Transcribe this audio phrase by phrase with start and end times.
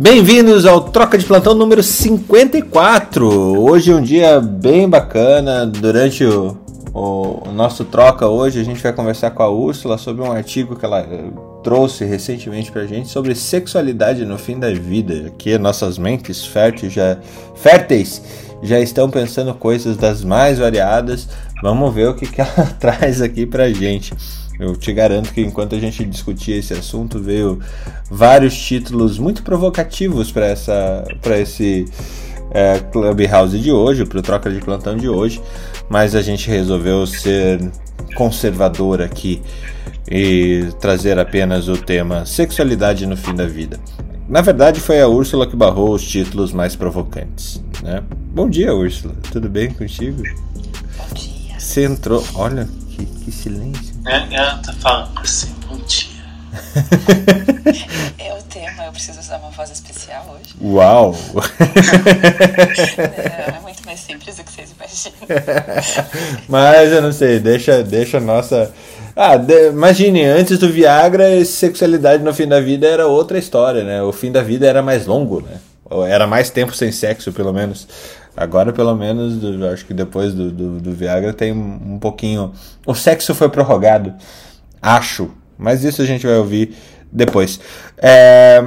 [0.00, 3.26] Bem-vindos ao Troca de Plantão número 54.
[3.60, 5.66] Hoje é um dia bem bacana.
[5.66, 6.56] Durante o,
[6.94, 10.76] o, o, nosso troca hoje, a gente vai conversar com a Úrsula sobre um artigo
[10.76, 11.30] que ela eh,
[11.64, 15.32] trouxe recentemente pra gente sobre sexualidade no fim da vida.
[15.34, 17.18] Aqui nossas mentes férteis já,
[17.56, 18.22] férteis
[18.62, 21.28] já estão pensando coisas das mais variadas.
[21.60, 24.14] Vamos ver o que, que ela traz aqui pra gente.
[24.58, 27.60] Eu te garanto que enquanto a gente discutia esse assunto, veio
[28.10, 31.86] vários títulos muito provocativos para essa para esse
[32.50, 35.40] é, Clubhouse de hoje, para o troca de plantão de hoje,
[35.88, 37.60] mas a gente resolveu ser
[38.14, 39.40] conservador aqui
[40.10, 43.78] e trazer apenas o tema sexualidade no fim da vida.
[44.28, 47.62] Na verdade, foi a Úrsula que barrou os títulos mais provocantes.
[47.82, 48.02] Né?
[48.34, 49.14] Bom dia, Úrsula.
[49.32, 50.22] Tudo bem contigo?
[50.22, 51.58] Bom dia.
[51.58, 52.22] Você entrou.
[52.34, 53.94] Olha, que, que silêncio.
[54.06, 56.18] É, ela tá falando assim, bom dia.
[58.18, 60.54] é o tema, eu preciso usar uma voz especial hoje.
[60.60, 61.14] Uau!
[62.98, 65.18] é, é muito mais simples do que vocês imaginam.
[66.48, 68.72] Mas eu não sei, deixa, deixa a nossa.
[69.14, 74.02] Ah, de, imagine, antes do Viagra, sexualidade no fim da vida era outra história, né?
[74.02, 75.58] O fim da vida era mais longo, né?
[76.08, 77.88] Era mais tempo sem sexo, pelo menos.
[78.40, 82.52] Agora, pelo menos, do, acho que depois do, do, do, Viagra tem um pouquinho.
[82.86, 84.14] O sexo foi prorrogado.
[84.80, 85.32] Acho.
[85.58, 86.72] Mas isso a gente vai ouvir
[87.10, 87.58] depois.
[87.96, 88.64] É...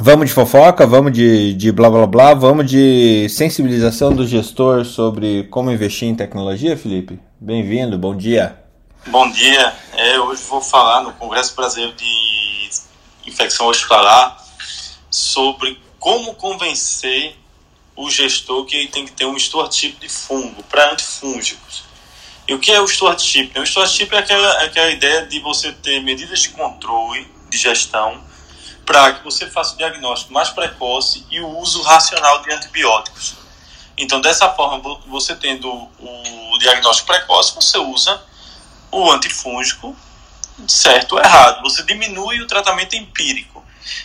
[0.00, 5.44] Vamos de fofoca, vamos de, de blá blá blá, vamos de sensibilização do gestor sobre
[5.50, 7.20] como investir em tecnologia, Felipe?
[7.38, 8.56] Bem-vindo, bom dia.
[9.08, 9.74] Bom dia.
[9.96, 12.70] É, hoje vou falar no Congresso Brasileiro de
[13.26, 14.38] Infecção Hospitalar
[15.10, 17.34] sobre como convencer
[17.98, 21.82] o gestor que tem que ter um stewardship de fungo para antifúngicos.
[22.46, 23.58] E o que é o stewardship?
[23.58, 28.22] O stewardship é aquela, é aquela ideia de você ter medidas de controle de gestão
[28.86, 33.34] para que você faça o diagnóstico mais precoce e o uso racional de antibióticos.
[33.98, 38.22] Então, dessa forma, você tendo o diagnóstico precoce, você usa
[38.92, 39.94] o antifúngico
[40.68, 41.62] certo ou errado.
[41.62, 43.57] Você diminui o tratamento empírico.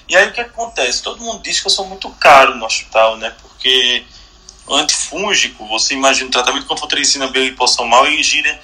[0.08, 1.02] E aí o que acontece?
[1.02, 3.34] Todo mundo diz que eu sou muito caro no hospital, né?
[3.42, 4.06] Porque
[4.68, 8.60] o antifúngico, você imagina o tratamento com fotericina B e mal, ele gira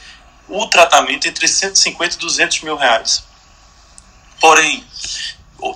[0.48, 3.24] o tratamento entre 150 e 200 mil reais.
[4.40, 4.84] Porém,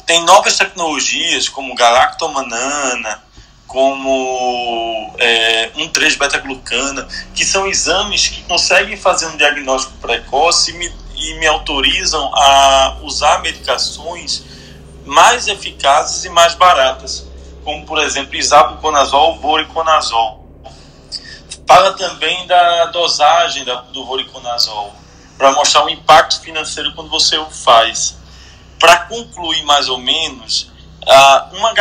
[0.06, 3.22] tem novas tecnologias como galactomanana,
[3.68, 11.34] como é, 1,3-beta-glucana, que são exames que conseguem fazer um diagnóstico precoce e me, e
[11.40, 14.44] me autorizam a usar medicações
[15.06, 17.28] mais eficazes e mais baratas,
[17.64, 20.44] como por exemplo isabuconazol, voriconazol.
[21.68, 24.94] Fala também da dosagem do voriconazol,
[25.38, 28.18] para mostrar o impacto financeiro quando você o faz.
[28.80, 30.72] Para concluir mais ou menos,
[31.54, 31.74] uma,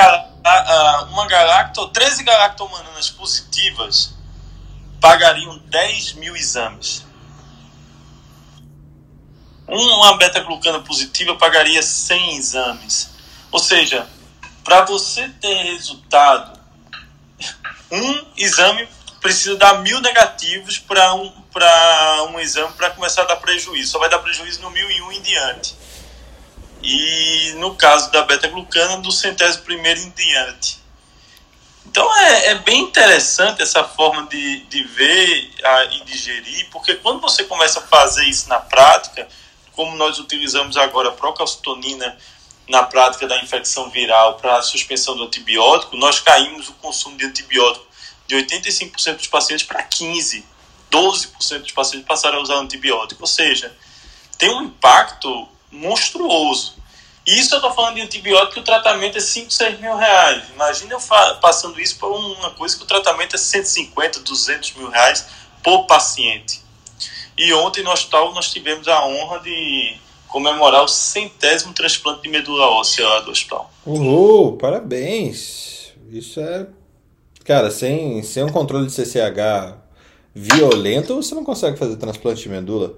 [1.11, 4.15] uma galacto, 13 galactomananas positivas
[5.00, 7.05] pagariam 10 mil exames.
[9.72, 13.10] Uma beta-glucana positiva pagaria 100 exames.
[13.50, 14.06] Ou seja,
[14.62, 16.60] para você ter resultado,
[17.91, 18.87] um exame
[19.21, 21.32] precisa dar mil negativos para um,
[22.31, 23.93] um exame para começar a dar prejuízo.
[23.93, 25.75] Só vai dar prejuízo no mil e um em diante.
[26.82, 30.82] E no caso da beta-glucana, do centésimo primeiro em diante.
[31.87, 37.21] Então é, é, bem interessante essa forma de, de ver a, e digerir, porque quando
[37.21, 39.28] você começa a fazer isso na prática,
[39.75, 42.16] como nós utilizamos agora a procalcitonina
[42.69, 47.27] na prática da infecção viral para a suspensão do antibiótico, nós caímos o consumo de
[47.27, 47.84] antibiótico
[48.27, 50.44] de 85% dos pacientes para 15%.
[50.91, 53.22] 12% dos pacientes passaram a usar antibiótico.
[53.22, 53.75] Ou seja,
[54.38, 56.77] tem um impacto monstruoso.
[57.27, 60.44] E isso eu estou falando de antibiótico que o tratamento é 5, 6 mil reais.
[60.53, 61.00] Imagina eu
[61.41, 65.27] passando isso para uma coisa que o tratamento é 150, 200 mil reais
[65.62, 66.61] por paciente.
[67.37, 69.97] E ontem no hospital nós tivemos a honra de
[70.28, 73.70] comemorar o centésimo transplante de medula óssea lá do hospital.
[73.84, 75.93] Uhul, parabéns!
[76.11, 76.67] Isso é.
[77.44, 79.76] Cara, sem, sem um controle de CCH
[80.34, 82.94] violento, você não consegue fazer transplante de medula.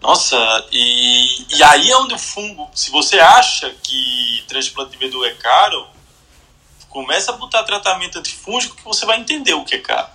[0.00, 0.36] Nossa,
[0.72, 2.68] e, e aí é onde o fungo.
[2.74, 5.86] Se você acha que transplante de medula é caro,
[6.88, 10.08] começa a botar tratamento antifúngico que você vai entender o que é caro.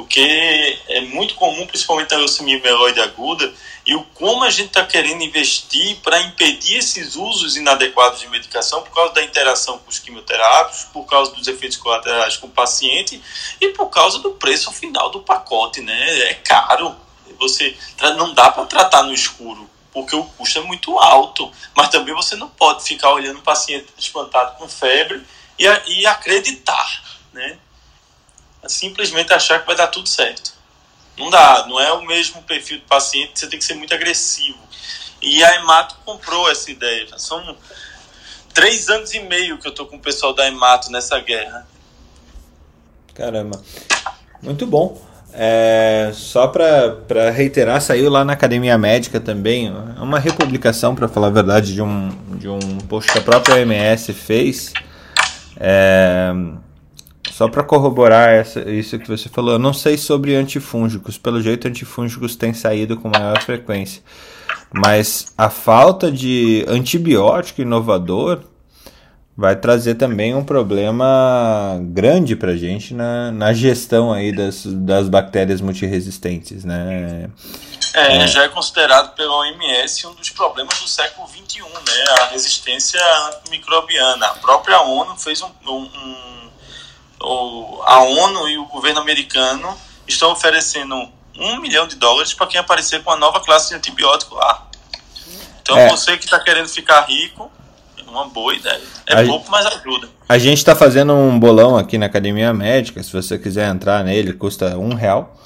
[0.00, 3.52] Porque é muito comum, principalmente na leucemia mieloide aguda,
[3.86, 8.82] e o como a gente está querendo investir para impedir esses usos inadequados de medicação
[8.82, 13.20] por causa da interação com os quimioterápicos, por causa dos efeitos colaterais com o paciente
[13.60, 16.30] e por causa do preço final do pacote, né?
[16.30, 16.96] É caro.
[17.38, 17.76] Você
[18.16, 22.36] não dá para tratar no escuro porque o custo é muito alto, mas também você
[22.36, 25.22] não pode ficar olhando o paciente transplantado com febre
[25.58, 27.58] e, e acreditar, né?
[28.66, 30.52] Simplesmente achar que vai dar tudo certo.
[31.18, 34.58] Não dá, não é o mesmo perfil de paciente, você tem que ser muito agressivo.
[35.20, 37.06] E a Emato comprou essa ideia.
[37.18, 37.56] São
[38.54, 41.66] três anos e meio que eu tô com o pessoal da Emato nessa guerra.
[43.14, 43.62] Caramba.
[44.42, 45.10] Muito bom.
[45.32, 51.30] É, só para reiterar, saiu lá na Academia Médica também uma republicação, para falar a
[51.30, 54.72] verdade, de um, de um post que a própria OMS fez.
[55.56, 56.32] É,
[57.40, 61.16] só para corroborar essa, isso que você falou, eu não sei sobre antifúngicos.
[61.16, 64.02] Pelo jeito, antifúngicos têm saído com maior frequência.
[64.70, 68.42] Mas a falta de antibiótico inovador
[69.34, 75.08] vai trazer também um problema grande para a gente na, na gestão aí das, das
[75.08, 77.30] bactérias multiresistentes, né?
[77.94, 82.04] É, é, já é considerado pela OMS um dos problemas do século XXI, né?
[82.20, 83.00] A resistência
[83.48, 84.26] microbiana.
[84.26, 86.39] A própria ONU fez um, um, um
[87.22, 89.76] a ONU e o governo americano
[90.06, 90.94] estão oferecendo
[91.38, 94.66] um milhão de dólares para quem aparecer com a nova classe de antibiótico lá.
[95.62, 95.88] Então é.
[95.88, 97.50] você que está querendo ficar rico
[98.10, 98.80] uma boa ideia.
[99.06, 100.08] É a pouco, mas ajuda.
[100.28, 103.02] A gente está fazendo um bolão aqui na Academia Médica.
[103.02, 105.36] Se você quiser entrar nele, custa um real.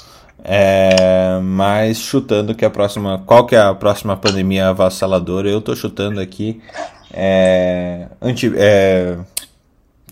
[0.43, 3.23] É, mas chutando que a próxima.
[3.25, 5.49] Qual que é a próxima pandemia avassaladora?
[5.49, 6.61] Eu estou chutando aqui.
[7.13, 9.17] É, anti, é,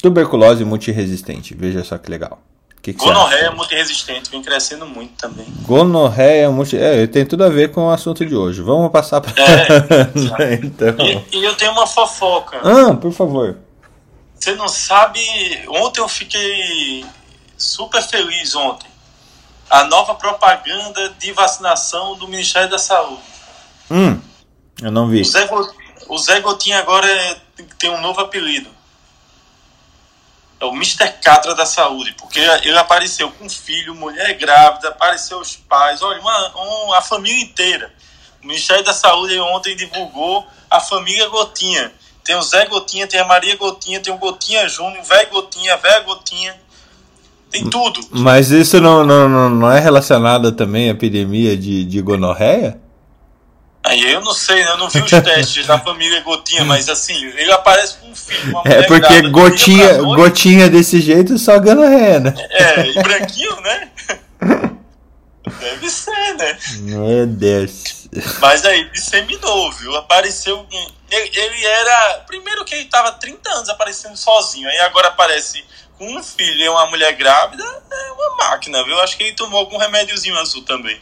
[0.02, 1.54] tuberculose multiresistente.
[1.54, 2.42] Veja só que legal.
[2.82, 5.46] Que que Gonorreia multiresistente, vem crescendo muito também.
[5.62, 6.76] Gonorreia multi...
[6.76, 8.60] É, tem tudo a ver com o assunto de hoje.
[8.60, 9.32] Vamos passar para.
[9.40, 10.96] É, então.
[10.98, 12.60] E, e, eu tenho uma fofoca.
[12.64, 13.56] Ah, por favor.
[14.34, 15.20] Você não sabe.
[15.68, 17.06] Ontem eu fiquei
[17.56, 18.90] super feliz ontem.
[19.70, 23.22] A nova propaganda de vacinação do Ministério da Saúde.
[23.88, 24.20] Hum,
[24.82, 25.20] eu não vi.
[25.20, 25.48] O Zé,
[26.08, 27.36] o Zé Gotinha agora é,
[27.78, 28.68] tem um novo apelido
[30.62, 31.12] é o Mr.
[31.20, 36.48] Catra da saúde, porque ele apareceu com filho, mulher grávida, apareceu os pais, olha, uma,
[36.54, 37.92] uma, a família inteira.
[38.40, 41.92] O Ministério da Saúde ontem divulgou a família Gotinha.
[42.22, 46.00] Tem o Zé Gotinha, tem a Maria Gotinha, tem o Gotinha Júnior, o Gotinha, a
[46.00, 46.54] Gotinha.
[47.50, 48.00] Tem tudo.
[48.10, 52.80] Mas isso não, não, não é relacionado também à epidemia de, de gonorreia?
[53.84, 54.70] Aí eu não sei, né?
[54.70, 58.60] eu não vi os testes da família Gotinha, mas assim, ele aparece com um filho.
[58.64, 62.34] é porque gotinha, gotinha desse jeito só ganha ré, né?
[62.50, 63.90] É, e branquinho, né?
[65.58, 66.58] Deve ser, né?
[66.80, 68.08] Meu Deus.
[68.40, 69.96] Mas aí, disseminou, viu?
[69.96, 70.66] Apareceu.
[71.10, 72.24] Ele, ele era.
[72.26, 75.64] Primeiro que ele tava 30 anos aparecendo sozinho, aí agora aparece
[75.98, 79.00] com um filho e uma mulher grávida, é uma máquina, viu?
[79.00, 81.00] Acho que ele tomou algum remédiozinho azul também.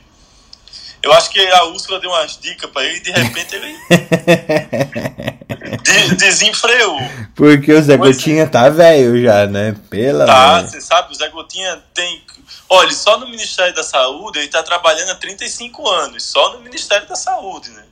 [1.03, 3.73] Eu acho que a Úrsula deu umas dicas pra ele e de repente ele
[5.83, 6.99] de, desenfreou.
[7.35, 8.47] Porque o Zé pois Gotinha é.
[8.47, 9.75] tá velho já, né?
[9.89, 12.23] Pela Tá, você sabe, o Zé Gotinha tem.
[12.69, 17.09] Olha, só no Ministério da Saúde ele tá trabalhando há 35 anos, só no Ministério
[17.09, 17.85] da Saúde, né?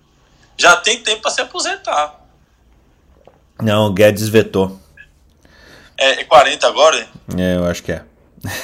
[0.57, 2.21] Já tem tempo para se aposentar.
[3.61, 4.79] Não, o Guedes vetou.
[5.97, 7.09] É, é 40 agora?
[7.37, 8.03] É, eu acho que é.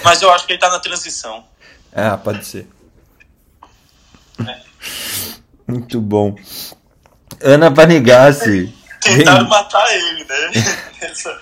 [0.04, 1.44] Mas eu acho que ele tá na transição.
[1.92, 2.68] Ah, pode ser.
[5.66, 6.36] Muito bom.
[7.42, 8.72] Ana Panigassi.
[9.00, 10.50] Tentaram matar ele, né?
[11.00, 11.38] Essa,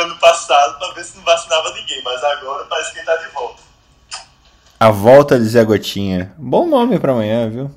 [0.00, 3.28] ano passado, pra ver se não vacinava ninguém, mas agora parece que ele tá de
[3.28, 3.62] volta.
[4.80, 6.32] A volta de Zé Gotinha.
[6.38, 7.70] Bom nome pra amanhã, viu?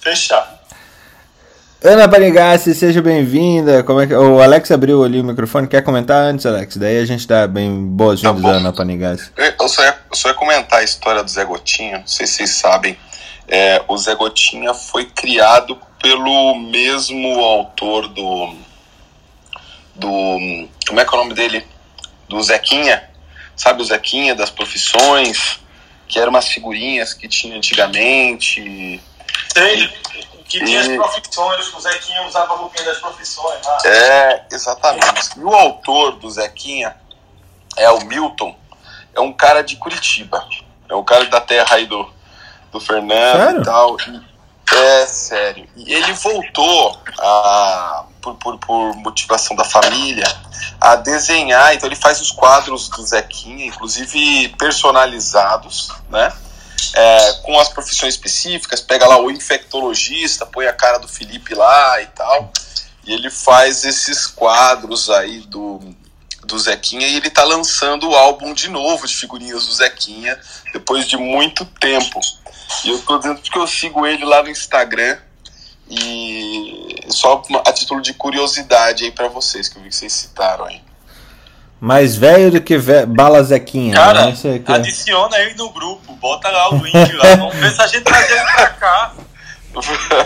[0.00, 0.59] Fechado.
[1.82, 3.82] Ana Panigassi, seja bem-vinda.
[3.82, 4.14] Como é que...
[4.14, 5.66] O Alex abriu ali o microfone.
[5.66, 6.76] Quer comentar antes, Alex?
[6.76, 9.32] Daí a gente dá bem boas-vindas, tá Ana Panigassi.
[9.58, 12.00] Eu só, ia, eu só ia comentar a história do Zé Gotinha.
[12.00, 12.98] Não sei se vocês sabem.
[13.48, 18.54] É, o Zé Gotinha foi criado pelo mesmo autor do.
[19.94, 20.68] do.
[20.86, 21.64] Como é que é o nome dele?
[22.28, 23.04] Do Zequinha.
[23.56, 25.58] Sabe o Zequinha das profissões?
[26.06, 29.00] Que eram umas figurinhas que tinha antigamente.
[29.54, 29.90] Sei
[30.50, 30.90] que tinha e...
[30.90, 33.66] as profissões, o Zequinha usava a roupinha das profissões.
[33.66, 33.78] Ah.
[33.86, 35.38] É, exatamente.
[35.38, 36.96] E o autor do Zequinha
[37.76, 38.54] é o Milton,
[39.14, 40.44] é um cara de Curitiba.
[40.88, 42.10] É um cara da terra aí do,
[42.72, 43.60] do Fernando sério?
[43.60, 43.96] e tal.
[44.72, 45.68] É sério.
[45.76, 50.26] E ele voltou a, por, por, por, motivação da família
[50.80, 51.74] a desenhar.
[51.74, 56.32] Então ele faz os quadros do Zequinha, inclusive personalizados, né?
[56.94, 62.00] É, com as profissões específicas, pega lá o infectologista, põe a cara do Felipe lá
[62.02, 62.52] e tal,
[63.04, 65.80] e ele faz esses quadros aí do,
[66.44, 70.38] do Zequinha e ele tá lançando o álbum de novo de figurinhas do Zequinha
[70.72, 72.20] depois de muito tempo.
[72.84, 75.18] E eu tô dizendo que eu sigo ele lá no Instagram
[75.88, 80.66] e só a título de curiosidade aí para vocês, que eu vi que vocês citaram
[80.66, 80.80] aí.
[81.80, 83.06] Mais velho do que ve...
[83.06, 83.94] Bala Zequinha.
[83.94, 84.34] Cara, né?
[84.44, 84.72] é...
[84.72, 87.36] adiciona ele no grupo, bota lá o link lá.
[87.36, 89.14] Vamos ver se a gente traz ele pra cá.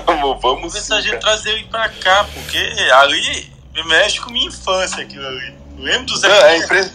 [0.04, 2.58] vamos, vamos ver se a gente traz ele pra cá, porque
[2.94, 3.52] ali
[3.87, 5.54] mexe com minha infância aquilo ali.
[5.78, 6.90] Lembro do Zé é, impre...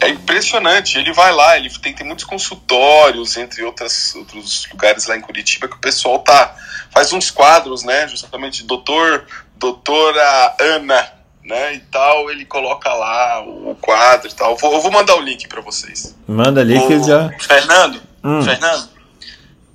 [0.00, 0.98] é, impressionante.
[0.98, 5.68] Ele vai lá, ele tem, tem muitos consultórios, entre outras, outros lugares lá em Curitiba,
[5.68, 6.54] que o pessoal tá.
[6.90, 8.06] Faz uns quadros, né?
[8.06, 9.26] Justamente doutor,
[9.56, 11.13] doutora Ana,
[11.44, 11.74] né?
[11.74, 14.52] E tal, ele coloca lá o quadro e tal.
[14.52, 16.16] Eu vou, eu vou mandar o link para vocês.
[16.26, 17.30] Manda ali o, que já.
[17.38, 18.42] Fernando, hum.
[18.42, 18.88] Fernando,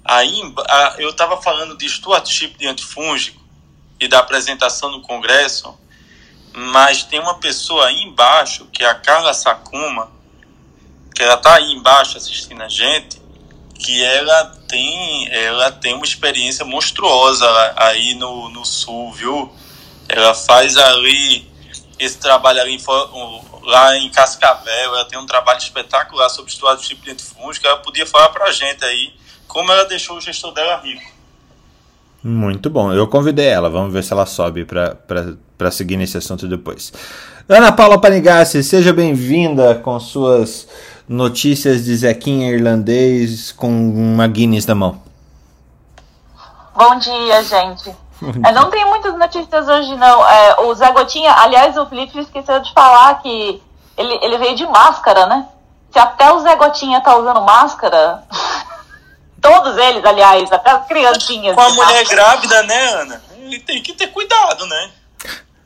[0.04, 0.42] aí
[0.98, 3.40] eu tava falando de stewardship de antifúngico
[4.00, 5.78] e da apresentação no Congresso
[6.54, 10.12] mas tem uma pessoa aí embaixo, que é a Carla Sakuma,
[11.14, 13.22] que ela tá aí embaixo assistindo a gente,
[13.76, 19.54] que ela tem, ela tem uma experiência monstruosa aí no, no sul, viu?
[20.08, 21.50] Ela faz ali
[22.00, 22.82] esse trabalho ali
[23.64, 27.78] lá em Cascavel, ela tem um trabalho espetacular sobre estudo do tipo de antifúngico, ela
[27.78, 29.14] podia falar pra gente aí
[29.48, 31.20] como ela deixou o gestor dela rico.
[32.24, 32.92] Muito bom.
[32.94, 33.70] Eu convidei ela.
[33.70, 36.92] Vamos ver se ela sobe para seguir nesse assunto depois.
[37.48, 40.68] Ana Paula Panigassi, seja bem-vinda com suas
[41.08, 45.02] notícias de Zequinha irlandês com uma Guinness na mão.
[46.76, 47.92] Bom dia, gente.
[48.22, 50.28] Eu não tenho muitas notícias hoje, não.
[50.28, 53.62] É, o Zé Gotinha, aliás, o Felipe esqueceu de falar que
[53.98, 55.48] ele, ele veio de máscara, né?
[55.92, 58.24] Se até o Zé Gotinha tá usando máscara,
[59.42, 61.56] Todos eles, aliás, até as criancinhas.
[61.56, 63.22] Com a mulher grávida, né, Ana?
[63.38, 64.92] Ele tem que ter cuidado, né?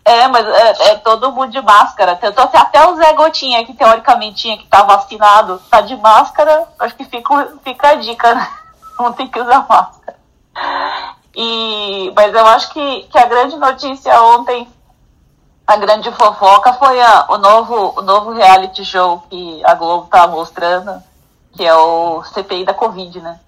[0.06, 2.16] É, mas é, é, todo mundo de máscara.
[2.16, 6.68] Tentou até o Zé Gotinha, que teoricamente tinha que estar tá vacinado, tá de máscara.
[6.80, 8.48] Acho que fica, fica a dica, né?
[9.00, 10.18] Não tem que usar máscara.
[11.36, 14.68] E, mas eu acho que, que a grande notícia ontem,
[15.66, 20.28] a grande fofoca, foi a, o, novo, o novo reality show que a Globo tá
[20.28, 21.02] mostrando,
[21.54, 23.40] que é o CPI da Covid, né?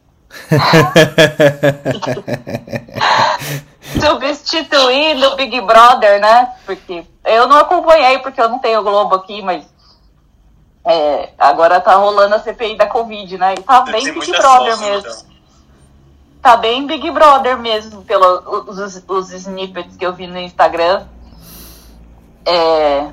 [4.02, 6.54] Substituir no Big Brother, né?
[6.66, 9.64] Porque eu não acompanhei porque eu não tenho Globo aqui, mas
[10.84, 13.54] é, agora tá rolando a CPI da Covid, né?
[13.58, 15.12] E tá bem Big Brother mesmo.
[15.12, 15.35] Então.
[16.46, 21.08] Tá bem Big Brother mesmo, pelos os, os snippets que eu vi no Instagram.
[22.46, 23.08] É,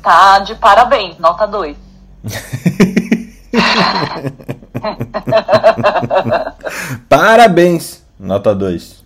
[0.00, 1.76] tá de parabéns, nota 2.
[7.08, 9.04] Parabéns, nota 2.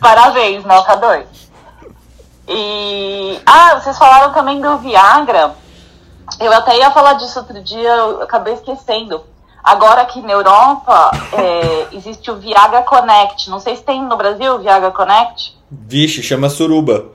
[0.00, 1.26] Parabéns, nota 2.
[2.48, 3.38] E.
[3.44, 5.54] Ah, vocês falaram também do Viagra.
[6.40, 9.30] Eu até ia falar disso outro dia, eu acabei esquecendo.
[9.62, 13.48] Agora aqui na Europa é, existe o Viagra Connect.
[13.48, 15.56] Não sei se tem no Brasil o Viagra Connect.
[15.70, 17.06] Vixe, chama suruba.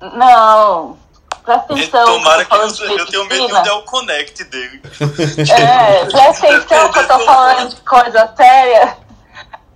[0.00, 0.96] Não,
[1.44, 2.04] Presta atenção.
[2.04, 4.80] Tomara que eu, eu tenho medo de o connect dele.
[5.50, 8.96] É, presta atenção que eu tô falando de coisa séria.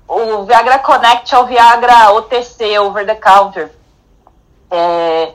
[0.06, 3.72] O Viagra Connect é o Viagra OTC, over the counter.
[4.70, 5.32] É,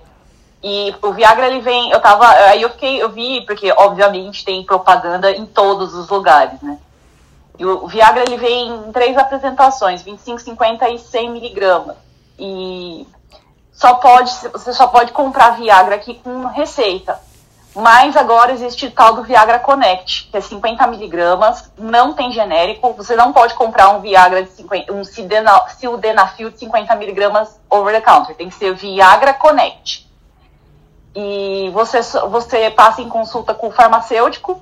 [0.63, 4.63] e o Viagra ele vem, eu tava, aí eu fiquei, eu vi, porque obviamente tem
[4.63, 6.77] propaganda em todos os lugares, né?
[7.57, 11.95] E o Viagra ele vem em três apresentações, 25, 50 e 100 miligramas.
[12.37, 13.07] E
[13.71, 17.19] só pode, você só pode comprar Viagra aqui com receita.
[17.73, 22.93] Mas agora existe o tal do Viagra Connect, que é 50 miligramas, não tem genérico,
[22.93, 28.01] você não pode comprar um Viagra de 50, um sildenafil de 50 miligramas over the
[28.01, 30.10] counter, tem que ser Viagra Connect.
[31.15, 34.61] E você, você passa em consulta com o farmacêutico,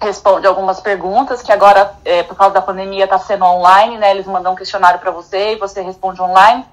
[0.00, 4.10] responde algumas perguntas, que agora, é, por causa da pandemia, está sendo online, né?
[4.10, 6.64] Eles mandam um questionário para você e você responde online.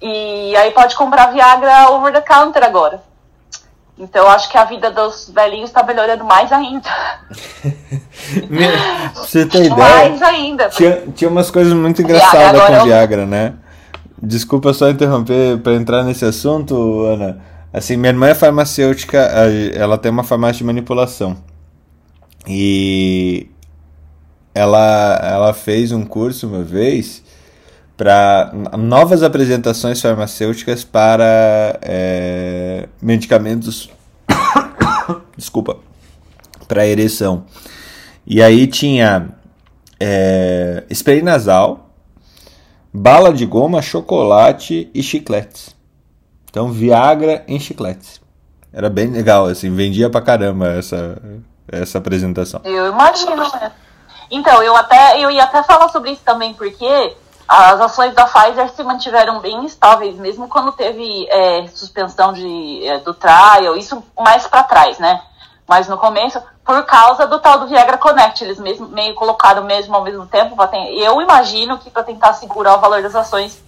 [0.00, 3.02] E aí pode comprar Viagra over the counter agora.
[3.98, 6.88] Então acho que a vida dos velhinhos está melhorando mais ainda.
[9.14, 9.76] você tem ideia?
[9.76, 10.68] Mais ainda.
[10.68, 13.54] Tinha, tinha umas coisas muito engraçadas com Viagra, né?
[14.22, 17.38] Desculpa só interromper para entrar nesse assunto, Ana.
[17.76, 21.36] Assim, minha irmã é farmacêutica, ela tem uma farmácia de manipulação.
[22.48, 23.50] E
[24.54, 27.22] ela, ela fez um curso uma vez
[27.94, 33.90] para novas apresentações farmacêuticas para é, medicamentos
[35.36, 35.76] desculpa
[36.66, 37.44] para ereção
[38.26, 39.28] e aí tinha
[40.00, 41.90] é, spray nasal
[42.92, 45.75] bala de goma chocolate e chicletes
[46.56, 48.18] então Viagra em chicletes
[48.72, 51.20] era bem legal assim vendia pra caramba essa
[51.70, 53.72] essa apresentação eu imagino né?
[54.30, 57.14] então eu até eu ia até falar sobre isso também porque
[57.46, 62.98] as ações da Pfizer se mantiveram bem estáveis, mesmo quando teve é, suspensão de, é,
[62.98, 65.22] do trial, isso mais para trás, né?
[65.64, 69.94] Mas no começo, por causa do tal do Viagra Connect, eles mesmo, meio colocaram mesmo
[69.94, 70.56] ao mesmo tempo.
[70.90, 73.62] Eu imagino que para tentar segurar o valor das ações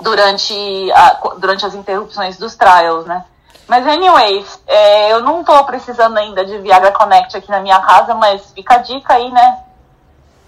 [0.00, 3.24] durante, a, durante as interrupções dos trials, né?
[3.66, 8.14] Mas, anyways, é, eu não tô precisando ainda de Viagra Connect aqui na minha casa,
[8.14, 9.58] mas fica a dica aí, né?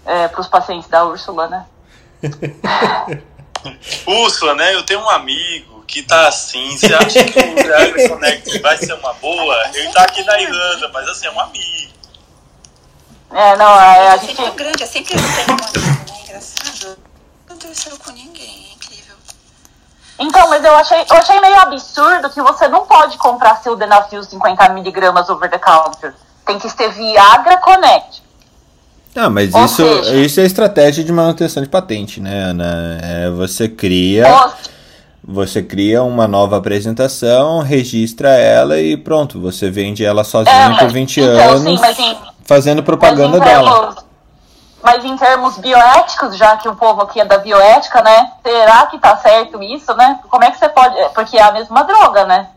[0.05, 1.65] É, para os pacientes da Úrsula, né?
[4.07, 4.73] Úrsula, né?
[4.73, 6.75] Eu tenho um amigo que tá assim.
[6.75, 9.55] Você acha que o Viagra Connect vai ser uma boa?
[9.73, 11.91] Ele tá aqui na Irlanda, mas assim, é um amigo.
[13.33, 14.31] É, não, é, a gente.
[14.31, 16.05] É sempre grande, é sempre eu tenho uma né?
[16.23, 16.97] Engraçado.
[17.47, 19.10] Não aconteceu com ninguém, é incrível.
[20.21, 24.21] Então, mas eu achei, eu achei meio absurdo que você não pode comprar seu Denafil
[24.21, 26.13] 50mg over the counter.
[26.45, 28.21] Tem que ser Viagra Connect.
[29.15, 32.99] Ah, mas isso, seja, isso é estratégia de manutenção de patente, né, Ana?
[33.01, 34.25] É, você cria.
[35.23, 40.89] Você cria uma nova apresentação, registra ela e pronto, você vende ela sozinha é, por
[40.89, 43.95] 20 então, anos, sim, em, fazendo propaganda dela.
[44.83, 48.31] Mas em termos bioéticos, já que o povo aqui é da bioética, né?
[48.43, 50.19] Será que tá certo isso, né?
[50.29, 50.95] Como é que você pode.
[51.13, 52.49] Porque é a mesma droga, né?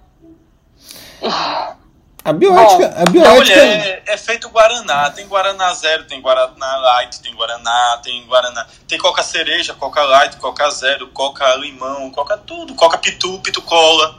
[2.25, 2.89] A bioética.
[2.89, 3.61] Bom, a bioética...
[3.61, 5.11] é, é feito Guaraná.
[5.11, 8.67] Tem Guaraná Zero, tem Guaraná Light, tem Guaraná, tem Guaraná.
[8.89, 12.75] Tem Coca Cereja, Coca Light, Coca Zero, Coca Limão, Coca tudo.
[12.75, 14.17] Coca Pitu, Pitu Cola.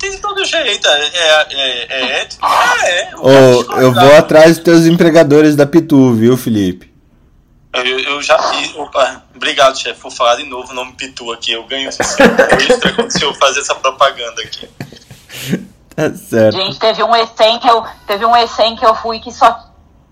[0.00, 0.88] Tem de todo jeito.
[0.88, 2.44] É, é, é, é ético?
[2.44, 3.10] Ah, é.
[3.16, 6.93] Oh, eu vou atrás dos teus empregadores da Pitu, viu, Felipe?
[7.74, 8.74] Eu, eu já fiz.
[8.76, 11.52] Opa, obrigado, chefe, por falar de novo o nome Pitu aqui.
[11.52, 14.68] Eu ganho extra quando eu fazer essa propaganda aqui.
[15.96, 16.56] Tá certo.
[16.56, 19.68] Gente, teve um ECEM que eu, teve um ECEM que eu fui que só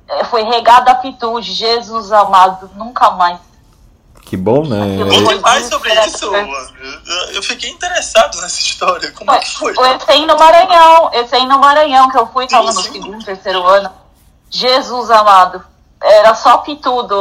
[0.08, 1.40] eh, foi regado a pitu.
[1.40, 3.38] Jesus amado, nunca mais.
[4.22, 4.78] Que bom, né?
[5.24, 6.34] Conte mais sobre isso.
[6.34, 9.10] Eu, eu fiquei interessado nessa história.
[9.12, 9.72] Como é que foi?
[9.74, 11.10] O ECEM no Maranhão.
[11.12, 13.90] ECEM no Maranhão, que eu fui, tava no segundo, terceiro ano.
[14.50, 15.71] Jesus amado.
[16.04, 17.16] Era só pitudo,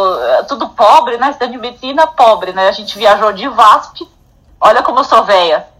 [0.47, 1.33] tudo pobre, né?
[1.33, 2.67] Cidade de medicina pobre, né?
[2.67, 4.07] A gente viajou de VASP.
[4.59, 5.71] Olha como eu sou velha.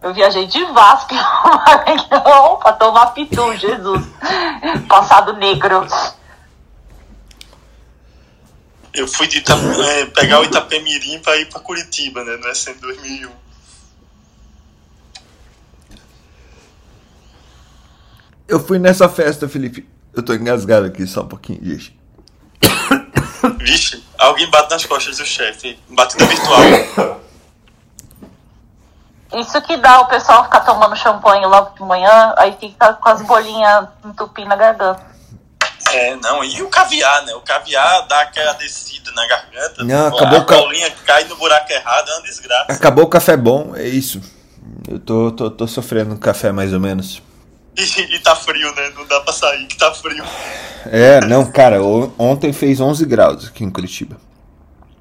[0.00, 1.14] Eu viajei de Vasco
[2.62, 4.06] pra tomar pitu, Jesus.
[4.88, 5.86] Passado negro.
[8.94, 12.36] Eu fui de Itap é, pegar o Itapemirim pra ir pra Curitiba, né?
[12.36, 13.30] No SN 2001.
[18.46, 19.86] Eu fui nessa festa, Felipe.
[20.14, 21.97] Eu tô engasgado aqui, só um pouquinho, gente.
[23.58, 25.78] Vixe, alguém bate nas costas do chefe.
[25.88, 27.20] Batida virtual.
[29.34, 33.20] Isso que dá o pessoal ficar tomando champanhe logo de manhã, aí fica com as
[33.22, 35.06] bolinhas entupindo na garganta.
[35.92, 37.34] É, não, e o caviar, né?
[37.34, 39.84] O caviar dá aquela descida na garganta.
[39.84, 40.56] Não, acabou a ca...
[40.56, 42.72] bolinha cai no buraco errado, é uma desgraça.
[42.72, 44.20] Acabou o café bom, é isso.
[44.86, 47.22] Eu tô, tô, tô sofrendo café mais ou menos.
[47.78, 48.90] E, e tá frio, né?
[48.96, 50.24] Não dá pra sair, que tá frio.
[50.86, 51.80] É, não, cara,
[52.18, 54.16] ontem fez 11 graus aqui em Curitiba.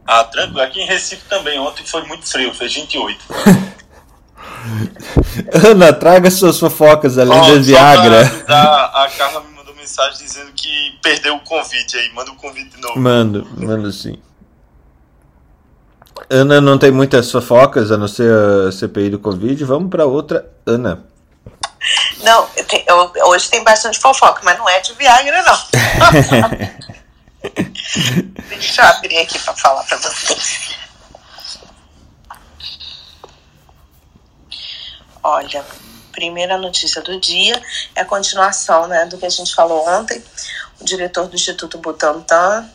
[0.05, 0.61] Ah, tranquilo.
[0.61, 3.17] Aqui em Recife também, ontem foi muito frio, fez 28.
[5.67, 8.21] Ana, traga suas fofocas além oh, da Viagra.
[8.47, 12.13] a Carla me mandou mensagem dizendo que perdeu o convite aí.
[12.13, 12.99] Manda o convite de novo.
[12.99, 14.19] Mando, mando sim.
[16.29, 18.31] Ana não tem muitas fofocas a não ser
[18.67, 19.63] a CPI do Covid.
[19.63, 20.47] Vamos para outra.
[20.65, 21.03] Ana.
[22.17, 22.85] Não, tem,
[23.25, 25.57] hoje tem bastante fofoca, mas não é de Viagra, não.
[28.49, 30.75] Deixa eu abrir aqui para falar para vocês.
[35.23, 35.65] Olha,
[36.11, 37.61] primeira notícia do dia
[37.95, 40.23] é a continuação né, do que a gente falou ontem.
[40.79, 42.69] O diretor do Instituto Butantan,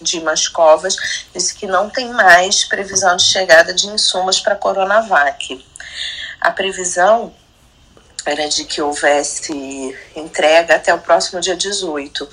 [0.00, 0.96] Dimas Covas,
[1.32, 5.64] disse que não tem mais previsão de chegada de insumos para a Coronavac.
[6.40, 7.34] A previsão
[8.26, 12.28] era de que houvesse entrega até o próximo dia 18,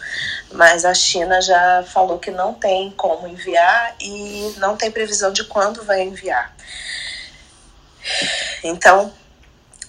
[0.54, 5.44] mas a China já falou que não tem como enviar e não tem previsão de
[5.46, 6.56] quando vai enviar.
[8.64, 9.14] Então,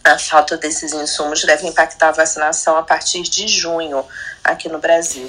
[0.04, 4.04] a falta desses insumos deve impactar a vacinação a partir de junho
[4.42, 5.28] aqui no Brasil.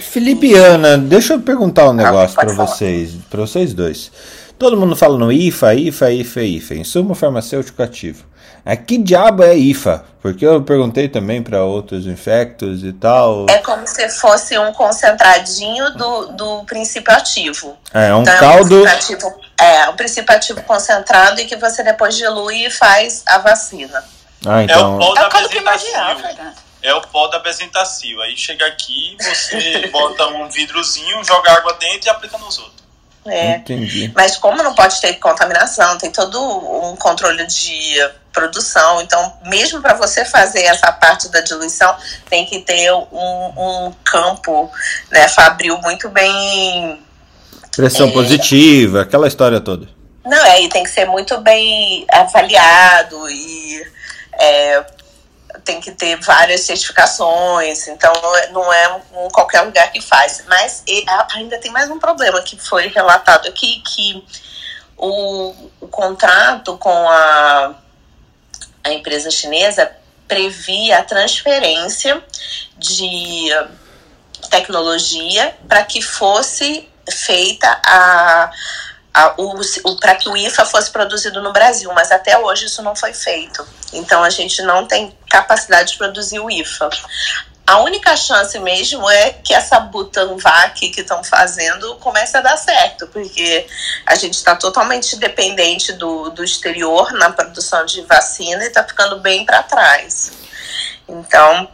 [0.00, 4.10] Felipe e Ana, deixa eu perguntar um negócio para vocês, para vocês dois.
[4.58, 8.27] Todo mundo fala no IFA, IFA, IFA, IFA, insumo farmacêutico ativo.
[8.68, 10.04] A que diabo é IFA?
[10.20, 13.46] Porque eu perguntei também para outros infectos e tal.
[13.48, 17.78] É como se fosse um concentradinho do, do princípio ativo.
[17.94, 18.86] É, um então, caldo.
[18.86, 23.38] É um, é um princípio ativo concentrado e que você depois dilui e faz a
[23.38, 24.04] vacina.
[24.44, 24.92] Ah, então.
[24.92, 25.90] É o pó da Bezetacil.
[26.82, 28.20] É o pó da Bezetacil.
[28.20, 32.87] Aí chega aqui, você bota um vidrozinho, joga água dentro e aplica nos outros.
[33.28, 33.56] É.
[33.56, 34.12] Entendi.
[34.14, 39.00] Mas como não pode ter contaminação, tem todo um controle de produção.
[39.02, 41.94] Então, mesmo para você fazer essa parte da diluição,
[42.28, 44.70] tem que ter um, um campo
[45.10, 47.02] né, fabril muito bem.
[47.74, 49.88] Pressão é, positiva, aquela história toda.
[50.24, 53.86] Não, é, e tem que ser muito bem avaliado e
[54.38, 54.84] é,
[55.68, 58.10] tem que ter várias certificações, então
[58.52, 60.42] não é um, qualquer lugar que faz.
[60.48, 60.82] Mas
[61.34, 64.26] ainda tem mais um problema que foi relatado aqui, que
[64.96, 67.74] o, o contrato com a,
[68.82, 69.92] a empresa chinesa
[70.26, 72.24] previa a transferência
[72.78, 73.50] de
[74.48, 78.50] tecnologia para que fosse feita a
[80.00, 83.66] para que o IFA fosse produzido no Brasil, mas até hoje isso não foi feito.
[83.92, 86.90] Então a gente não tem capacidade de produzir o IFA.
[87.66, 93.06] A única chance mesmo é que essa Butanvac que estão fazendo comece a dar certo,
[93.08, 93.66] porque
[94.06, 99.20] a gente está totalmente dependente do, do exterior na produção de vacina e está ficando
[99.20, 100.32] bem para trás.
[101.06, 101.68] Então,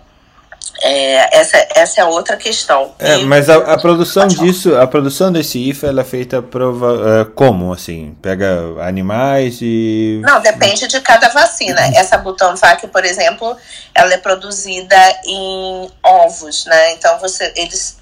[0.87, 2.95] é, essa, essa é outra questão.
[2.99, 7.31] É, mas a, a produção disso, a produção desse IFA, ela é feita prova, uh,
[7.31, 8.15] como, assim?
[8.21, 10.21] Pega animais e...
[10.23, 11.81] Não, depende de cada vacina.
[11.97, 13.57] Essa Butanvac, por exemplo,
[13.95, 16.93] ela é produzida em ovos, né?
[16.93, 17.97] Então, você, eles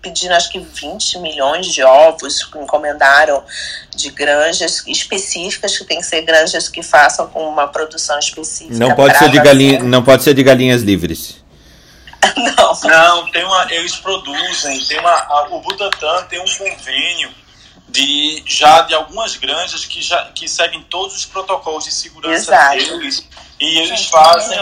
[0.00, 3.42] pediram acho que 20 milhões de ovos que encomendaram
[3.96, 8.78] de granjas específicas que tem que ser granjas que façam com uma produção específica.
[8.78, 11.37] Não pode ser de galinha, não pode ser de galinhas livres.
[12.36, 12.80] Não.
[12.84, 17.32] Não, tem uma, eles produzem, tem uma, a, o Butantan tem um convênio
[17.88, 22.76] de já de algumas granjas que já que seguem todos os protocolos de segurança Exato.
[22.76, 23.26] deles
[23.60, 24.56] e eles fazem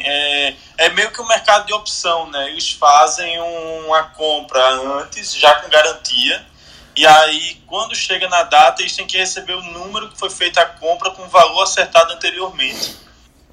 [0.00, 2.48] é, é meio que um mercado de opção, né?
[2.50, 4.64] Eles fazem uma compra
[5.00, 6.46] antes, já com garantia.
[6.94, 10.60] E aí, quando chega na data, eles têm que receber o número que foi feita
[10.62, 12.96] a compra com o valor acertado anteriormente.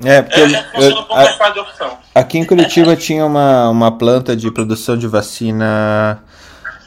[0.03, 4.97] É, porque é, eu, eu, a, aqui em Curitiba tinha uma, uma planta de produção
[4.97, 6.19] de vacina,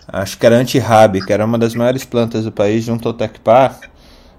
[0.08, 3.78] acho que era anti-RAB, que era uma das maiores plantas do país, junto ao Tecpar,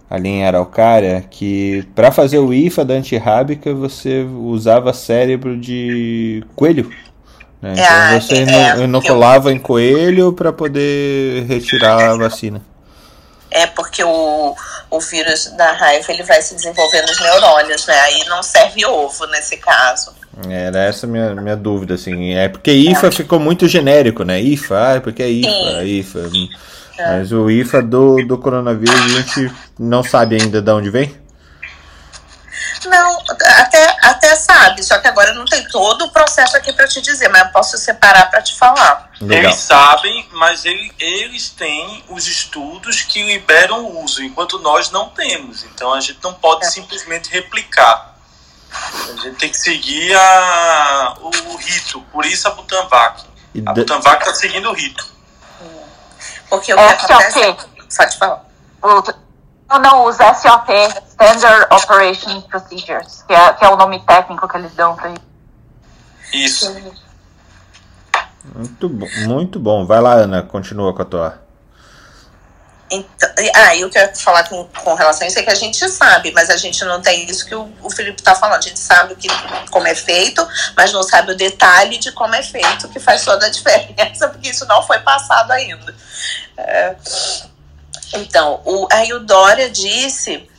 [0.09, 6.89] ali em Araucária, que para fazer o IFA da antirrábica você usava cérebro de coelho.
[7.61, 7.73] Né?
[7.73, 9.55] Então ah, você é, inoculava eu...
[9.55, 12.61] em coelho para poder retirar a vacina.
[13.49, 14.55] É porque o,
[14.89, 17.99] o vírus da raiva ele vai se desenvolver nos neurônios, né?
[18.01, 20.13] Aí não serve ovo nesse caso.
[20.49, 22.33] Era essa minha, minha dúvida, assim.
[22.33, 23.11] É porque IFA é.
[23.11, 24.39] ficou muito genérico, né?
[24.39, 25.85] IFA, ah, porque é IFA, Sim.
[25.85, 26.29] IFA.
[26.99, 27.17] É.
[27.17, 31.13] Mas o IFA do, do coronavírus a gente não sabe ainda de onde vem?
[32.85, 33.23] Não,
[33.59, 37.27] até, até sabe, só que agora não tem todo o processo aqui para te dizer,
[37.29, 39.09] mas eu posso separar para te falar.
[39.19, 39.51] Legal.
[39.51, 45.09] Eles sabem, mas ele, eles têm os estudos que liberam o uso, enquanto nós não
[45.09, 45.63] temos.
[45.63, 46.69] Então a gente não pode é.
[46.69, 48.15] simplesmente replicar.
[48.71, 52.01] A gente tem que seguir a, o, o rito.
[52.11, 53.23] Por isso a Butanvac.
[53.65, 55.17] A Butanvac está seguindo o rito.
[56.49, 57.39] Porque o que é, acontece.
[57.39, 57.57] É
[57.95, 58.45] pode falar.
[59.69, 60.69] Eu não uso SOP,
[61.19, 65.13] Standard Operation Procedures, que é, que é o nome técnico que eles dão para
[66.33, 66.75] isso.
[68.55, 69.85] Muito bom, muito bom.
[69.85, 71.47] Vai lá, Ana, continua com a tua.
[72.89, 76.31] Então, ah, eu ia falar com, com relação a isso é que a gente sabe,
[76.31, 78.59] mas a gente não tem isso que o, o Felipe está falando.
[78.59, 79.27] A gente sabe que,
[79.69, 83.45] como é feito, mas não sabe o detalhe de como é feito, que faz toda
[83.45, 85.93] a diferença, porque isso não foi passado ainda.
[86.55, 86.95] É,
[88.13, 90.49] então, o, aí o Dória disse,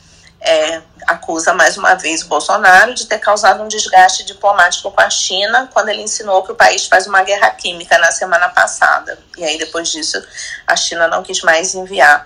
[0.41, 5.09] é, acusa mais uma vez o Bolsonaro de ter causado um desgaste diplomático com a
[5.09, 9.19] China quando ele ensinou que o país faz uma guerra química na semana passada.
[9.37, 10.21] E aí, depois disso,
[10.65, 12.25] a China não quis mais enviar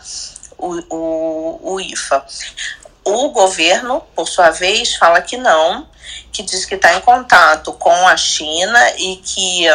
[0.57, 2.25] o, o, o IFA.
[3.03, 5.87] O governo, por sua vez, fala que não,
[6.31, 9.67] que diz que está em contato com a China e que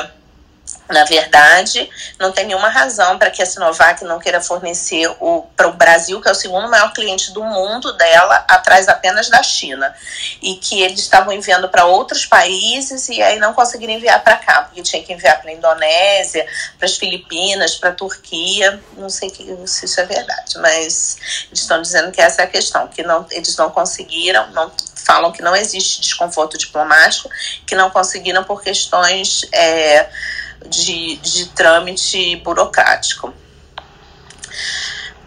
[0.88, 5.06] na verdade, não tem nenhuma razão para que a Sinovac não queira fornecer
[5.54, 9.42] para o Brasil, que é o segundo maior cliente do mundo dela, atrás apenas da
[9.42, 9.94] China.
[10.40, 14.62] E que eles estavam enviando para outros países e aí não conseguiram enviar para cá,
[14.62, 16.46] porque tinha que enviar para a Indonésia,
[16.78, 18.80] para as Filipinas, para a Turquia.
[18.96, 22.88] Não sei se isso é verdade, mas eles estão dizendo que essa é a questão,
[22.88, 27.30] que não, eles não conseguiram, não falam que não existe desconforto diplomático,
[27.66, 29.46] que não conseguiram por questões.
[29.52, 30.08] É,
[30.66, 33.32] de, de trâmite burocrático.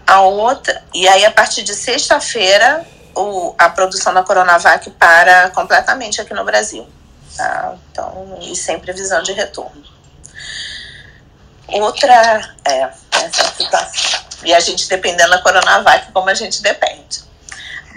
[0.06, 2.86] A outra, e aí a partir de sexta-feira,
[3.58, 6.88] a produção da Coronavac para completamente aqui no Brasil.
[7.38, 7.76] Tá?
[7.92, 9.84] Então, e sem previsão de retorno.
[11.68, 14.22] Outra, é, essa situação.
[14.44, 17.24] E a gente dependendo da Coronavac, como a gente depende.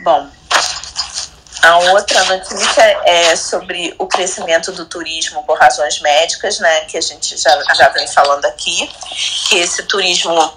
[0.05, 0.29] Bom,
[1.65, 7.01] a outra notícia é sobre o crescimento do turismo por razões médicas, né, que a
[7.01, 8.91] gente já, já vem falando aqui,
[9.49, 10.53] que esse turismo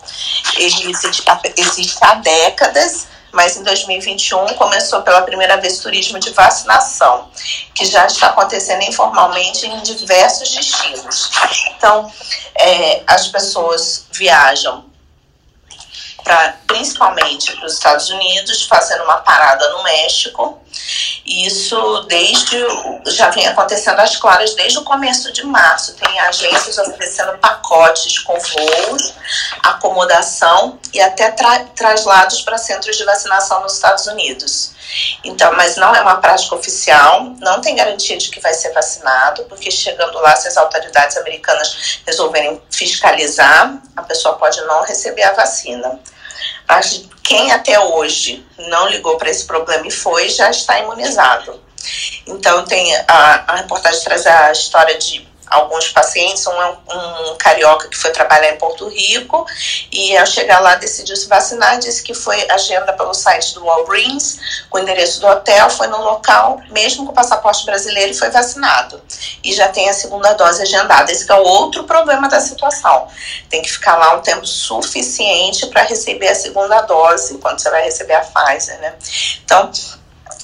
[0.57, 1.23] ele existe,
[1.55, 7.29] existe há décadas, mas em 2021 começou pela primeira vez turismo de vacinação,
[7.73, 11.31] que já está acontecendo informalmente em diversos destinos.
[11.77, 12.11] Então,
[12.55, 14.85] é, as pessoas viajam
[16.27, 20.61] pra, principalmente para os Estados Unidos, fazendo uma parada no México.
[21.25, 22.57] Isso desde
[23.07, 25.93] já vem acontecendo às claras desde o começo de março.
[25.95, 29.13] Tem agências oferecendo pacotes com voos,
[29.61, 34.71] acomodação e até tra traslados para centros de vacinação nos Estados Unidos.
[35.23, 39.43] Então, mas não é uma prática oficial, não tem garantia de que vai ser vacinado,
[39.43, 45.33] porque chegando lá, se as autoridades americanas resolverem fiscalizar, a pessoa pode não receber a
[45.33, 45.99] vacina.
[46.67, 51.61] Mas quem até hoje não ligou para esse problema e foi, já está imunizado.
[52.25, 57.97] Então, tem a, a reportagem traz a história de alguns pacientes, um, um carioca que
[57.97, 59.45] foi trabalhar em Porto Rico
[59.91, 64.65] e ao chegar lá decidiu se vacinar, disse que foi agenda pelo site do Walgreens,
[64.69, 69.01] com o endereço do hotel, foi no local, mesmo com o passaporte brasileiro, foi vacinado.
[69.43, 71.11] E já tem a segunda dose agendada.
[71.11, 73.07] Esse é outro problema da situação.
[73.49, 77.83] Tem que ficar lá um tempo suficiente para receber a segunda dose, quando você vai
[77.83, 78.93] receber a Pfizer, né?
[79.43, 79.71] Então,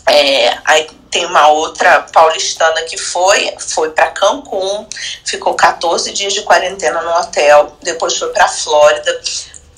[0.08, 4.88] é, aí tem uma outra paulistana que foi, foi para Cancún,
[5.24, 9.22] ficou 14 dias de quarentena no hotel, depois foi para Flórida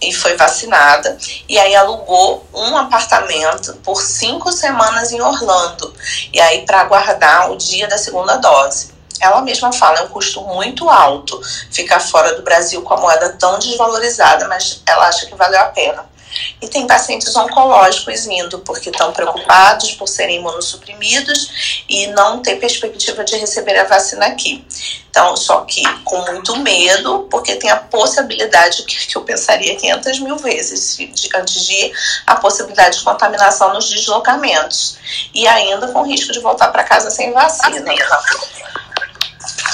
[0.02, 1.18] e foi vacinada.
[1.50, 5.94] E aí alugou um apartamento por cinco semanas em Orlando.
[6.32, 8.96] E aí para aguardar o dia da segunda dose.
[9.20, 13.36] Ela mesma fala, é um custo muito alto ficar fora do Brasil com a moeda
[13.38, 16.15] tão desvalorizada, mas ela acha que valeu a pena.
[16.62, 23.24] E tem pacientes oncológicos indo porque estão preocupados por serem imunossuprimidos e não ter perspectiva
[23.24, 24.66] de receber a vacina aqui.
[25.10, 30.38] Então, só que com muito medo, porque tem a possibilidade, que eu pensaria 500 mil
[30.38, 30.98] vezes
[31.34, 31.94] antes de ir,
[32.28, 34.98] a possibilidade de contaminação nos deslocamentos.
[35.34, 37.94] E ainda com risco de voltar para casa sem vacina.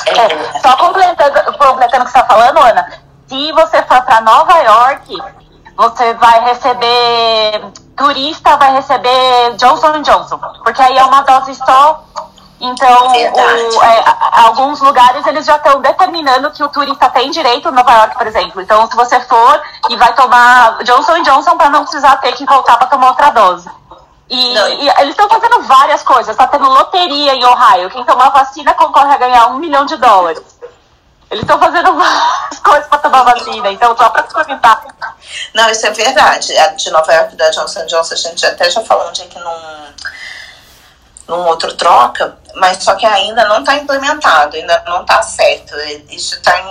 [0.06, 4.58] É, só completando, completando o que você está falando, Ana, se você for para Nova
[4.60, 5.18] York,
[5.82, 12.04] você vai receber turista, vai receber Johnson Johnson, porque aí é uma dose só.
[12.60, 14.04] Então, o, é,
[14.44, 18.62] alguns lugares eles já estão determinando que o turista tem direito, Nova York, por exemplo.
[18.62, 22.78] Então, se você for e vai tomar Johnson Johnson para não precisar ter que voltar
[22.78, 23.68] para tomar outra dose.
[24.30, 26.30] E, e eles estão fazendo várias coisas.
[26.30, 27.90] Está tendo loteria em Ohio.
[27.90, 30.61] Quem tomar vacina concorre a ganhar um milhão de dólares.
[31.32, 34.84] Eles estão fazendo várias coisas para tomar vacina, então só para comentar.
[35.54, 36.58] Não, isso é verdade.
[36.58, 39.40] A de Nova York da Johnson Johnson, a gente até já falou um dia aqui
[39.40, 39.94] num,
[41.30, 45.74] num outro troca, mas só que ainda não está implementado, ainda não está certo.
[46.10, 46.62] Isso está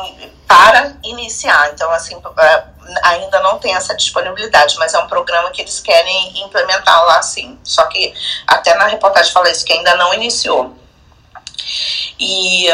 [0.46, 2.64] para iniciar, então assim é,
[3.04, 7.58] ainda não tem essa disponibilidade, mas é um programa que eles querem implementar lá sim.
[7.64, 8.12] Só que
[8.46, 10.76] até na reportagem fala isso, que ainda não iniciou.
[12.18, 12.68] E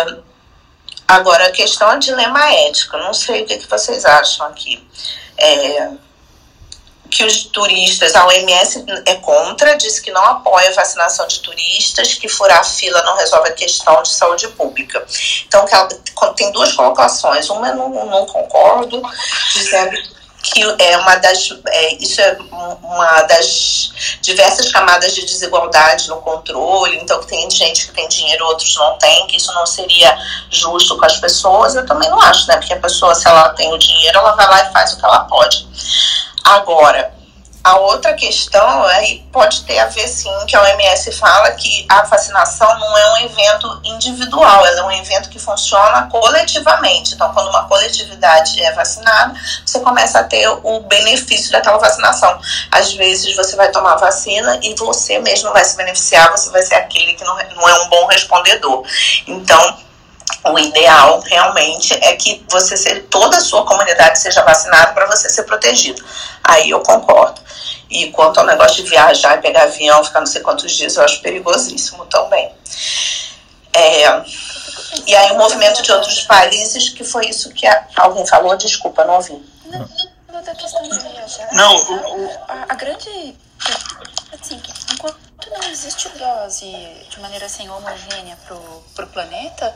[1.09, 2.97] Agora, a questão é dilema ético.
[2.97, 4.85] Não sei o que, que vocês acham aqui.
[5.38, 5.90] É,
[7.11, 12.14] que os turistas, a OMS é contra, diz que não apoia a vacinação de turistas,
[12.14, 15.07] que furar fila não resolve a questão de saúde pública.
[15.47, 15.64] Então,
[16.35, 17.49] tem duas colocações.
[17.49, 19.01] Uma eu não, não concordo,
[19.55, 20.15] dizendo
[20.52, 22.37] que é uma das é, isso é
[22.82, 28.44] uma das diversas camadas de desigualdade no controle então que tem gente que tem dinheiro
[28.46, 30.16] outros não tem que isso não seria
[30.50, 32.56] justo com as pessoas eu também não acho né?
[32.56, 35.04] Porque a pessoa se ela tem o dinheiro ela vai lá e faz o que
[35.04, 35.66] ela pode.
[36.44, 37.15] Agora
[37.66, 42.02] a outra questão aí pode ter a ver sim que a OMS fala que a
[42.02, 47.14] vacinação não é um evento individual, ela é um evento que funciona coletivamente.
[47.14, 52.38] Então, quando uma coletividade é vacinada, você começa a ter o benefício daquela vacinação.
[52.70, 56.76] Às vezes você vai tomar vacina e você mesmo vai se beneficiar, você vai ser
[56.76, 58.85] aquele que não, não é um bom respondedor.
[59.26, 59.86] Então,
[60.44, 65.44] o ideal realmente é que você toda a sua comunidade seja vacinada para você ser
[65.44, 66.04] protegido.
[66.42, 67.40] Aí eu concordo.
[67.90, 71.04] E quanto ao negócio de viajar e pegar avião, ficar não sei quantos dias, eu
[71.04, 72.52] acho perigosíssimo também.
[73.72, 74.24] É,
[75.06, 79.04] e aí o movimento de outros países, que foi isso que a, alguém falou, desculpa,
[79.04, 79.44] não ouvi.
[79.66, 79.88] Não,
[80.32, 81.48] não da questão de viajar.
[81.52, 82.30] Não, o...
[82.48, 83.36] A, a, grande.
[84.32, 84.60] Assim,
[84.92, 85.18] enquanto
[85.50, 86.70] não existe dose
[87.10, 89.74] de maneira assim homogênea para o planeta,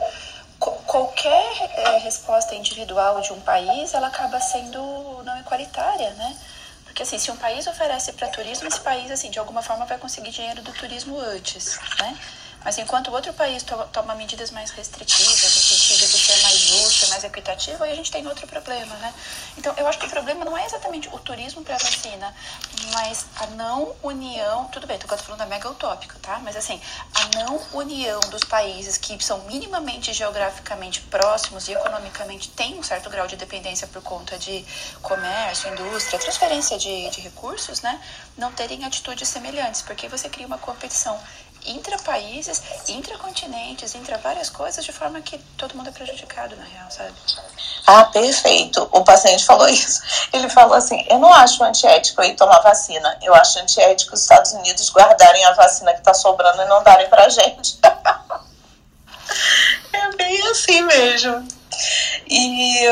[0.61, 6.37] qualquer é, resposta individual de um país ela acaba sendo não igualitária, né?
[6.85, 9.97] Porque assim, se um país oferece para turismo, esse país assim, de alguma forma vai
[9.97, 12.17] conseguir dinheiro do turismo antes, né?
[12.63, 16.59] Mas enquanto o outro país to toma medidas mais restritivas, no sentido de ser mais
[16.59, 19.13] justo, mais equitativo, aí a gente tem outro problema, né?
[19.57, 22.33] Então, eu acho que o problema não é exatamente o turismo para vacina,
[22.93, 24.65] mas a não união.
[24.65, 26.39] Tudo bem, tô falando da mega utópica, tá?
[26.39, 26.79] Mas assim,
[27.15, 33.09] a não união dos países que são minimamente geograficamente próximos e economicamente têm um certo
[33.09, 34.63] grau de dependência por conta de
[35.01, 37.99] comércio, indústria, transferência de, de recursos, né?
[38.37, 41.19] Não terem atitudes semelhantes, porque você cria uma competição
[41.65, 47.13] intra-países, intracontinentes, intra várias coisas, de forma que todo mundo é prejudicado, na real, sabe?
[47.85, 48.87] Ah, perfeito.
[48.91, 50.01] O paciente falou isso.
[50.31, 53.17] Ele falou assim: eu não acho antiético ir tomar vacina.
[53.21, 57.09] Eu acho antiético os Estados Unidos guardarem a vacina que está sobrando e não darem
[57.09, 57.79] pra gente.
[59.93, 61.47] é bem assim mesmo.
[62.27, 62.87] E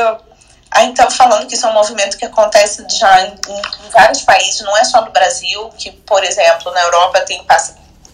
[0.72, 4.60] Aí, então, falando que isso é um movimento que acontece já em, em, vários países,
[4.60, 7.44] não é só no Brasil, que, por exemplo, na Europa tem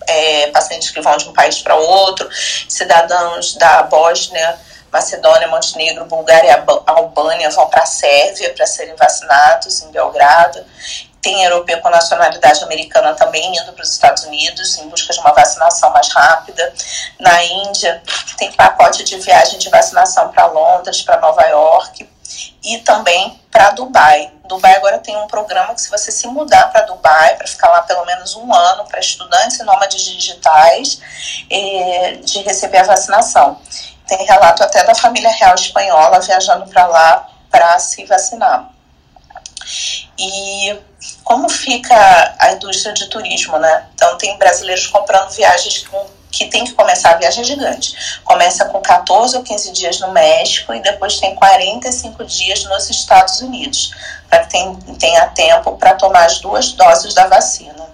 [0.07, 2.29] é, pacientes que vão de um país para outro,
[2.69, 4.59] cidadãos da Bósnia,
[4.93, 10.65] Macedônia, Montenegro, Bulgária e Albânia vão para a Sérvia para serem vacinados em Belgrado.
[11.21, 15.33] Tem europeu com nacionalidade americana também indo para os Estados Unidos em busca de uma
[15.33, 16.73] vacinação mais rápida.
[17.19, 18.01] Na Índia,
[18.39, 22.09] tem pacote de viagem de vacinação para Londres, para Nova York
[22.65, 24.33] e também para Dubai.
[24.47, 27.83] Dubai agora tem um programa que se você se mudar para Dubai, para ficar lá
[27.83, 31.01] pelo menos um ano, para estudantes e nômades digitais,
[32.25, 33.61] de receber a vacinação.
[34.07, 38.71] Tem relato até da família real espanhola viajando para lá para se vacinar.
[40.19, 40.79] E
[41.25, 43.87] como fica a indústria de turismo, né?
[43.95, 46.07] Então tem brasileiros comprando viagens com
[46.37, 48.21] que tem que começar a viagem gigante.
[48.23, 53.41] Começa com 14 ou 15 dias no México e depois tem 45 dias nos Estados
[53.41, 53.93] Unidos,
[54.29, 54.59] para que
[54.99, 57.89] tenha tempo para tomar as duas doses da vacina.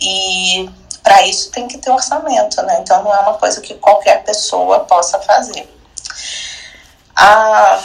[0.00, 0.68] E
[1.02, 2.78] para isso tem que ter orçamento, né?
[2.80, 5.68] Então não é uma coisa que qualquer pessoa possa fazer.
[7.14, 7.80] A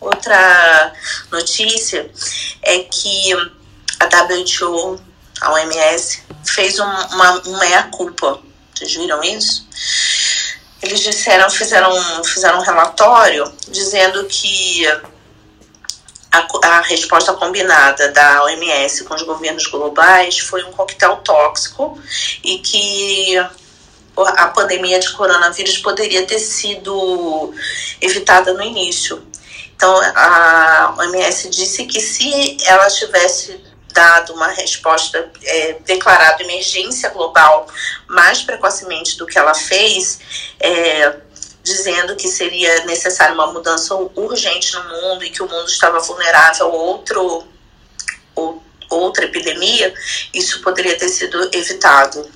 [0.00, 0.92] outra
[1.30, 2.10] notícia
[2.62, 3.32] é que
[4.00, 5.00] a WHO,
[5.40, 8.40] a OMS, fez um, uma, uma meia-culpa
[8.74, 9.66] vocês viram isso?
[10.82, 14.86] Eles disseram, fizeram, fizeram um relatório dizendo que
[16.30, 21.98] a, a, resposta combinada da OMS com os governos globais foi um coquetel tóxico
[22.42, 23.38] e que
[24.16, 27.54] a pandemia de coronavírus poderia ter sido
[28.00, 29.26] evitada no início.
[29.74, 33.60] Então, a OMS disse que se ela tivesse
[33.94, 37.66] dado uma resposta, é, declarado emergência global
[38.08, 40.18] mais precocemente do que ela fez,
[40.60, 41.16] é,
[41.62, 46.66] dizendo que seria necessária uma mudança urgente no mundo e que o mundo estava vulnerável
[46.66, 47.48] a outro,
[48.34, 49.94] ou, outra epidemia,
[50.34, 52.28] isso poderia ter sido evitado.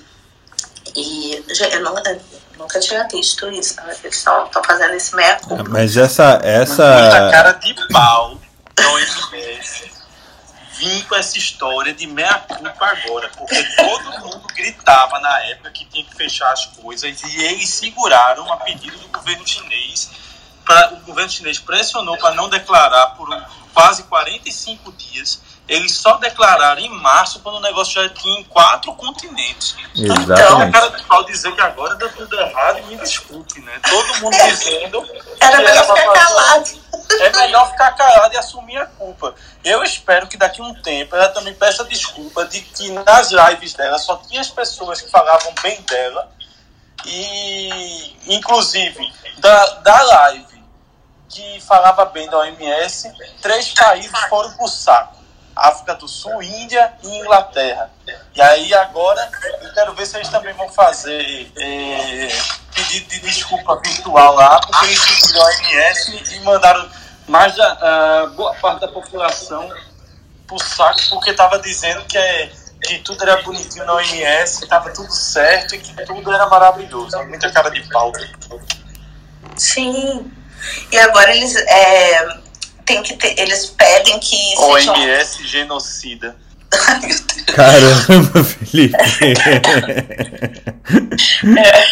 [0.96, 2.20] E eu, não, eu
[2.56, 3.96] nunca tinha visto isso, né?
[4.02, 6.40] eles estão fazendo esse meia Mas essa.
[6.42, 7.30] essa...
[7.30, 8.40] cara de pau
[8.78, 9.97] não existe
[10.78, 16.04] vir com essa história de meia-culpa agora, porque todo mundo gritava na época que tinha
[16.04, 20.10] que fechar as coisas e eles seguraram a pedido do governo chinês.
[20.64, 23.28] Pra, o governo chinês pressionou para não declarar por
[23.74, 28.94] quase 45 dias eles só declararam em março quando o negócio já tinha em quatro
[28.94, 29.76] continentes.
[29.94, 30.32] Exatamente.
[30.32, 33.78] Então, a cara de pau dizer que agora deu tudo errado e me desculpe, né?
[33.86, 35.06] Todo mundo dizendo.
[35.38, 36.88] Era melhor ficar calado.
[37.20, 39.34] É melhor ficar calado e assumir a culpa.
[39.62, 43.74] Eu espero que daqui a um tempo ela também peça desculpa de que nas lives
[43.74, 46.30] dela só tinha as pessoas que falavam bem dela.
[47.04, 48.98] E, inclusive,
[49.38, 50.64] da, da live
[51.28, 55.17] que falava bem da OMS, três países foram pro saco
[55.58, 57.90] África do Sul, Índia e Inglaterra.
[58.34, 59.28] E aí agora
[59.62, 62.28] eu quero ver se eles também vão fazer é,
[62.74, 66.88] pedido de desculpa virtual lá, porque eles seguiram a OMS e mandaram
[67.26, 69.68] mais uh, boa parte da população
[70.46, 72.50] pro saco, porque estava dizendo que, é,
[72.82, 77.18] que tudo era bonitinho na OMS, que estava tudo certo e que tudo era maravilhoso.
[77.24, 78.12] Muita cara de pau.
[79.56, 80.32] Sim.
[80.90, 82.28] E agora eles é,
[82.88, 85.46] tem que ter, eles pedem que OMS sejam...
[85.46, 86.34] genocida.
[87.46, 88.96] Caramba, Felipe.
[91.56, 91.84] é.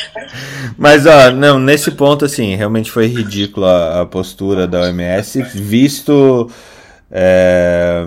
[0.76, 6.50] Mas ó, não, nesse ponto assim, realmente foi ridícula a, a postura da OMS, visto
[7.10, 8.06] é,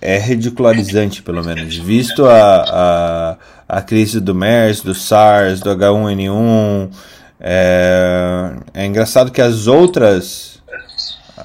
[0.00, 3.36] é ridicularizante pelo menos, visto a,
[3.68, 6.90] a, a crise do MERS, do SARS, do H1N1,
[7.40, 10.53] é, é engraçado que as outras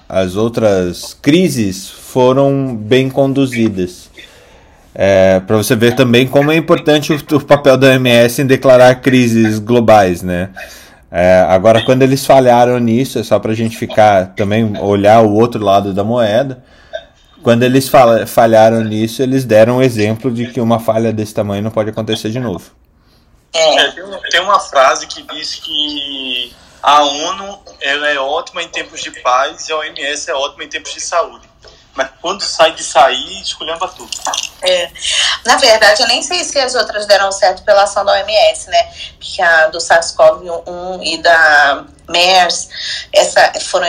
[0.10, 4.10] as outras crises foram bem conduzidas.
[4.95, 8.95] É, para você ver também como é importante o, o, papel da OMS em declarar
[8.95, 10.49] crises globais, né?
[11.12, 15.34] É, agora, quando eles falharam nisso, é só para a gente ficar também olhar o
[15.34, 16.64] outro lado da moeda.
[17.43, 17.89] Quando eles
[18.28, 22.30] falharam nisso, eles deram um exemplo de que uma falha desse tamanho não pode acontecer
[22.30, 22.72] de novo.
[23.53, 23.91] É,
[24.30, 29.68] tem uma frase que diz que a ONU ela é ótima em tempos de paz
[29.68, 31.50] e a OMS é ótima em tempos de saúde.
[31.96, 34.10] Mas quando sai de sair, esculhamba tudo.
[34.62, 34.90] É.
[35.46, 38.94] Na verdade, eu nem sei se as outras deram certo pela ação da OMS, né?
[39.18, 42.70] Porque a do SARS-CoV-1 e da MERS,
[43.12, 43.88] essa foram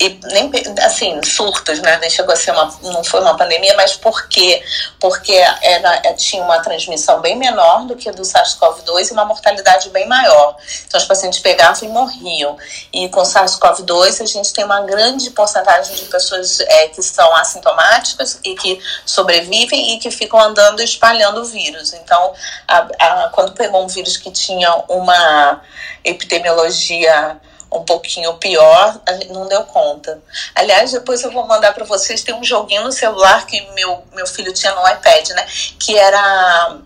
[0.00, 1.98] e nem assim surtos, né?
[1.98, 4.62] Nem chegou a ser uma, não foi uma pandemia, mas por quê?
[5.00, 9.24] Porque era, é, tinha uma transmissão bem menor do que a do SARS-CoV-2 e uma
[9.24, 10.56] mortalidade bem maior.
[10.86, 12.56] Então os pacientes pegavam e morriam.
[12.92, 18.38] E com SARS-CoV-2 a gente tem uma grande porcentagem de pessoas é, que são assintomáticas
[18.44, 21.92] e que sobrevivem e que ficam andando espalhando o vírus.
[21.92, 22.32] Então,
[22.68, 25.60] a, a, quando pegou um vírus que tinha uma
[26.04, 27.40] epidemiologia
[27.70, 29.00] um pouquinho pior,
[29.30, 30.20] não deu conta.
[30.54, 34.26] Aliás, depois eu vou mandar para vocês, tem um joguinho no celular que meu, meu
[34.26, 35.46] filho tinha no iPad, né?
[35.78, 36.78] Que era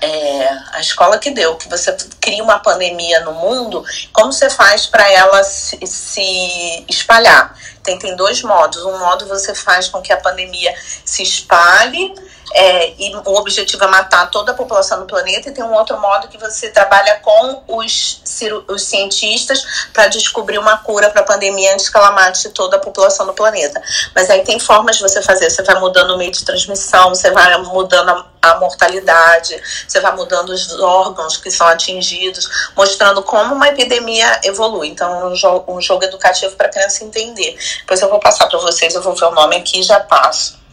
[0.00, 4.86] é, a escola que deu, que você cria uma pandemia no mundo, como você faz
[4.86, 7.56] para ela se, se espalhar?
[7.82, 8.84] Tem, tem dois modos.
[8.84, 12.14] Um modo você faz com que a pandemia se espalhe
[12.56, 16.00] é, e o objetivo é matar toda a população do planeta, e tem um outro
[16.00, 18.22] modo que você trabalha com os,
[18.68, 22.80] os cientistas para descobrir uma cura para a pandemia antes que ela mate toda a
[22.80, 23.82] população do planeta.
[24.14, 27.30] Mas aí tem formas de você fazer, você vai mudando o meio de transmissão, você
[27.30, 33.54] vai mudando a, a mortalidade, você vai mudando os órgãos que são atingidos, mostrando como
[33.54, 34.88] uma epidemia evolui.
[34.88, 37.54] Então, um jogo, um jogo educativo para a criança entender.
[37.80, 40.65] Depois eu vou passar para vocês, eu vou ver o nome aqui e já passo.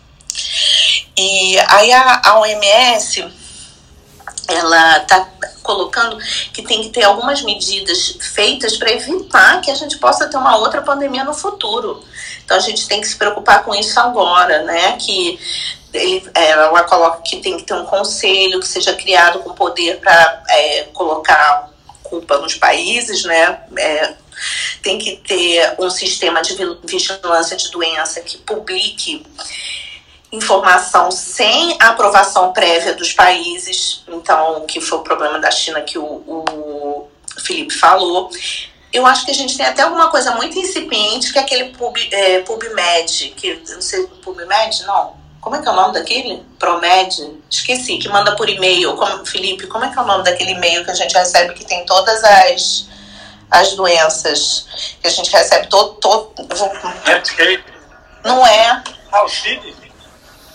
[1.17, 3.31] E aí a, a OMS
[4.47, 5.29] ela está
[5.61, 6.17] colocando
[6.51, 10.57] que tem que ter algumas medidas feitas para evitar que a gente possa ter uma
[10.57, 12.03] outra pandemia no futuro.
[12.43, 14.97] Então a gente tem que se preocupar com isso agora, né?
[14.97, 15.39] Que
[15.93, 20.43] ele, ela coloca que tem que ter um conselho que seja criado com poder para
[20.49, 21.69] é, colocar
[22.03, 23.61] culpa nos países, né?
[23.77, 24.13] É,
[24.81, 29.25] tem que ter um sistema de vigilância de doença que publique
[30.33, 36.03] informação sem aprovação prévia dos países, então, que foi o problema da China que o,
[36.03, 37.07] o
[37.37, 38.31] Felipe falou.
[38.91, 41.95] Eu acho que a gente tem até alguma coisa muito incipiente, que é aquele Pub,
[42.11, 45.21] é, PubMed, que não sei, PubMed, não.
[45.39, 46.43] Como é que é o nome daquele?
[46.57, 47.41] Promed?
[47.49, 48.95] Esqueci, que manda por e-mail.
[48.95, 51.65] Como, Felipe, como é que é o nome daquele e-mail que a gente recebe que
[51.65, 52.87] tem todas as,
[53.51, 55.95] as doenças que a gente recebe todo.
[55.95, 56.33] todo.
[58.23, 58.83] Não é.
[59.11, 59.82] Auxílio?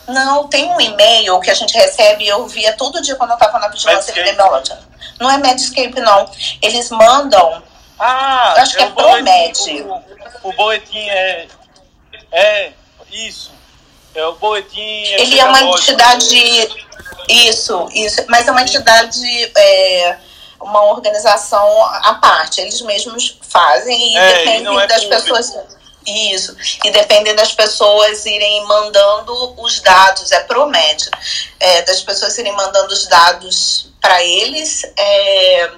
[0.09, 3.59] Não, tem um e-mail que a gente recebe, eu via todo dia quando eu estava
[3.59, 4.79] na vigilância epidemiológica.
[5.21, 6.31] Não é Medscape, não.
[6.63, 7.63] Eles mandam.
[7.99, 9.83] Ah, acho que é, é Promed.
[10.43, 11.47] O, o boletim é.
[12.33, 12.73] É,
[13.13, 13.53] isso.
[14.15, 14.81] É o boletim.
[14.81, 16.69] Ele é uma entidade.
[17.29, 18.25] Isso, isso.
[18.29, 19.53] Mas é uma entidade.
[19.57, 20.17] É,
[20.61, 22.61] uma organização à parte.
[22.61, 25.23] Eles mesmos fazem e é, depende é das público.
[25.23, 25.78] pessoas
[26.09, 26.57] isso.
[26.85, 31.11] E dependendo das pessoas irem mandando os dados, é promédio,
[31.61, 34.85] é, das pessoas irem mandando os dados para eles.
[34.97, 35.71] É,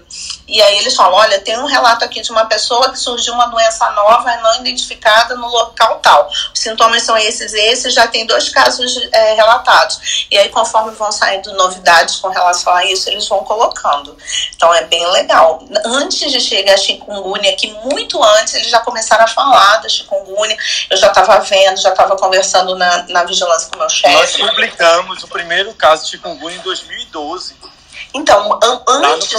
[0.47, 3.47] e aí eles falam: olha, tem um relato aqui de uma pessoa que surgiu uma
[3.47, 6.29] doença nova não identificada no local tal.
[6.53, 10.27] Os sintomas são esses e esses, já tem dois casos é, relatados.
[10.31, 14.17] E aí, conforme vão saindo novidades com relação a isso, eles vão colocando.
[14.55, 15.65] Então é bem legal.
[15.85, 20.57] Antes de chegar a chikungunya, que muito antes eles já começaram a falar da chikungunya,
[20.91, 24.15] eu já estava vendo, já estava conversando na, na vigilância com meu chefe.
[24.15, 27.71] Nós publicamos o primeiro caso de chikungunya em 2012.
[28.13, 28.59] Então,
[28.89, 29.33] antes,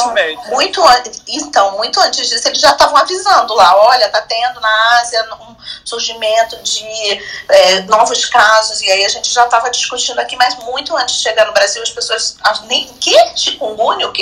[0.50, 0.82] muito
[1.28, 5.56] então, muito antes disso, eles já estavam avisando lá, olha, tá tendo na Ásia um
[5.84, 10.96] surgimento de é, novos casos, e aí a gente já estava discutindo aqui, mas muito
[10.96, 13.16] antes de chegar no Brasil, as pessoas nem que?
[13.36, 14.22] Chikungunya, o que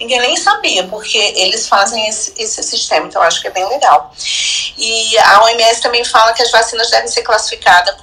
[0.00, 4.12] Ninguém nem sabia, porque eles fazem esse, esse sistema, então acho que é bem legal.
[4.76, 7.94] E a OMS também fala que as vacinas devem ser classificadas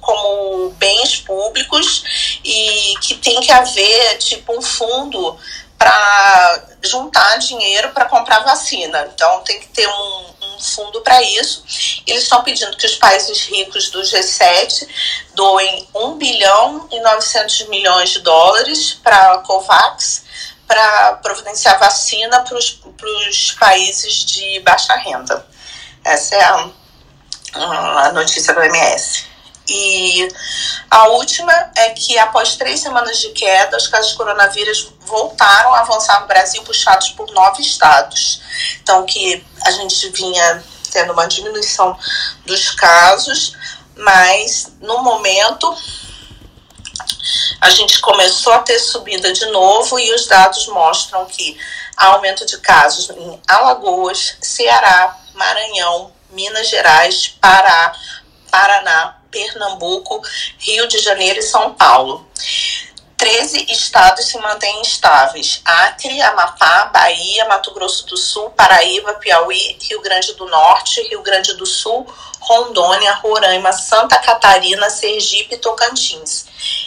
[0.00, 5.35] como bens públicos e que tem que haver, tipo, um fundo
[5.78, 9.08] para juntar dinheiro para comprar vacina.
[9.12, 11.64] Então tem que ter um, um fundo para isso.
[12.06, 14.88] Eles estão pedindo que os países ricos do G7
[15.34, 20.24] doem 1 bilhão e 900 milhões de dólares para a COVAX
[20.66, 25.46] para providenciar vacina para os países de baixa renda.
[26.04, 26.70] Essa é a,
[27.54, 29.25] a notícia do MS.
[29.68, 30.28] E
[30.90, 35.80] a última é que após três semanas de queda, os casos de coronavírus voltaram a
[35.80, 38.40] avançar no Brasil, puxados por nove estados.
[38.80, 41.98] Então, que a gente vinha tendo uma diminuição
[42.44, 43.54] dos casos,
[43.96, 45.76] mas no momento
[47.60, 51.58] a gente começou a ter subida de novo e os dados mostram que
[51.96, 57.94] há aumento de casos em Alagoas, Ceará, Maranhão, Minas Gerais, Pará,
[58.50, 60.22] Paraná, Pernambuco,
[60.58, 62.26] Rio de Janeiro e São Paulo.
[63.18, 70.00] 13 estados se mantêm estáveis: Acre, Amapá, Bahia, Mato Grosso do Sul, Paraíba, Piauí, Rio
[70.00, 72.06] Grande do Norte, Rio Grande do Sul,
[72.40, 76.46] Rondônia, Roraima, Santa Catarina, Sergipe e Tocantins.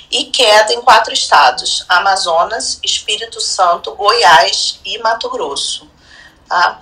[0.09, 5.87] E queda em quatro estados: Amazonas, Espírito Santo, Goiás e Mato Grosso.
[6.47, 6.79] Tá?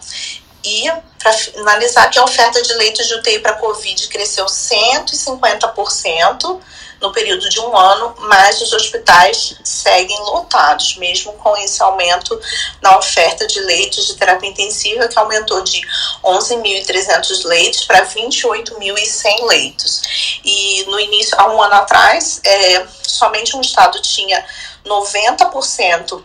[1.20, 6.62] Para finalizar, que a oferta de leitos de UTI para Covid cresceu 150%
[7.02, 12.40] no período de um ano, mas os hospitais seguem lotados, mesmo com esse aumento
[12.82, 15.82] na oferta de leitos de terapia intensiva, que aumentou de
[16.24, 20.02] 11.300 leitos para 28.100 leitos.
[20.44, 24.44] E no início, há um ano atrás, é, somente um estado tinha
[24.86, 26.24] 90%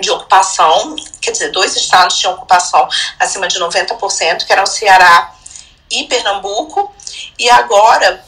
[0.00, 2.88] de ocupação, quer dizer, dois estados tinham ocupação
[3.18, 5.34] acima de 90%, que eram Ceará
[5.90, 6.94] e Pernambuco,
[7.38, 8.24] e agora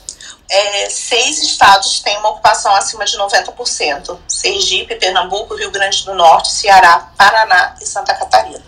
[0.50, 6.50] é, seis estados têm uma ocupação acima de 90%: Sergipe, Pernambuco, Rio Grande do Norte,
[6.50, 8.62] Ceará, Paraná e Santa Catarina.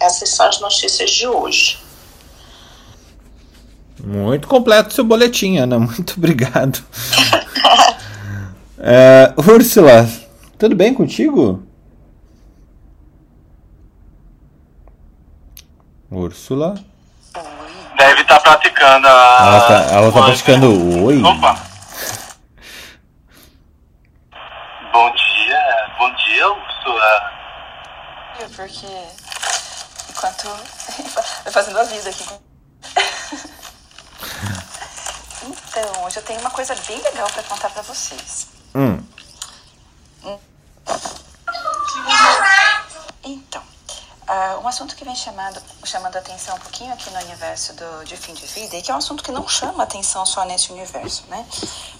[0.00, 1.78] Essas são as notícias de hoje.
[4.02, 5.78] Muito completo seu boletim, Ana.
[5.80, 6.82] Muito obrigado.
[8.80, 10.08] é, Úrsula,
[10.58, 11.62] tudo bem contigo?
[16.12, 16.74] Úrsula?
[17.96, 19.38] Deve estar tá praticando a.
[19.40, 21.22] Ela tá, ela tá praticando oi?
[21.22, 21.58] Opa!
[24.92, 27.32] Bom dia, bom dia, Úrsula.
[28.54, 28.86] Porque
[30.10, 30.48] enquanto.
[31.44, 32.24] Vai fazendo a vida aqui.
[35.46, 38.48] então, hoje eu tenho uma coisa bem legal para contar para vocês.
[38.74, 39.02] Hum.
[43.24, 43.62] Então,
[44.22, 48.16] Uh, um assunto que vem chamando, chamando atenção um pouquinho aqui no universo do, de
[48.16, 51.24] fim de vida, e que é um assunto que não chama atenção só nesse universo,
[51.28, 51.44] né?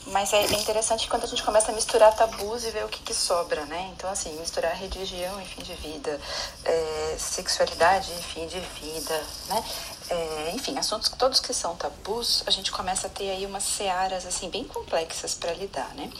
[0.06, 3.00] Mas é, é interessante quando a gente começa a misturar tabus e ver o que,
[3.02, 3.90] que sobra, né?
[3.92, 6.20] Então, assim, misturar religião e fim de vida,
[6.64, 9.64] é, sexualidade e fim de vida, né?
[10.10, 14.26] É, enfim, assuntos todos que são tabus, a gente começa a ter aí umas searas
[14.26, 16.10] assim bem complexas para lidar, né?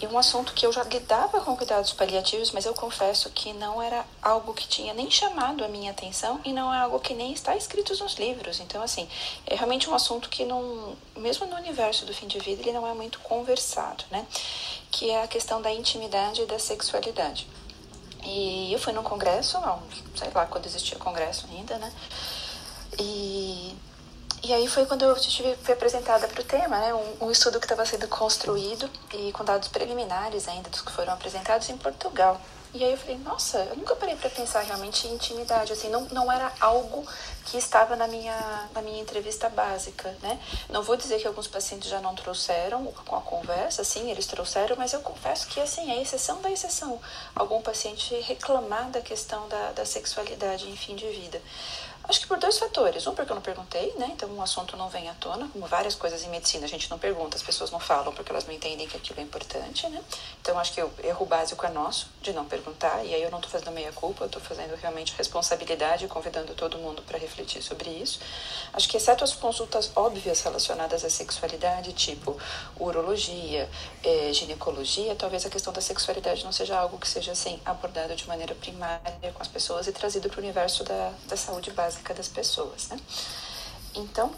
[0.00, 3.80] E um assunto que eu já lidava com cuidados paliativos, mas eu confesso que não
[3.80, 7.32] era algo que tinha nem chamado a minha atenção e não é algo que nem
[7.32, 8.60] está escrito nos livros.
[8.60, 9.08] Então, assim,
[9.46, 12.86] é realmente um assunto que não, mesmo no universo do fim de vida, ele não
[12.86, 14.26] é muito conversado, né?
[14.90, 17.46] Que é a questão da intimidade e da sexualidade.
[18.24, 19.58] E eu fui num congresso,
[20.16, 21.92] sei lá quando existia congresso ainda, né?
[22.98, 23.76] E,
[24.42, 26.94] e aí foi quando eu tive, fui apresentada para o tema, né?
[26.94, 31.12] Um, um estudo que estava sendo construído e com dados preliminares ainda dos que foram
[31.12, 32.40] apresentados em Portugal.
[32.74, 36.06] E aí eu falei, nossa, eu nunca parei para pensar realmente em intimidade, assim, não,
[36.06, 37.06] não era algo
[37.44, 40.40] que estava na minha, na minha entrevista básica, né?
[40.68, 44.74] Não vou dizer que alguns pacientes já não trouxeram com a conversa, sim, eles trouxeram,
[44.76, 47.00] mas eu confesso que, assim, é exceção da exceção.
[47.36, 51.40] Algum paciente reclamar da questão da, da sexualidade em fim de vida.
[52.06, 53.06] Acho que por dois fatores.
[53.06, 54.10] Um, porque eu não perguntei, né?
[54.12, 56.98] Então um assunto não vem à tona, como várias coisas em medicina a gente não
[56.98, 60.02] pergunta, as pessoas não falam porque elas não entendem que aquilo é importante, né?
[60.40, 63.38] Então acho que o erro básico é nosso de não perguntar, e aí eu não
[63.38, 67.88] estou fazendo meia culpa, eu estou fazendo realmente responsabilidade, convidando todo mundo para refletir sobre
[67.88, 68.20] isso.
[68.72, 72.36] Acho que exceto as consultas óbvias relacionadas à sexualidade, tipo
[72.78, 73.68] urologia,
[74.02, 78.26] eh, ginecologia, talvez a questão da sexualidade não seja algo que seja assim abordado de
[78.28, 82.14] maneira primária com as pessoas e trazido para o universo da, da saúde básica básica
[82.14, 82.98] das pessoas, né?
[83.94, 84.32] Então,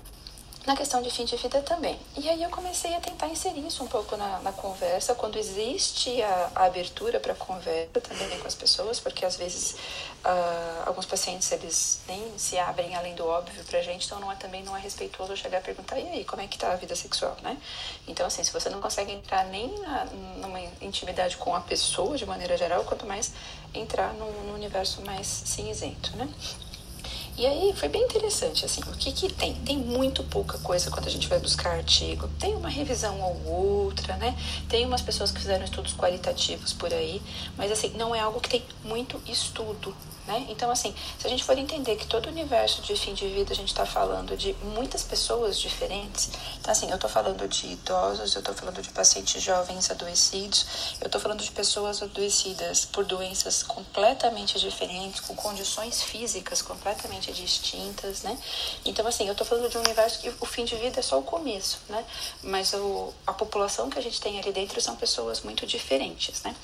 [0.67, 1.97] na questão de fim de vida também.
[2.17, 6.21] E aí eu comecei a tentar inserir isso um pouco na, na conversa, quando existe
[6.21, 9.77] a, a abertura para conversa também com as pessoas, porque às vezes
[10.25, 14.31] uh, alguns pacientes eles nem se abrem além do óbvio para a gente, então não
[14.31, 16.77] é, também não é respeitoso chegar a perguntar, e aí, como é que tá a
[16.77, 17.57] vida sexual, né?
[18.09, 20.05] Então assim, se você não consegue entrar nem na,
[20.41, 23.33] numa intimidade com a pessoa de maneira geral, quanto mais
[23.73, 26.29] entrar num, num universo mais cinzento, né?
[27.39, 29.55] E aí foi bem interessante, assim, o que que tem?
[29.57, 32.28] Tem muito pouca coisa quando a gente vai buscar artigo.
[32.39, 34.34] Tem uma revisão ou outra, né?
[34.70, 37.20] Tem umas pessoas que fizeram estudos qualitativos por aí,
[37.55, 39.95] mas assim, não é algo que tem muito estudo,
[40.27, 40.47] né?
[40.49, 43.57] Então, assim, se a gente for entender que todo universo de fim de vida a
[43.57, 48.41] gente está falando de muitas pessoas diferentes, então, assim, eu estou falando de idosos, eu
[48.41, 54.59] estou falando de pacientes jovens adoecidos, eu estou falando de pessoas adoecidas por doenças completamente
[54.59, 58.37] diferentes, com condições físicas completamente distintas, né?
[58.85, 61.18] Então, assim, eu estou falando de um universo que o fim de vida é só
[61.18, 62.05] o começo, né?
[62.43, 66.55] Mas o, a população que a gente tem ali dentro são pessoas muito diferentes, né?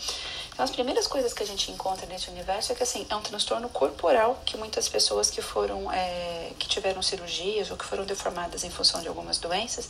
[0.52, 3.22] Então, as primeiras coisas que a gente encontra nesse universo é que, assim, é um
[3.22, 8.62] transtorno corporal que muitas pessoas que foram, é, que tiveram cirurgias ou que foram deformadas
[8.62, 9.88] em função de algumas doenças,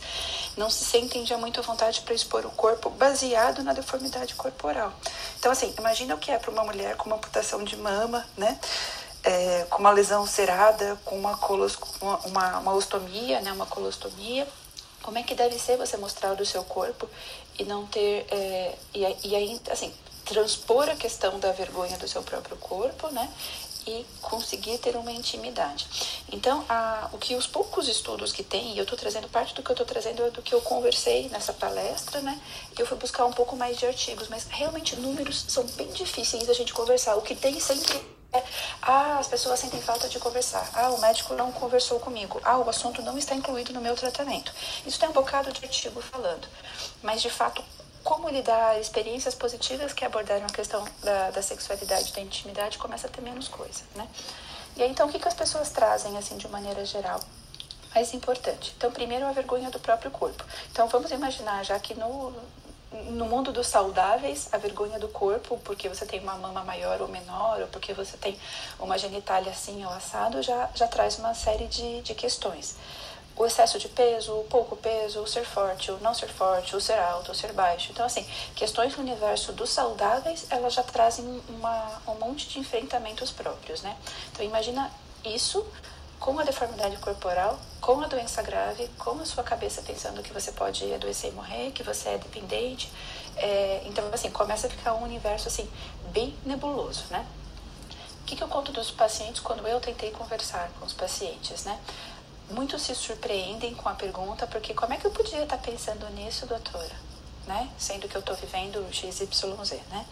[0.55, 4.93] não se sentem já muito à vontade para expor o corpo baseado na deformidade corporal.
[5.37, 8.57] Então, assim, imagina o que é para uma mulher com uma amputação de mama, né?
[9.25, 13.51] É, com uma lesão cerada, com uma, colos, uma, uma ostomia, né?
[13.51, 14.47] Uma colostomia.
[15.01, 17.09] Como é que deve ser você mostrar o seu corpo
[17.59, 18.25] e não ter.
[18.31, 19.93] É, e, e aí, assim,
[20.25, 23.29] transpor a questão da vergonha do seu próprio corpo, né?
[23.85, 25.85] E conseguir ter uma intimidade.
[26.31, 29.61] Então, a, o que os poucos estudos que tem, e eu estou trazendo parte do
[29.61, 32.39] que eu estou trazendo é do que eu conversei nessa palestra, né?
[32.77, 36.53] Eu fui buscar um pouco mais de artigos, mas realmente números são bem difíceis da
[36.53, 37.15] gente conversar.
[37.17, 38.01] O que tem sempre
[38.33, 38.43] é,
[38.81, 40.67] ah, as pessoas sentem falta de conversar.
[40.73, 42.41] Ah, o médico não conversou comigo.
[42.43, 44.51] Ah, o assunto não está incluído no meu tratamento.
[44.87, 46.47] Isso tem um bocado de artigo falando.
[47.03, 47.63] Mas, de fato,
[48.03, 53.09] como lidar experiências positivas que abordaram a questão da, da sexualidade, da intimidade, começa a
[53.09, 54.07] ter menos coisa, né?
[54.75, 57.19] E aí, então, o que, que as pessoas trazem, assim, de maneira geral?
[57.93, 58.73] Mais importante.
[58.75, 60.43] Então, primeiro, a vergonha do próprio corpo.
[60.71, 62.33] Então, vamos imaginar, já que no,
[63.11, 67.07] no mundo dos saudáveis, a vergonha do corpo, porque você tem uma mama maior ou
[67.07, 68.37] menor, ou porque você tem
[68.79, 72.75] uma genitália assim ou assado, já, já traz uma série de, de questões
[73.35, 76.81] o excesso de peso, o pouco peso, o ser forte, o não ser forte, o
[76.81, 77.91] ser alto, o ser baixo.
[77.91, 78.25] Então, assim,
[78.55, 83.97] questões do universo dos saudáveis, elas já trazem uma, um monte de enfrentamentos próprios, né?
[84.31, 84.91] Então, imagina
[85.25, 85.65] isso
[86.19, 90.51] com a deformidade corporal, com a doença grave, com a sua cabeça pensando que você
[90.53, 92.89] pode adoecer e morrer, que você é dependente.
[93.35, 95.69] É, então, assim, começa a ficar um universo, assim,
[96.11, 97.25] bem nebuloso, né?
[98.21, 101.77] O que, que eu conto dos pacientes quando eu tentei conversar com os pacientes, né?
[102.49, 106.45] Muitos se surpreendem com a pergunta, porque como é que eu podia estar pensando nisso,
[106.45, 106.95] doutora?
[107.45, 107.69] Né?
[107.77, 110.05] Sendo que eu estou vivendo XYZ, né?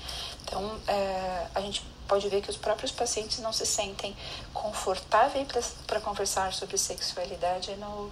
[0.43, 4.13] Então, é, a gente pode ver que os próprios pacientes não se sentem
[4.53, 5.47] confortáveis
[5.87, 8.11] para conversar sobre sexualidade no,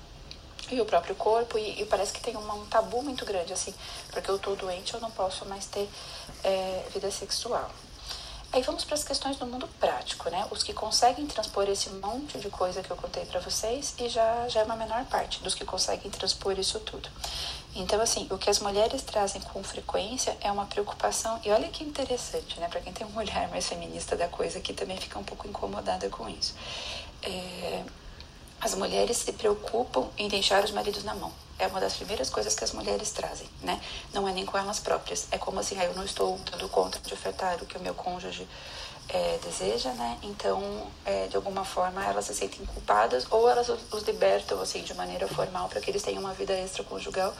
[0.72, 3.74] e o próprio corpo, e, e parece que tem uma, um tabu muito grande, assim,
[4.12, 5.90] porque eu estou doente, eu não posso mais ter
[6.44, 7.70] é, vida sexual.
[8.52, 10.48] Aí vamos para as questões do mundo prático, né?
[10.50, 14.48] Os que conseguem transpor esse monte de coisa que eu contei para vocês e já,
[14.50, 17.08] já é uma menor parte dos que conseguem transpor isso tudo.
[17.76, 21.84] Então, assim, o que as mulheres trazem com frequência é uma preocupação, e olha que
[21.84, 22.68] interessante, né?
[22.68, 26.10] Para quem tem uma olhar mais feminista da coisa, que também fica um pouco incomodada
[26.10, 26.56] com isso.
[27.22, 27.84] É,
[28.60, 32.56] as mulheres se preocupam em deixar os maridos na mão é uma das primeiras coisas
[32.56, 33.80] que as mulheres trazem, né?
[34.14, 35.28] Não é nem com elas próprias.
[35.30, 37.94] É como assim, ah, eu não estou dando conta de ofertar o que o meu
[37.94, 38.48] cônjuge
[39.10, 40.18] é, deseja, né?
[40.24, 44.94] Então, é, de alguma forma, elas se sentem culpadas ou elas os libertam, assim, de
[44.94, 47.34] maneira formal para que eles tenham uma vida extraconjugal,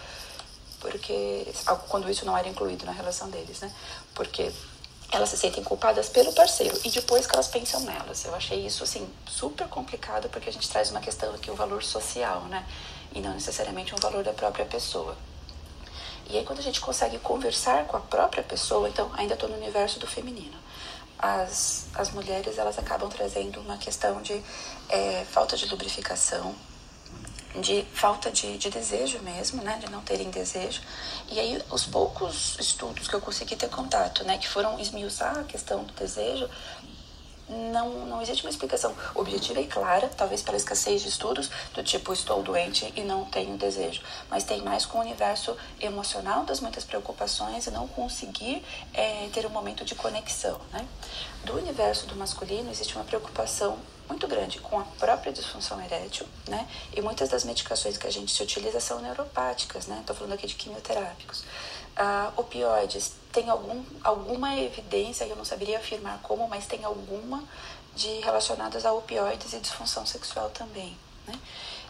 [0.80, 1.48] porque
[1.88, 3.72] quando isso não era incluído na relação deles, né?
[4.14, 4.52] Porque
[5.12, 8.26] elas se sentem culpadas pelo parceiro e depois que elas pensam nelas.
[8.26, 11.84] Eu achei isso assim super complicado porque a gente traz uma questão aqui o valor
[11.84, 12.66] social, né?
[13.14, 15.18] E não necessariamente um valor da própria pessoa.
[16.30, 19.56] E aí quando a gente consegue conversar com a própria pessoa, então ainda estou no
[19.56, 20.58] universo do feminino.
[21.18, 24.42] As, as mulheres elas acabam trazendo uma questão de
[24.88, 26.56] é, falta de lubrificação,
[27.56, 30.82] de falta de, de desejo mesmo, né, de não terem desejo.
[31.30, 35.44] E aí os poucos estudos que eu consegui ter contato, né, que foram esmiuçar a
[35.44, 36.48] questão do desejo,
[37.50, 42.14] não, não existe uma explicação objetiva e clara, talvez pela escassez de estudos, do tipo
[42.14, 46.84] estou doente e não tenho desejo, mas tem mais com o universo emocional das muitas
[46.84, 50.60] preocupações e não conseguir é, ter um momento de conexão.
[50.72, 50.86] Né?
[51.44, 53.78] Do universo do masculino existe uma preocupação
[54.08, 56.68] muito grande com a própria disfunção erétil, né?
[56.96, 59.98] E muitas das medicações que a gente se utiliza são neuropáticas, né?
[60.00, 61.44] Estou falando aqui de quimioterápicos.
[61.96, 67.44] Ah, opioides, tem algum, alguma evidência, eu não saberia afirmar como, mas tem alguma
[67.96, 70.98] de relacionadas a opioides e disfunção sexual também.
[71.28, 71.40] Né?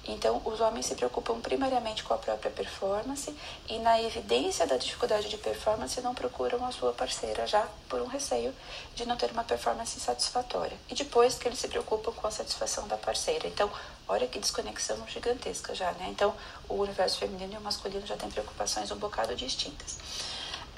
[0.07, 3.35] Então, os homens se preocupam primariamente com a própria performance
[3.67, 8.07] e, na evidência da dificuldade de performance, não procuram a sua parceira já por um
[8.07, 8.53] receio
[8.95, 10.75] de não ter uma performance satisfatória.
[10.89, 13.47] E depois que eles se preocupam com a satisfação da parceira.
[13.47, 13.69] Então,
[14.07, 16.07] olha que desconexão gigantesca já, né?
[16.09, 16.33] Então,
[16.67, 19.97] o universo feminino e o masculino já têm preocupações um bocado distintas.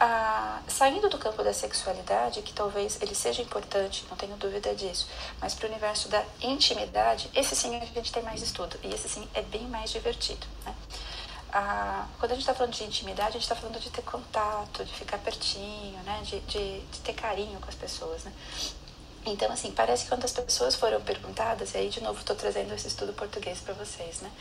[0.04, 5.08] Ah, saindo do campo da sexualidade, que talvez ele seja importante, não tenho dúvida disso,
[5.40, 9.08] mas para o universo da intimidade, esse sim a gente tem mais estudo e esse
[9.08, 10.48] sim é bem mais divertido.
[10.66, 10.74] Né?
[11.54, 14.84] Ah, quando a gente está falando de intimidade, a gente está falando de ter contato,
[14.84, 16.20] de ficar pertinho, né?
[16.24, 18.24] de, de, de ter carinho com as pessoas.
[18.24, 18.34] Né?
[19.24, 22.74] Então, assim, parece que quando as pessoas foram perguntadas, e aí de novo estou trazendo
[22.74, 24.32] esse estudo português para vocês, né?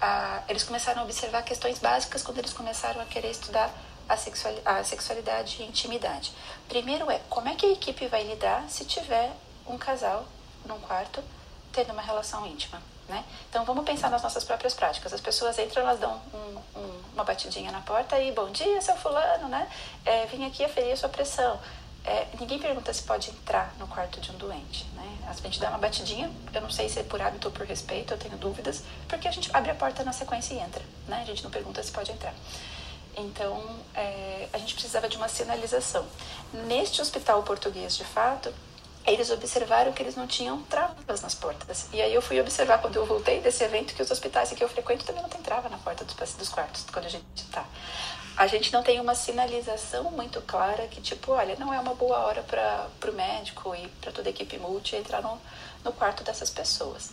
[0.00, 3.70] Ah, eles começaram a observar questões básicas quando eles começaram a querer estudar
[4.08, 6.32] a, sexual, a sexualidade e intimidade.
[6.68, 9.32] Primeiro é como é que a equipe vai lidar se tiver
[9.66, 10.24] um casal
[10.66, 11.22] num quarto
[11.72, 12.80] tendo uma relação íntima.
[13.08, 13.22] Né?
[13.50, 15.12] Então vamos pensar nas nossas próprias práticas.
[15.12, 18.96] As pessoas entram, elas dão um, um, uma batidinha na porta e bom dia, seu
[18.96, 19.68] fulano, né?
[20.06, 21.60] É, vim aqui aferir a sua pressão.
[22.02, 25.18] É, ninguém pergunta se pode entrar no quarto de um doente, né?
[25.26, 28.14] A gente dá uma batidinha, eu não sei se é por hábito ou por respeito,
[28.14, 31.20] eu tenho dúvidas, porque a gente abre a porta na sequência e entra, né?
[31.22, 32.34] A gente não pergunta se pode entrar.
[33.16, 33.62] Então,
[33.94, 36.06] é, a gente precisava de uma sinalização.
[36.66, 38.52] Neste hospital português, de fato,
[39.06, 41.88] eles observaram que eles não tinham travas nas portas.
[41.92, 44.68] E aí eu fui observar quando eu voltei desse evento que os hospitais que eu
[44.68, 47.64] frequento também não tem trava na porta dos, dos quartos quando a gente está.
[48.36, 52.18] A gente não tem uma sinalização muito clara que tipo, olha, não é uma boa
[52.18, 55.40] hora para o médico e para toda a equipe multi entrar no,
[55.84, 57.10] no quarto dessas pessoas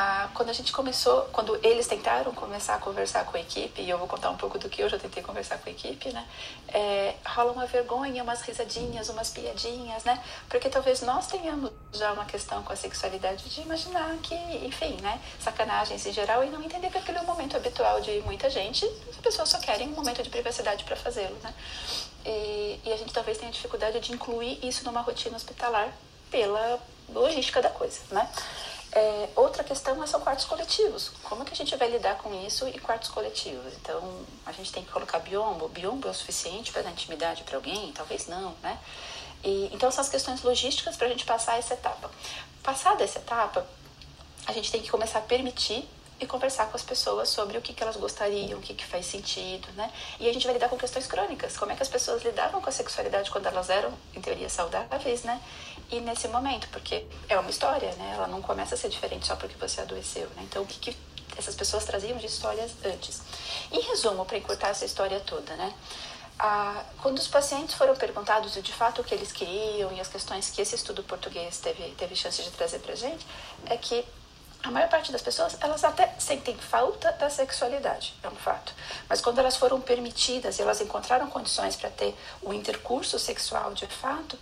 [0.00, 3.90] ah, quando a gente começou, quando eles tentaram começar a conversar com a equipe, e
[3.90, 6.24] eu vou contar um pouco do que eu já tentei conversar com a equipe, né?
[6.68, 10.22] É, rola uma vergonha, umas risadinhas, umas piadinhas, né?
[10.48, 15.20] Porque talvez nós tenhamos já uma questão com a sexualidade de imaginar que, enfim, né?
[15.40, 18.84] Sacanagens em geral e não entender que aquele é o momento habitual de muita gente,
[19.10, 21.52] as pessoas só querem um momento de privacidade para fazê-lo, né?
[22.24, 25.92] E, e a gente talvez tenha dificuldade de incluir isso numa rotina hospitalar
[26.30, 26.78] pela
[27.08, 28.30] logística da coisa, né?
[28.92, 31.10] É, outra questão são quartos coletivos.
[31.22, 33.74] Como que a gente vai lidar com isso em quartos coletivos?
[33.74, 35.68] Então, a gente tem que colocar biombo.
[35.68, 37.92] Biombo é o suficiente para dar intimidade para alguém?
[37.92, 38.78] Talvez não, né?
[39.44, 42.10] E, então, são as questões logísticas para a gente passar essa etapa.
[42.62, 43.66] Passada essa etapa,
[44.46, 45.88] a gente tem que começar a permitir
[46.20, 49.06] e conversar com as pessoas sobre o que, que elas gostariam, o que, que faz
[49.06, 49.90] sentido, né?
[50.18, 52.68] E a gente vai lidar com questões crônicas, como é que as pessoas lidavam com
[52.68, 55.40] a sexualidade quando elas eram, em teoria, saudáveis, né?
[55.90, 58.12] E nesse momento, porque é uma história, né?
[58.14, 60.42] Ela não começa a ser diferente só porque você adoeceu, né?
[60.42, 60.96] Então, o que, que
[61.36, 63.22] essas pessoas traziam de histórias antes?
[63.72, 65.72] Em resumo, para encurtar essa história toda, né?
[66.38, 70.50] Ah, quando os pacientes foram perguntados de fato o que eles queriam e as questões
[70.50, 73.26] que esse estudo português teve, teve chance de trazer para gente,
[73.66, 74.04] é que
[74.62, 78.74] a maior parte das pessoas, elas até sentem falta da sexualidade, é um fato.
[79.08, 83.86] Mas quando elas foram permitidas e elas encontraram condições para ter o intercurso sexual de
[83.86, 84.38] fato,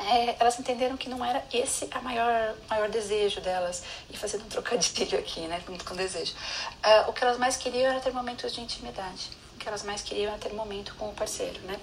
[0.00, 4.48] é, elas entenderam que não era esse a maior maior desejo delas e fazendo um
[4.48, 6.32] trocadilho aqui, né, com, com desejo.
[6.84, 9.30] Uh, o que elas mais queriam era ter momentos de intimidade.
[9.54, 11.78] O que elas mais queriam era ter momento com o parceiro, né?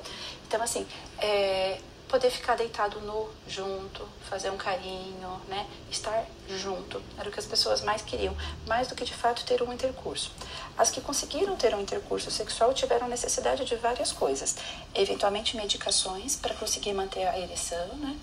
[0.47, 0.85] Então assim,
[1.19, 5.67] é, poder ficar deitado nu junto, fazer um carinho, né?
[5.91, 7.01] Estar junto.
[7.17, 8.35] Era o que as pessoas mais queriam,
[8.65, 10.31] mais do que de fato ter um intercurso.
[10.77, 14.55] As que conseguiram ter um intercurso sexual tiveram necessidade de várias coisas,
[14.95, 18.17] eventualmente medicações para conseguir manter a ereção, né?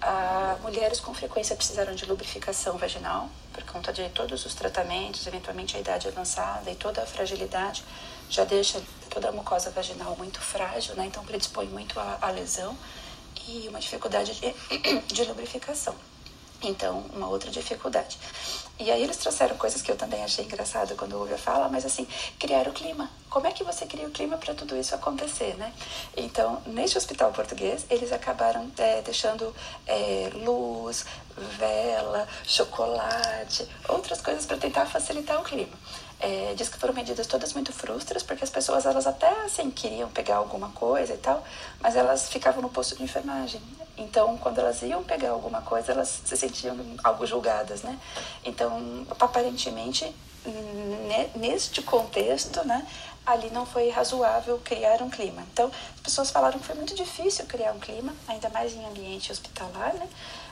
[0.00, 5.74] Ah, mulheres com frequência precisaram de lubrificação vaginal por conta de todos os tratamentos, eventualmente
[5.76, 7.82] a idade avançada e toda a fragilidade
[8.28, 11.06] já deixa toda a mucosa vaginal muito frágil, né?
[11.06, 12.76] Então predispõe muito à lesão
[13.48, 14.54] e uma dificuldade de,
[15.12, 15.94] de lubrificação.
[16.62, 18.18] Então, uma outra dificuldade.
[18.78, 21.84] E aí eles trouxeram coisas que eu também achei engraçado quando ouvi a fala, mas
[21.84, 22.06] assim,
[22.38, 23.10] criar o clima.
[23.28, 25.72] Como é que você cria o clima para tudo isso acontecer, né?
[26.16, 29.54] Então, neste hospital português, eles acabaram é, deixando
[29.86, 31.04] é, luz,
[31.58, 35.76] vela, chocolate, outras coisas para tentar facilitar o clima.
[36.18, 40.08] É, diz que foram medidas todas muito frustras, porque as pessoas elas até assim queriam
[40.08, 41.44] pegar alguma coisa e tal,
[41.78, 43.60] mas elas ficavam no posto de enfermagem.
[43.98, 47.98] Então, quando elas iam pegar alguma coisa, elas se sentiam algo julgadas, né?
[48.44, 50.14] Então, aparentemente,
[51.34, 52.86] neste contexto, né,
[53.24, 55.42] ali não foi razoável criar um clima.
[55.52, 59.32] Então, as pessoas falaram que foi muito difícil criar um clima, ainda mais em ambiente
[59.32, 60.08] hospitalar, né?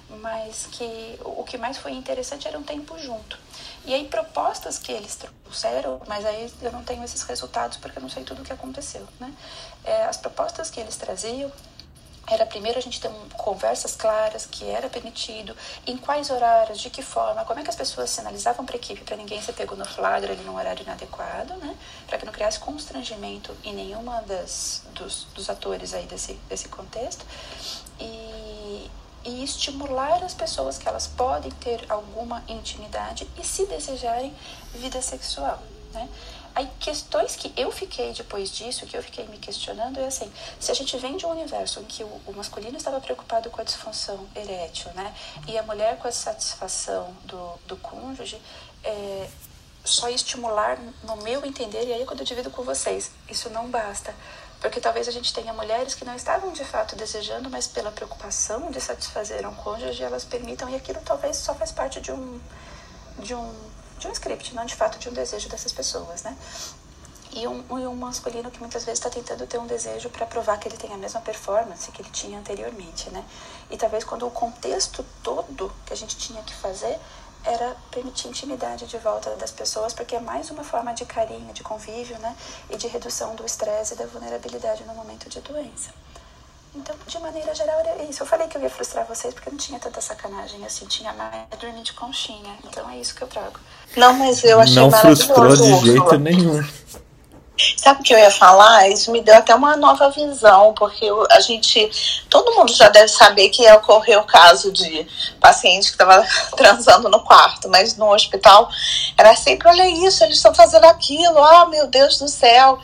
[0.09, 3.39] Mas que o que mais foi interessante era um tempo junto.
[3.85, 8.03] E aí propostas que eles trouxeram, mas aí eu não tenho esses resultados porque eu
[8.03, 9.33] não sei tudo o que aconteceu, né?
[9.85, 11.51] É, as propostas que eles traziam
[12.27, 15.55] era primeiro a gente ter conversas claras, que era permitido,
[15.87, 19.03] em quais horários, de que forma, como é que as pessoas sinalizavam para a equipe
[19.03, 21.77] para ninguém ser pego no flagra ali num horário inadequado, né?
[22.07, 27.25] Para que não criasse constrangimento em nenhuma das, dos, dos atores aí desse, desse contexto.
[28.01, 28.91] E,
[29.25, 34.35] e estimular as pessoas que elas podem ter alguma intimidade e, se desejarem,
[34.75, 35.63] vida sexual,
[35.93, 36.09] né?
[36.55, 40.71] Aí, questões que eu fiquei depois disso, que eu fiquei me questionando, é assim: se
[40.71, 43.65] a gente vem de um universo em que o, o masculino estava preocupado com a
[43.65, 45.13] disfunção erétil, né,
[45.49, 48.41] e a mulher com a satisfação do, do cônjuge,
[48.85, 49.29] é,
[49.85, 54.15] só estimular, no meu entender, e aí quando eu divido com vocês, isso não basta.
[54.65, 58.71] Porque talvez a gente tenha mulheres que não estavam de fato desejando, mas pela preocupação
[58.71, 62.41] de satisfazer um cônjuge, elas permitam, e aquilo talvez só faz parte de um,
[63.19, 63.55] de um
[63.99, 66.35] de um script, não de fato de um desejo dessas pessoas, né?
[67.35, 70.57] E um, e um masculino que muitas vezes está tentando ter um desejo para provar
[70.59, 73.23] que ele tem a mesma performance que ele tinha anteriormente, né?
[73.71, 76.99] E talvez quando o contexto todo que a gente tinha que fazer
[77.45, 81.63] era permitir intimidade de volta das pessoas, porque é mais uma forma de carinho, de
[81.63, 82.35] convívio, né?
[82.71, 85.91] E de redução do estresse e da vulnerabilidade no momento de doença.
[86.75, 88.23] Então, de maneira geral, era isso.
[88.23, 91.47] Eu falei que eu ia frustrar vocês porque não tinha tanta sacanagem assim, tinha mais
[91.61, 92.59] dormir de conchinha.
[92.65, 93.61] Então é isso que eu trago.
[93.97, 96.65] Não, mas eu achei Não frustrou de jeito nenhum.
[97.77, 98.89] Sabe o que eu ia falar?
[98.89, 101.89] Isso me deu até uma nova visão, porque a gente.
[102.29, 105.07] Todo mundo já deve saber que ocorreu o caso de
[105.41, 106.27] paciente que estava
[106.57, 108.69] transando no quarto, mas no hospital
[109.17, 112.79] era sempre: olha isso, eles estão fazendo aquilo, ah, meu Deus do céu.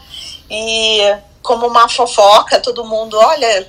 [0.49, 3.69] E como uma fofoca, todo mundo olha,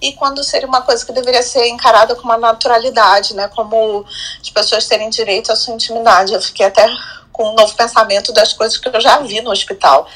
[0.00, 3.48] e quando seria uma coisa que deveria ser encarada com uma naturalidade, né?
[3.48, 4.04] Como
[4.40, 6.32] as pessoas terem direito à sua intimidade.
[6.32, 6.88] Eu fiquei até
[7.40, 10.06] com um novo pensamento das coisas que eu já vi no hospital.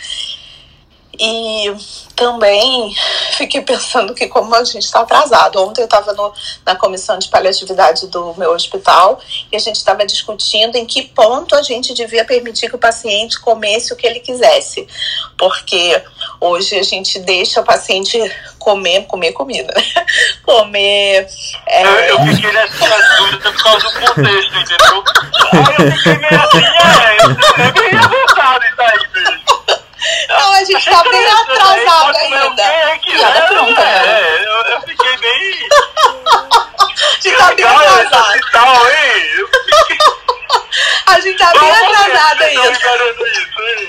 [1.19, 1.75] E
[2.17, 2.95] também
[3.37, 5.61] fiquei pensando que como a gente está atrasado.
[5.62, 6.15] Ontem eu estava
[6.65, 11.55] na comissão de paliatividade do meu hospital e a gente estava discutindo em que ponto
[11.55, 14.87] a gente devia permitir que o paciente comesse o que ele quisesse.
[15.39, 16.03] Porque
[16.41, 18.19] hoje a gente deixa o paciente
[18.59, 20.07] comer, comer comida, né?
[20.45, 21.27] Comer.
[21.67, 22.11] É...
[22.11, 25.05] Eu, eu fiquei nessa dúvida por causa do contexto, entendeu?
[25.53, 29.43] Aí eu fiquei meio assim, é, bem avançado isso aí, mesmo.
[30.29, 32.62] Não, a gente tá bem atrasado ainda.
[32.62, 35.68] É, tá pronta, é, eu, eu fiquei bem.
[36.97, 38.41] A gente tá bem atrasado.
[38.53, 39.22] Tal, hein?
[39.39, 40.24] Eu fiquei...
[41.07, 41.99] A gente tá bem se vocês
[42.41, 42.70] ainda.
[42.72, 43.89] estão liberando isso, hein?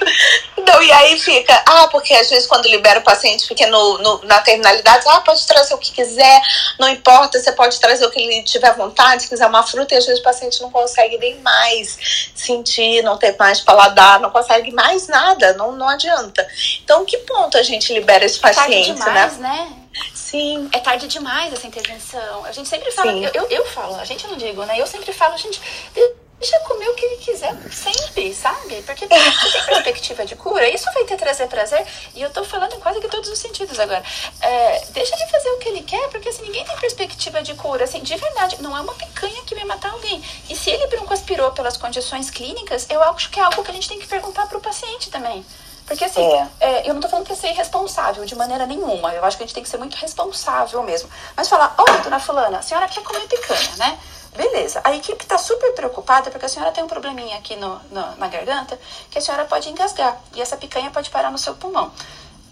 [0.68, 4.22] Não, e aí fica, ah, porque às vezes quando libera o paciente fica no, no-
[4.26, 6.42] na terminalidade, ah, pode trazer o que quiser,
[6.80, 9.98] não importa, você pode trazer o que ele tiver vontade, se quiser uma fruta, e
[9.98, 14.72] às vezes o paciente não consegue nem mais sentir, não ter mais paladar, não consegue
[14.72, 16.48] mais nada, não, não adianta.
[16.84, 19.50] Então, que ponto a gente libera esse Tarde paciente, demais, né?
[19.50, 19.74] né?
[20.14, 20.68] Sim.
[20.74, 22.44] É tarde demais essa intervenção.
[22.44, 24.80] A gente sempre fala, eu, eu, eu falo, a gente não digo, né?
[24.80, 25.62] Eu sempre falo, gente,
[26.40, 28.82] deixa comer o que ele quiser sempre, sabe?
[28.84, 29.20] Porque tem
[29.66, 31.86] perspectiva de cura, isso vai te trazer prazer.
[32.14, 34.04] E eu tô falando em quase que todos os sentidos agora.
[34.42, 37.86] É, deixa ele fazer o que ele quer, porque assim, ninguém tem perspectiva de cura.
[37.86, 40.24] Assim, de verdade, não é uma picanha que vai matar alguém.
[40.50, 43.88] E se ele broncoaspirou pelas condições clínicas, eu acho que é algo que a gente
[43.88, 45.46] tem que perguntar pro paciente também.
[45.88, 46.48] Porque assim, É.
[46.60, 49.14] é, eu não tô falando pra ser irresponsável de maneira nenhuma.
[49.14, 51.08] Eu acho que a gente tem que ser muito responsável mesmo.
[51.38, 53.98] Mas falar, olha, dona fulana, a senhora quer comer picanha, né?
[54.36, 54.82] Beleza.
[54.84, 58.28] A equipe tá super preocupada porque a senhora tem um probleminha aqui no, no- na
[58.28, 58.78] garganta
[59.10, 60.20] que a senhora pode engasgar.
[60.36, 61.92] E essa picanha pode parar no seu pulmão.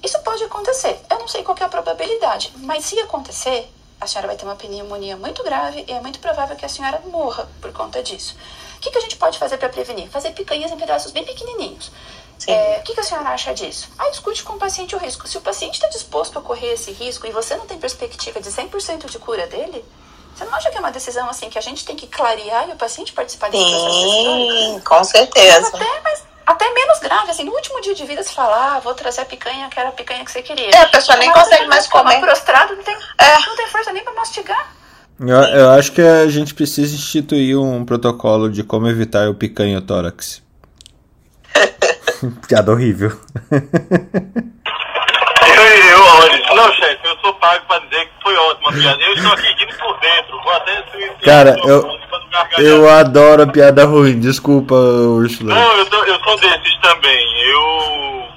[0.01, 0.99] Isso pode acontecer.
[1.09, 2.53] Eu não sei qual é a probabilidade.
[2.57, 3.69] Mas se acontecer,
[3.99, 7.01] a senhora vai ter uma pneumonia muito grave e é muito provável que a senhora
[7.05, 8.35] morra por conta disso.
[8.77, 10.09] O que, que a gente pode fazer para prevenir?
[10.09, 11.91] Fazer picanhas em pedaços bem pequenininhos.
[12.47, 13.89] É, o que, que a senhora acha disso?
[13.97, 15.25] Ah, discute com o paciente o risco.
[15.27, 18.49] Se o paciente está disposto a correr esse risco e você não tem perspectiva de
[18.49, 19.85] 100% de cura dele,
[20.43, 22.73] você não acha que é uma decisão assim que a gente tem que clarear e
[22.73, 24.51] o paciente participar desse processo decisório?
[24.51, 25.67] Sim, com certeza.
[25.67, 28.93] Até, mas, até menos grave, assim, no último dia de vida você fala, ah, vou
[28.93, 30.69] trazer a picanha que era a picanha que você queria.
[30.71, 32.19] É, a pessoa nem Agora consegue mais comer.
[32.19, 33.39] prostrado, não tem, É.
[33.45, 34.73] não tem força nem pra mastigar.
[35.19, 40.41] Eu, eu acho que a gente precisa instituir um protocolo de como evitar o picanhotórax.
[42.47, 43.17] Piada horrível.
[45.75, 49.03] Eu, eu, não, chefe, eu sou pago pra dizer que foi ótima a piada.
[49.03, 50.41] Eu estou aqui rindo por dentro.
[50.41, 50.83] Vou até
[51.23, 51.99] Cara, eu-.
[52.57, 55.53] Eu adoro a piada ruim, desculpa, Ursula.
[55.55, 57.41] Não, eu, tô- eu sou desses também.
[57.49, 58.27] Eu.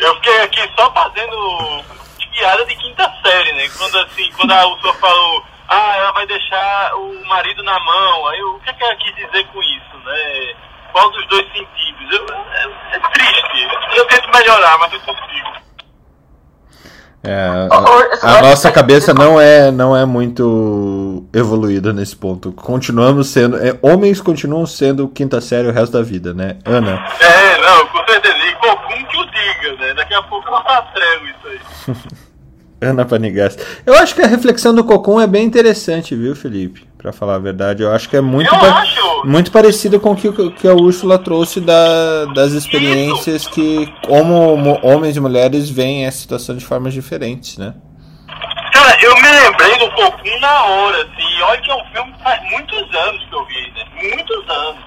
[0.00, 1.84] Eu fiquei aqui só fazendo
[2.32, 3.68] piada de quinta série, né?
[3.78, 8.26] Quando assim, quando a Ursula falou, ah, ela vai deixar o marido na mão.
[8.28, 10.54] Aí eu, o que, é que ela quis dizer com isso, né?
[10.92, 12.10] Qual dos dois sentidos?
[12.10, 13.68] Eu- é, é triste.
[13.96, 15.31] Eu tento melhorar, mas não consigo.
[17.24, 22.50] É, a, a nossa cabeça não é, não é muito evoluída nesse ponto.
[22.52, 23.56] Continuamos sendo.
[23.56, 26.56] É, homens continuam sendo quinta série o resto da vida, né?
[26.64, 27.06] Ana?
[27.20, 28.34] É, não, com certeza.
[28.36, 29.94] E Cocum que o diga, né?
[29.94, 31.96] Daqui a pouco eu atrego isso aí.
[32.82, 33.56] Ana Panigás.
[33.86, 36.84] Eu acho que a reflexão do Cocum é bem interessante, viu, Felipe?
[37.02, 38.84] Para falar a verdade, eu acho que é muito, pa
[39.24, 43.50] muito parecido com o que, que a Úrsula trouxe da, das experiências Isso.
[43.50, 47.74] que, como homens e mulheres, veem essa situação de formas diferentes, né?
[48.72, 51.42] Cara, eu me lembrei do Cocum na hora, assim.
[51.42, 53.84] Olha que é um filme que faz muitos anos que eu vi, né?
[54.14, 54.84] Muitos anos.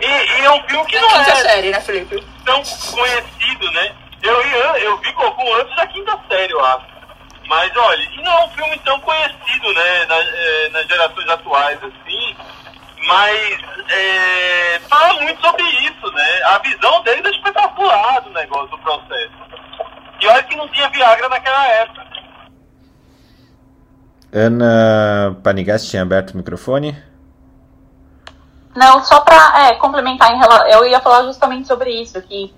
[0.00, 2.24] E, e é um filme que não quinta é série, né, Felipe?
[2.44, 2.60] tão
[2.92, 3.92] conhecido, né?
[4.20, 6.95] Eu, eu, eu vi Cocum antes da quinta série, eu acho.
[7.48, 11.78] Mas olha, e não é um filme tão conhecido, né, na, é, nas gerações atuais,
[11.82, 12.36] assim,
[13.06, 16.42] mas é, fala muito sobre isso, né?
[16.44, 19.32] A visão deles é espetacular do negócio, do processo.
[20.20, 22.06] E olha que não tinha Viagra naquela época.
[24.32, 27.00] Ana Panigas tinha aberto o microfone.
[28.74, 32.52] Não, só para é, complementar, em relação, eu ia falar justamente sobre isso, que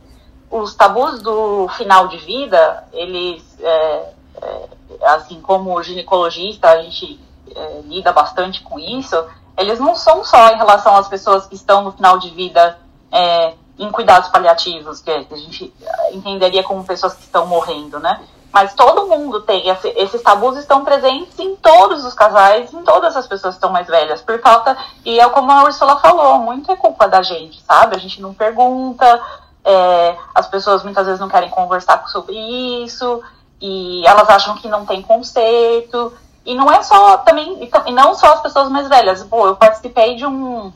[0.50, 4.12] os tabus do final de vida, eles é,
[4.42, 7.20] é, assim como ginecologista, a gente
[7.54, 9.16] é, lida bastante com isso,
[9.56, 12.78] eles não são só em relação às pessoas que estão no final de vida
[13.10, 15.72] é, em cuidados paliativos, que a gente
[16.12, 18.20] entenderia como pessoas que estão morrendo, né?
[18.52, 19.62] Mas todo mundo tem,
[19.96, 23.86] esses tabus estão presentes em todos os casais, em todas as pessoas que estão mais
[23.86, 27.94] velhas, por falta, e é como a Ursula falou, muito é culpa da gente, sabe?
[27.94, 29.20] A gente não pergunta,
[29.64, 32.34] é, as pessoas muitas vezes não querem conversar sobre
[32.82, 33.22] isso,
[33.60, 36.12] e elas acham que não tem conceito.
[36.44, 39.22] E não é só também, e não só as pessoas mais velhas.
[39.24, 40.72] Pô, eu participei de um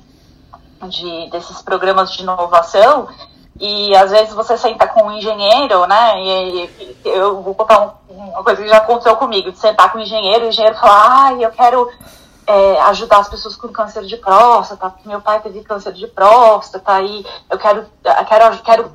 [0.89, 3.09] de, desses programas de inovação
[3.61, 6.21] e às vezes você senta com um engenheiro, né?
[6.21, 9.99] E, e eu vou contar um, uma coisa que já aconteceu comigo, de sentar com
[9.99, 11.89] um engenheiro, e o engenheiro falar, ah, eu quero
[12.47, 17.03] é, ajudar as pessoas com câncer de próstata, porque meu pai teve câncer de próstata,
[17.03, 17.87] e eu quero,
[18.29, 18.93] quero, quero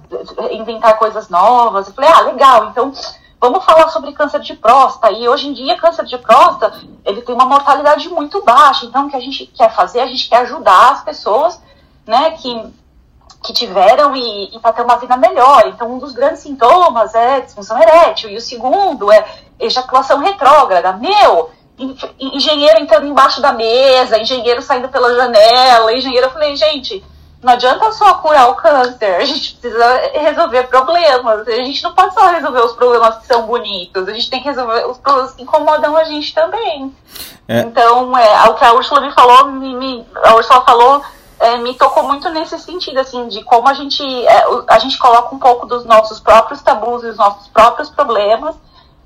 [0.51, 1.87] inventar coisas novas.
[1.87, 2.91] Eu falei, ah, legal, então
[3.39, 5.11] Vamos falar sobre câncer de próstata.
[5.11, 8.85] E hoje em dia, câncer de próstata, ele tem uma mortalidade muito baixa.
[8.85, 11.61] Então, o que a gente quer fazer, a gente quer ajudar as pessoas,
[12.05, 12.73] né, que,
[13.43, 15.67] que tiveram e, e para ter uma vida melhor.
[15.67, 18.29] Então, um dos grandes sintomas é disfunção erétil.
[18.31, 19.23] E o segundo é
[19.59, 20.93] ejaculação retrógrada.
[20.93, 21.51] Meu,
[22.19, 27.03] engenheiro entrando embaixo da mesa, engenheiro saindo pela janela, engenheiro, eu falei, gente,
[27.41, 31.47] não adianta só curar o câncer, a gente precisa resolver problemas.
[31.47, 34.49] A gente não pode só resolver os problemas que são bonitos, a gente tem que
[34.49, 36.95] resolver os problemas que incomodam a gente também.
[37.47, 37.59] É.
[37.61, 41.01] Então, é, o que a Úrsula me falou, me, me, a Úrsula falou,
[41.39, 45.33] é, me tocou muito nesse sentido, assim, de como a gente, é, a gente coloca
[45.33, 48.55] um pouco dos nossos próprios tabus e os nossos próprios problemas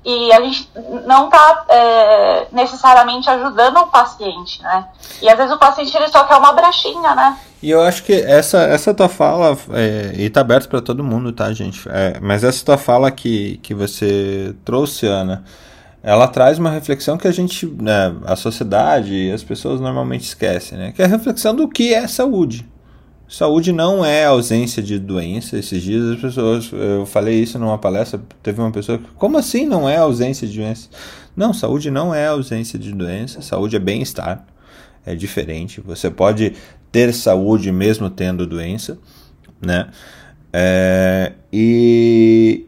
[0.04, 0.68] e a gente
[1.06, 4.86] não está é, necessariamente ajudando o paciente, né?
[5.20, 7.38] E às vezes o paciente ele só quer uma brechinha, né?
[7.62, 11.32] E eu acho que essa, essa tua fala, é, e tá aberto para todo mundo,
[11.32, 11.88] tá, gente?
[11.88, 15.44] É, mas essa tua fala que, que você trouxe, Ana,
[16.02, 20.76] ela traz uma reflexão que a gente, né, a sociedade e as pessoas normalmente esquecem,
[20.76, 20.92] né?
[20.92, 22.68] Que é a reflexão do que é saúde.
[23.32, 25.56] Saúde não é ausência de doença.
[25.58, 29.64] Esses dias as pessoas, eu falei isso numa palestra, teve uma pessoa que, como assim
[29.64, 30.90] não é ausência de doença?
[31.34, 34.44] Não, saúde não é ausência de doença, saúde é bem-estar.
[35.06, 35.80] É diferente.
[35.80, 36.52] Você pode
[36.92, 38.98] ter saúde mesmo tendo doença,
[39.62, 39.88] né?
[40.52, 42.66] É, e,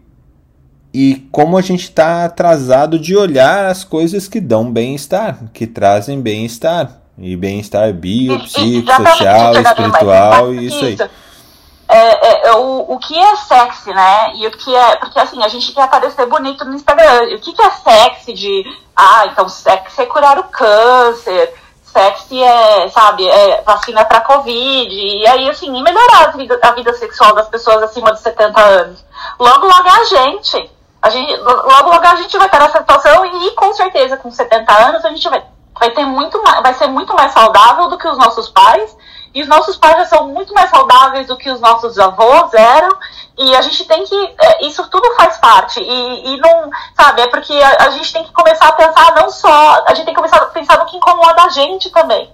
[0.95, 6.23] e como a gente está atrasado de olhar as coisas que dão bem-estar, que trazem
[6.23, 7.04] bem-estar.
[7.17, 10.97] E bem-estar bio, social, espiritual e isso aí.
[11.89, 14.33] É, é, é, o, o que é sexy, né?
[14.35, 14.97] E o que é.
[14.97, 17.37] Porque assim, a gente quer aparecer bonito no Instagram.
[17.37, 18.65] O que, que é sexy de.
[18.97, 21.55] Ah, então sexy é curar o câncer.
[21.83, 24.91] Sexy é, sabe, é vacina pra Covid.
[24.93, 28.61] E aí, assim, e melhorar a vida, a vida sexual das pessoas acima de 70
[28.61, 29.05] anos.
[29.39, 30.71] Logo, logo é a gente.
[31.01, 34.73] A gente logo, logo a gente vai estar nessa situação e com certeza com 70
[34.73, 35.45] anos a gente vai
[35.79, 38.97] vai ter muito mais, vai ser muito mais saudável do que os nossos pais.
[39.35, 42.97] E os nossos pais já são muito mais saudáveis do que os nossos avós eram.
[43.37, 44.35] E a gente tem que.
[44.41, 45.81] É, isso tudo faz parte.
[45.81, 46.71] E, e não.
[46.97, 47.23] Sabe?
[47.23, 49.85] É porque a, a, gente tem que começar a pensar não só.
[49.87, 52.31] A gente tem que começar a pensar no que incomoda a gente também.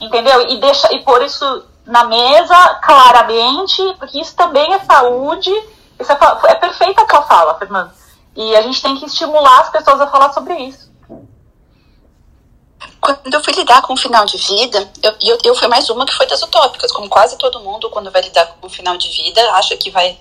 [0.00, 0.48] Entendeu?
[0.48, 5.52] E, deixa, e pôr isso na mesa claramente, porque isso também é saúde.
[6.00, 6.18] Isso é,
[6.48, 7.92] é perfeita a tua fala, Fernando.
[8.34, 10.89] E a gente tem que estimular as pessoas a falar sobre isso.
[13.00, 16.04] Quando eu fui lidar com o final de vida, eu, eu, eu fui mais uma
[16.04, 19.08] que foi das utópicas, como quase todo mundo, quando vai lidar com o final de
[19.08, 20.18] vida, acha que vai,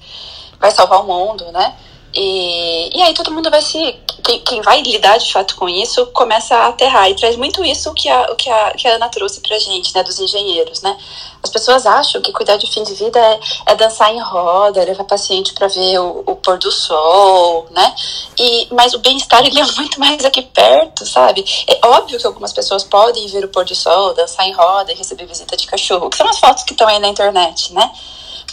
[0.60, 1.78] vai salvar o mundo, né?
[2.14, 3.96] E, e aí todo mundo vai se.
[4.24, 7.10] Quem, quem, vai lidar de fato com isso começa a aterrar.
[7.10, 10.04] E traz muito isso que a, que a, que a Ana trouxe pra gente, né?
[10.04, 10.98] Dos engenheiros, né?
[11.42, 15.04] As pessoas acham que cuidar de fim de vida é, é dançar em roda, levar
[15.06, 17.96] paciente para ver o, o, pôr do sol, né?
[18.38, 21.46] E, mas o bem-estar ele é muito mais aqui perto, sabe?
[21.68, 24.96] É óbvio que algumas pessoas podem ver o pôr do sol, dançar em roda e
[24.96, 27.90] receber visita de cachorro, que são as fotos que estão aí na internet, né?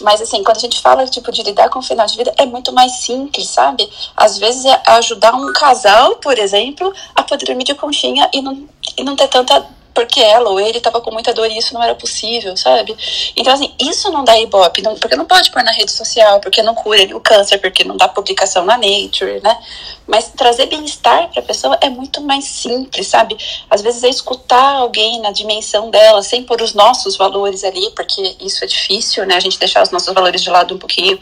[0.01, 2.45] Mas assim, quando a gente fala tipo de lidar com o final de vida, é
[2.45, 3.89] muito mais simples, sabe?
[4.15, 8.67] Às vezes é ajudar um casal, por exemplo, a poder dormir de conchinha e não,
[8.97, 11.81] e não ter tanta porque ela ou ele estava com muita dor e isso não
[11.81, 12.95] era possível, sabe?
[13.35, 16.61] Então, assim, isso não dá ibope, não, porque não pode pôr na rede social, porque
[16.61, 19.57] não cura o câncer, porque não dá publicação na Nature, né?
[20.05, 23.35] Mas trazer bem-estar para a pessoa é muito mais simples, sabe?
[23.71, 28.35] Às vezes é escutar alguém na dimensão dela, sem pôr os nossos valores ali, porque
[28.39, 29.33] isso é difícil, né?
[29.33, 31.19] A gente deixar os nossos valores de lado um pouquinho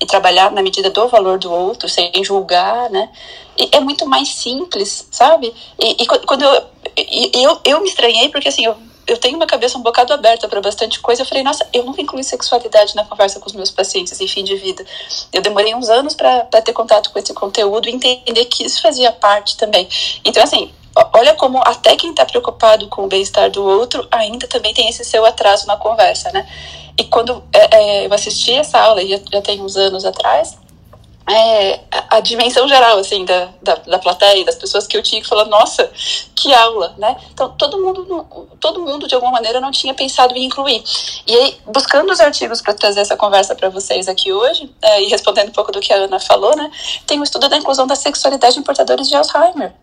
[0.00, 3.10] e trabalhar na medida do valor do outro, sem julgar, né?
[3.58, 5.54] E é muito mais simples, sabe?
[5.78, 8.76] E, e quando eu, eu, eu me estranhei, porque assim, eu,
[9.06, 11.22] eu tenho uma cabeça um bocado aberta para bastante coisa.
[11.22, 14.44] Eu falei, nossa, eu nunca incluí sexualidade na conversa com os meus pacientes em fim
[14.44, 14.84] de vida.
[15.32, 19.12] Eu demorei uns anos para ter contato com esse conteúdo e entender que isso fazia
[19.12, 19.88] parte também.
[20.24, 20.72] Então, assim,
[21.12, 25.04] olha como até quem está preocupado com o bem-estar do outro ainda também tem esse
[25.04, 26.46] seu atraso na conversa, né?
[26.96, 30.56] E quando é, é, eu assisti essa aula, já, já tem uns anos atrás,
[31.26, 35.28] é, a, dimensão geral, assim, da, da, da plateia, das pessoas que eu tinha que
[35.28, 35.90] falar, nossa,
[36.34, 37.16] que aula, né?
[37.32, 38.26] Então, todo mundo,
[38.60, 40.82] todo mundo, de alguma maneira, não tinha pensado em incluir.
[41.26, 45.08] E aí, buscando os artigos para trazer essa conversa para vocês aqui hoje, é, e
[45.08, 46.70] respondendo um pouco do que a Ana falou, né?
[47.06, 49.74] Tem um estudo da inclusão da sexualidade em portadores de Alzheimer.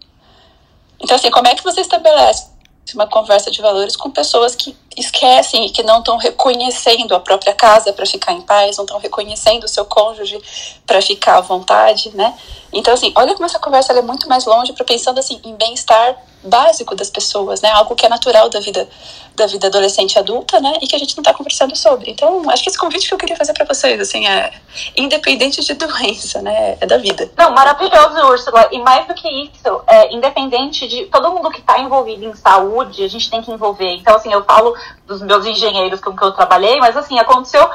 [0.99, 2.51] Então, assim, como é que você estabelece
[2.93, 7.53] uma conversa de valores com pessoas que esquecem e que não estão reconhecendo a própria
[7.53, 10.41] casa para ficar em paz, não estão reconhecendo o seu cônjuge
[10.85, 12.37] para ficar à vontade, né?
[12.73, 16.17] Então, assim, olha como essa conversa é muito mais longe para pensando assim em bem-estar
[16.43, 17.69] básico das pessoas, né?
[17.71, 18.87] Algo que é natural da vida
[19.35, 20.73] da vida adolescente e adulta, né?
[20.81, 22.11] E que a gente não está conversando sobre.
[22.11, 24.51] Então, acho que esse convite que eu queria fazer para vocês, assim, é
[24.95, 26.77] independente de doença, né?
[26.79, 27.31] É da vida.
[27.37, 28.67] Não, maravilhoso, Úrsula.
[28.71, 33.03] E mais do que isso, é, independente de todo mundo que está envolvido em saúde,
[33.03, 33.95] a gente tem que envolver.
[33.95, 34.75] Então, assim, eu falo
[35.07, 37.69] dos meus engenheiros com que eu trabalhei, mas assim, aconteceu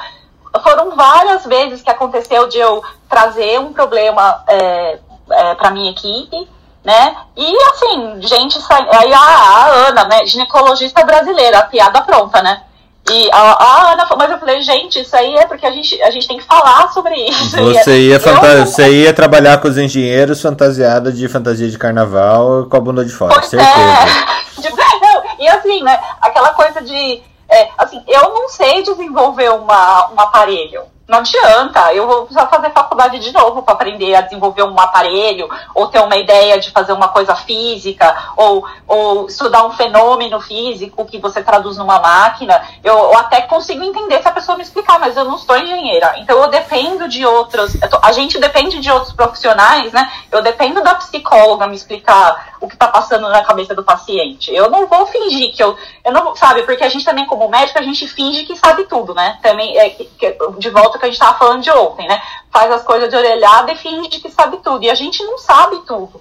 [0.62, 4.99] foram várias vezes que aconteceu de eu trazer um problema é,
[5.31, 6.49] é, para minha equipe
[6.87, 7.16] né?
[7.37, 8.57] E assim, gente.
[8.70, 12.62] Aí a, a, Ana, né, ginecologista brasileira, a piada pronta, né?
[13.11, 16.11] E a, a, Ana, mas eu falei, gente, isso aí é porque a gente, a
[16.12, 17.57] gente tem que falar sobre isso.
[17.57, 22.76] Você ia, fanta você ia trabalhar com os engenheiros fantasiada de fantasia de carnaval com
[22.76, 24.37] a bunda de fora, pois certeza.
[24.57, 25.01] É.
[25.01, 26.01] Não, e assim, né?
[26.20, 27.22] Aquela coisa de.
[27.49, 32.71] É, assim, eu não sei desenvolver uma, um aparelho não adianta, eu vou precisar fazer
[32.71, 36.93] faculdade de novo para aprender a desenvolver um aparelho, ou ter uma ideia de fazer
[36.93, 42.61] uma coisa física, ou, ou estudar um fenômeno físico que você traduz numa máquina.
[42.83, 46.15] Eu, eu até consigo entender se a pessoa me explicar, mas eu não sou engenheira.
[46.19, 50.11] Então eu dependo de outros, a gente depende de outros profissionais, né?
[50.33, 54.53] Eu dependo da psicóloga me explicar o que está passando na cabeça do paciente.
[54.53, 57.79] Eu não vou fingir que eu, eu não, sabe, porque a gente também como médico,
[57.79, 59.39] a gente finge que sabe tudo, né?
[59.43, 62.21] Também, é, que, de volta que a gente estava falando de ontem, né?
[62.51, 64.85] Faz as coisas de orelhada e finge que sabe tudo.
[64.85, 66.21] E a gente não sabe tudo.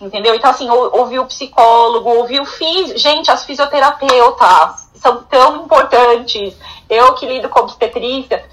[0.00, 0.34] Entendeu?
[0.34, 2.98] Então, assim, ouvir o psicólogo, ouvir o físico.
[2.98, 6.54] Gente, as fisioterapeutas são tão importantes.
[6.88, 8.44] Eu que lido com obstetrícia,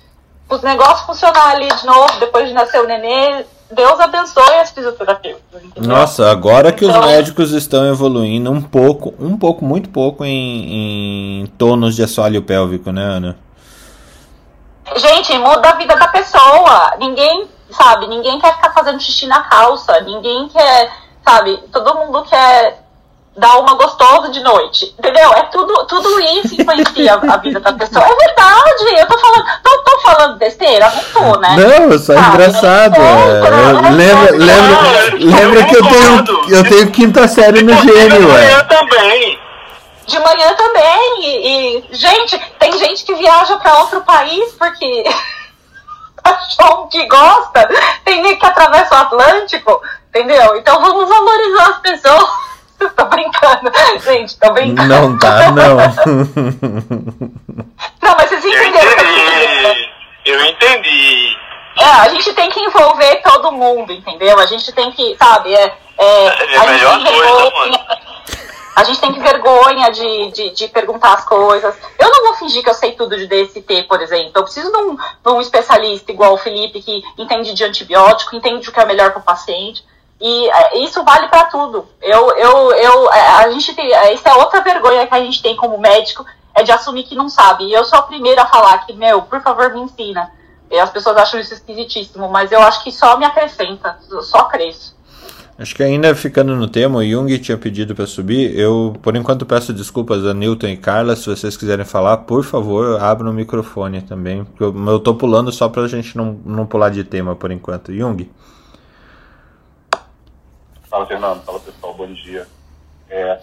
[0.50, 5.64] os negócios funcionar ali de novo, depois de nascer o nenê, Deus abençoe as fisioterapeutas.
[5.64, 5.90] Entendeu?
[5.90, 11.42] Nossa, agora que então, os médicos estão evoluindo um pouco, um pouco, muito pouco em,
[11.42, 13.38] em tônus de assoalho pélvico, né, Ana?
[14.96, 16.94] Gente, muda a vida da pessoa.
[17.00, 20.00] Ninguém, sabe, ninguém quer ficar fazendo xixi na calça.
[20.02, 20.92] Ninguém quer,
[21.24, 22.84] sabe, todo mundo quer
[23.36, 24.94] dar uma gostosa de noite.
[25.00, 25.34] Entendeu?
[25.34, 28.06] É tudo, tudo isso influencia a vida da pessoa.
[28.06, 28.99] É verdade.
[28.99, 30.91] Eu tô falando, tô, tô falando besteira?
[30.91, 31.03] Não
[31.34, 31.56] tô, né?
[31.56, 32.95] Não, só é engraçado.
[32.95, 38.53] É, lembra, lembra, lembra que eu tenho, eu tenho quinta série no gênio, ué.
[38.56, 39.43] Eu também
[40.06, 41.22] de manhã também.
[41.22, 45.04] E, e, gente, tem gente que viaja para outro país porque
[46.24, 47.70] achou que gosta.
[48.04, 50.58] Tem gente que atravessa o Atlântico, entendeu?
[50.58, 52.44] Então vamos valorizar as pessoas.
[52.96, 53.72] tô brincando,
[54.04, 54.90] gente, tô brincando.
[54.90, 55.78] Não tá, não.
[58.02, 58.92] não, mas vocês entenderam.
[58.92, 59.90] Eu entendi.
[60.26, 61.38] Eu entendi.
[61.78, 64.40] É, a gente tem que envolver todo mundo, entendeu?
[64.40, 65.76] A gente tem que, sabe, é.
[65.98, 67.80] É, é a melhor coisa, mano.
[68.76, 71.76] A gente tem vergonha de, de, de, perguntar as coisas.
[72.00, 74.32] Eu não vou fingir que eu sei tudo de DST, por exemplo.
[74.36, 78.68] Eu preciso de um, de um especialista igual o Felipe, que entende de antibiótico, entende
[78.68, 79.86] o que é melhor para o paciente.
[80.20, 81.88] E é, isso vale para tudo.
[82.02, 85.56] Eu, eu, eu, é, a gente tem, isso é outra vergonha que a gente tem
[85.56, 86.26] como médico,
[86.56, 87.66] é de assumir que não sabe.
[87.66, 90.32] E eu sou a primeira a falar que, meu, por favor, me ensina.
[90.72, 94.93] E as pessoas acham isso esquisitíssimo, mas eu acho que só me acrescenta, só cresço.
[95.56, 98.58] Acho que ainda ficando no tema, o Jung tinha pedido para subir.
[98.58, 101.16] Eu, por enquanto, peço desculpas a Newton e Carla.
[101.16, 104.48] Se vocês quiserem falar, por favor, abra o microfone também.
[104.60, 107.94] Eu, eu tô pulando só pra gente não, não pular de tema por enquanto.
[107.94, 108.32] Jung?
[110.90, 111.44] Fala, Fernando.
[111.44, 111.94] Fala, pessoal.
[111.94, 112.48] Bom dia.
[113.08, 113.40] É,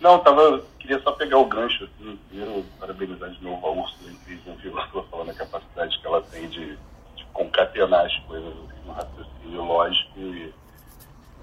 [0.00, 1.84] não, tava, queria só pegar o gancho.
[1.84, 4.78] Assim, primeiro, parabenizar de novo a Úrsula, incrível, viu?
[4.78, 6.76] Ela falando a capacidade que ela tem de,
[7.16, 10.54] de concatenar as coisas assim, no raciocínio lógico e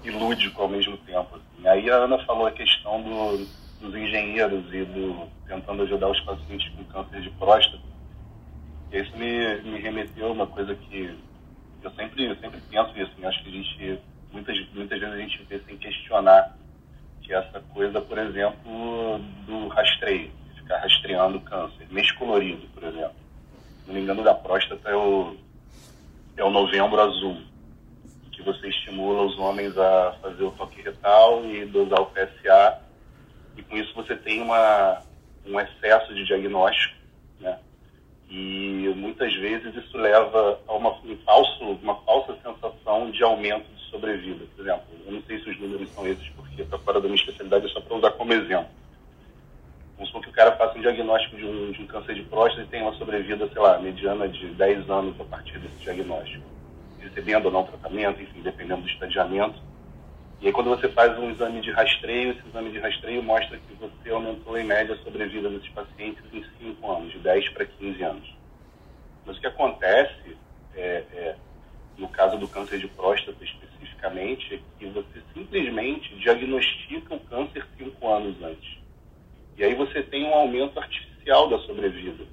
[0.06, 1.36] e lúdico ao mesmo tempo.
[1.36, 1.68] Assim.
[1.68, 3.46] Aí a Ana falou a questão do,
[3.80, 7.82] dos engenheiros e do tentando ajudar os pacientes com câncer de próstata.
[8.92, 11.16] E isso me, me remeteu a uma coisa que
[11.82, 13.10] eu sempre, eu sempre penso isso.
[13.12, 14.00] Assim, acho que a gente,
[14.32, 16.56] muitas, muitas vezes a gente vê sem questionar
[17.22, 23.16] que essa coisa, por exemplo, do rastreio, ficar rastreando câncer, mês colorido, por exemplo.
[23.82, 25.36] Se não me engano, da próstata é o,
[26.36, 27.40] é o novembro azul
[28.46, 32.80] você estimula os homens a fazer o toque retal e dosar o PSA,
[33.56, 35.02] e com isso você tem uma,
[35.44, 36.94] um excesso de diagnóstico,
[37.40, 37.58] né?
[38.30, 43.90] E muitas vezes isso leva a uma, um falso, uma falsa sensação de aumento de
[43.90, 44.44] sobrevida.
[44.54, 47.20] Por exemplo, eu não sei se os números são esses, porque está fora da minha
[47.20, 48.68] especialidade, é só para usar como exemplo.
[49.96, 52.62] Vamos supor que o cara faça um diagnóstico de um, de um câncer de próstata
[52.62, 56.55] e tenha uma sobrevida, sei lá, mediana de 10 anos a partir desse diagnóstico
[57.08, 59.60] recebendo ou não tratamento, enfim, dependendo do estadiamento.
[60.40, 63.74] E aí quando você faz um exame de rastreio, esse exame de rastreio mostra que
[63.74, 68.02] você aumentou em média a sobrevida desses pacientes em 5 anos, de 10 para 15
[68.02, 68.36] anos.
[69.24, 70.36] Mas o que acontece,
[70.74, 71.36] é, é,
[71.96, 78.08] no caso do câncer de próstata especificamente, é que você simplesmente diagnostica o câncer 5
[78.08, 78.78] anos antes.
[79.56, 82.24] E aí você tem um aumento artificial da sobrevida.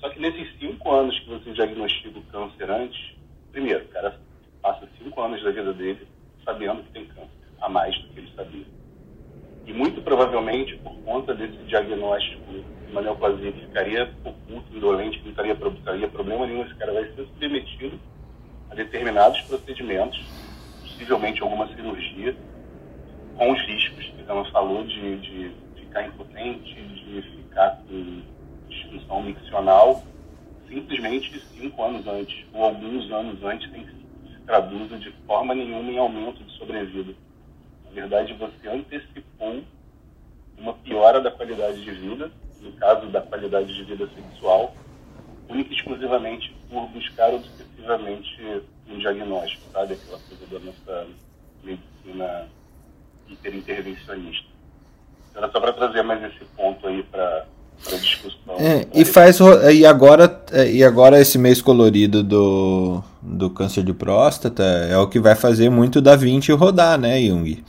[0.00, 3.15] Só que nesses 5 anos que você diagnostica o câncer antes,
[3.56, 4.14] Primeiro, o cara
[4.60, 6.06] passa cinco anos da vida dele
[6.44, 7.30] sabendo que tem câncer,
[7.62, 8.66] a mais do que ele sabia.
[9.64, 12.52] E muito provavelmente, por conta desse diagnóstico
[12.90, 17.04] uma neoplasia que ficaria oculto, indolente, que não teria, teria problema nenhum, esse cara vai
[17.04, 17.98] ser submetido
[18.70, 20.22] a determinados procedimentos,
[20.82, 22.36] possivelmente alguma cirurgia,
[23.38, 28.22] com os riscos que ela falou de, de ficar impotente, de ficar com
[28.68, 30.04] disfunção miccional
[30.68, 35.90] simplesmente cinco anos antes, ou alguns anos antes, tem que se traduz de forma nenhuma
[35.90, 37.14] em aumento de sobrevida.
[37.84, 39.62] Na verdade, você antecipou
[40.58, 42.30] uma piora da qualidade de vida,
[42.60, 44.74] no caso da qualidade de vida sexual,
[45.48, 49.94] única e exclusivamente por buscar obsessivamente um diagnóstico, sabe?
[49.94, 51.06] Aquela coisa da nossa
[51.62, 52.48] medicina
[53.28, 54.48] hiperintervencionista.
[55.34, 57.46] Era só para trazer mais esse ponto aí para.
[58.58, 59.38] É, e faz
[59.72, 65.06] e agora é, e agora esse mês colorido do, do câncer de próstata é o
[65.06, 67.62] que vai fazer muito da 20 rodar, né, Jung?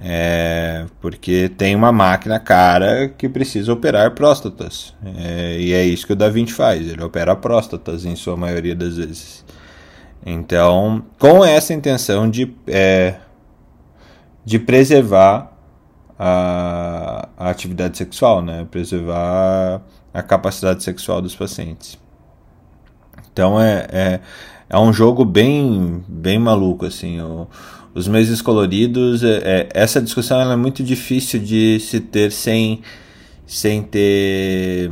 [0.00, 4.94] É, porque tem uma máquina cara que precisa operar próstatas.
[5.16, 8.76] É, e é isso que o Da Vinci faz, ele opera próstatas em sua maioria
[8.76, 9.44] das vezes.
[10.24, 13.14] Então, com essa intenção de, é,
[14.44, 15.57] de preservar
[16.18, 18.66] a, a atividade sexual, né?
[18.70, 19.80] Preservar
[20.12, 21.98] a capacidade sexual dos pacientes.
[23.32, 24.20] Então é, é,
[24.68, 27.20] é um jogo bem, bem maluco, assim.
[27.20, 27.46] O,
[27.94, 32.82] os meses coloridos, é, é, essa discussão é muito difícil de se ter sem,
[33.46, 34.90] sem ter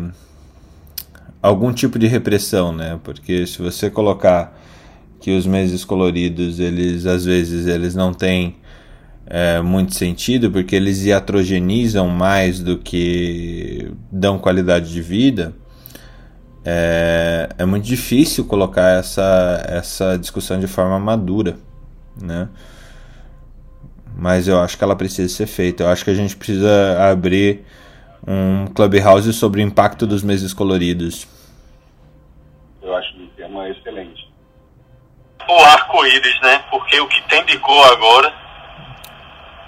[1.42, 3.00] algum tipo de repressão, né?
[3.02, 4.56] Porque se você colocar
[5.20, 8.56] que os meses coloridos, eles às vezes eles não têm
[9.26, 15.52] é, muito sentido, porque eles iatrogenizam mais do que dão qualidade de vida,
[16.64, 21.56] é, é muito difícil colocar essa, essa discussão de forma madura,
[22.20, 22.48] né?
[24.18, 25.82] Mas eu acho que ela precisa ser feita.
[25.82, 27.64] Eu acho que a gente precisa abrir
[28.26, 31.28] um clubhouse sobre o impacto dos meses coloridos.
[32.80, 34.26] Eu acho que o tema é excelente.
[35.46, 36.64] O arco-íris, né?
[36.70, 38.45] Porque o que tem de cor agora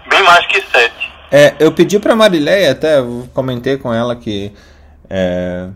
[0.09, 1.13] Bem mais que sete.
[1.31, 2.97] É, eu pedi pra Marileia, até
[3.35, 4.51] comentei com ela que
[5.11, 5.69] é,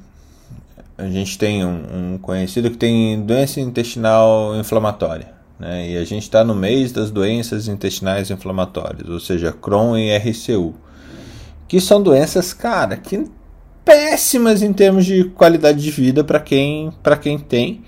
[0.96, 5.28] a gente tem um, um, conhecido que tem doença intestinal inflamatória.
[5.58, 5.90] Né?
[5.90, 10.74] E a gente está no mês das doenças intestinais inflamatórias, ou seja, Crohn e RCU.
[11.68, 13.26] que são doenças, cara, que
[13.84, 16.90] péssimas em termos de qualidade de vida para quem,
[17.20, 17.84] quem tem.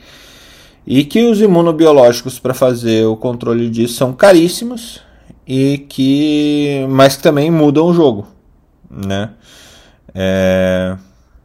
[0.87, 5.01] E que os imunobiológicos para fazer o controle disso são caríssimos
[5.47, 8.27] e que mas que também mudam o jogo,
[8.91, 9.31] né?
[10.15, 10.97] É...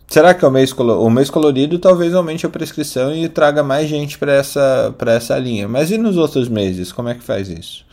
[0.07, 3.88] Será que é o mês, o mês colorido talvez aumente a prescrição e traga mais
[3.88, 5.67] gente para essa, essa linha?
[5.67, 6.91] Mas e nos outros meses?
[6.91, 7.85] Como é que faz isso?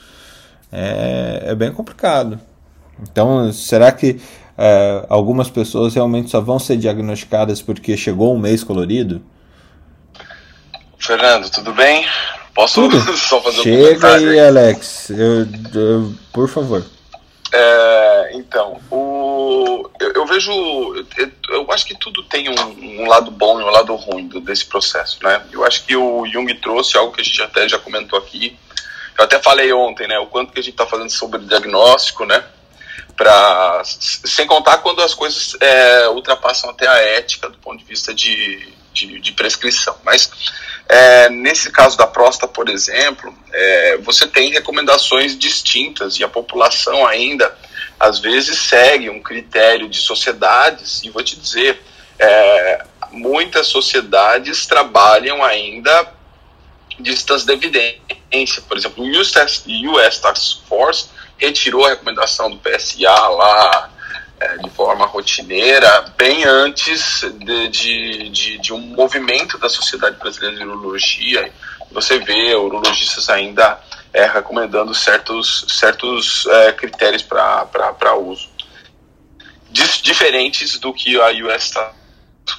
[0.72, 2.40] É, é bem complicado.
[3.02, 4.18] Então, será que
[4.56, 9.20] é, algumas pessoas realmente só vão ser diagnosticadas porque chegou um mês colorido?
[10.98, 12.06] Fernando, tudo bem?
[12.56, 15.10] Posso só fazer Chega um aí, Alex.
[15.10, 16.82] Eu, eu, por favor.
[17.52, 20.50] É, então, o, eu, eu vejo.
[21.18, 24.64] Eu, eu, acho que tudo tem um, um, lado bom e um lado ruim desse
[24.64, 25.42] processo, né?
[25.52, 28.56] Eu acho que o Jung trouxe algo que a gente até já comentou aqui.
[29.18, 30.18] Eu até falei ontem, né?
[30.18, 32.42] O quanto que a gente está fazendo sobre diagnóstico, né?
[33.16, 38.12] para sem contar quando as coisas é, ultrapassam até a ética do ponto de vista
[38.12, 39.96] de, de, de prescrição.
[40.04, 40.30] Mas
[40.88, 47.06] é, nesse caso da próstata, por exemplo, é, você tem recomendações distintas e a população
[47.06, 47.56] ainda
[47.98, 51.82] às vezes segue um critério de sociedades e vou te dizer
[52.18, 56.12] é, muitas sociedades trabalham ainda
[57.00, 58.62] distância da evidência.
[58.68, 63.90] Por exemplo, o US Task Force retirou a recomendação do PSA lá
[64.38, 70.56] é, de forma rotineira, bem antes de, de, de, de, um movimento da Sociedade Brasileira
[70.56, 71.52] de Urologia.
[71.90, 73.80] Você vê urologistas ainda
[74.12, 78.48] é, recomendando certos, certos é, critérios para uso.
[80.02, 81.94] diferentes do que a US Task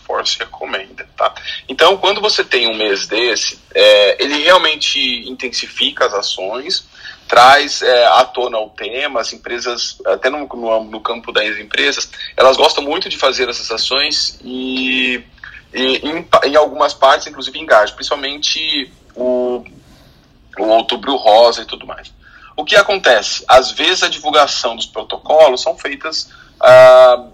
[0.06, 1.34] Force recomenda, tá?
[1.68, 5.00] Então, quando você tem um mês desse, é, ele realmente
[5.30, 6.88] intensifica as ações,
[7.28, 12.10] traz é, à tona o tema, as empresas, até no, no, no, campo das empresas,
[12.36, 15.24] elas gostam muito de fazer essas ações e,
[15.74, 19.64] e em, em, algumas partes, inclusive, engajam, principalmente o,
[20.58, 22.12] o outubro rosa e tudo mais.
[22.56, 23.44] O que acontece?
[23.48, 27.28] Às vezes a divulgação dos protocolos são feitas ah,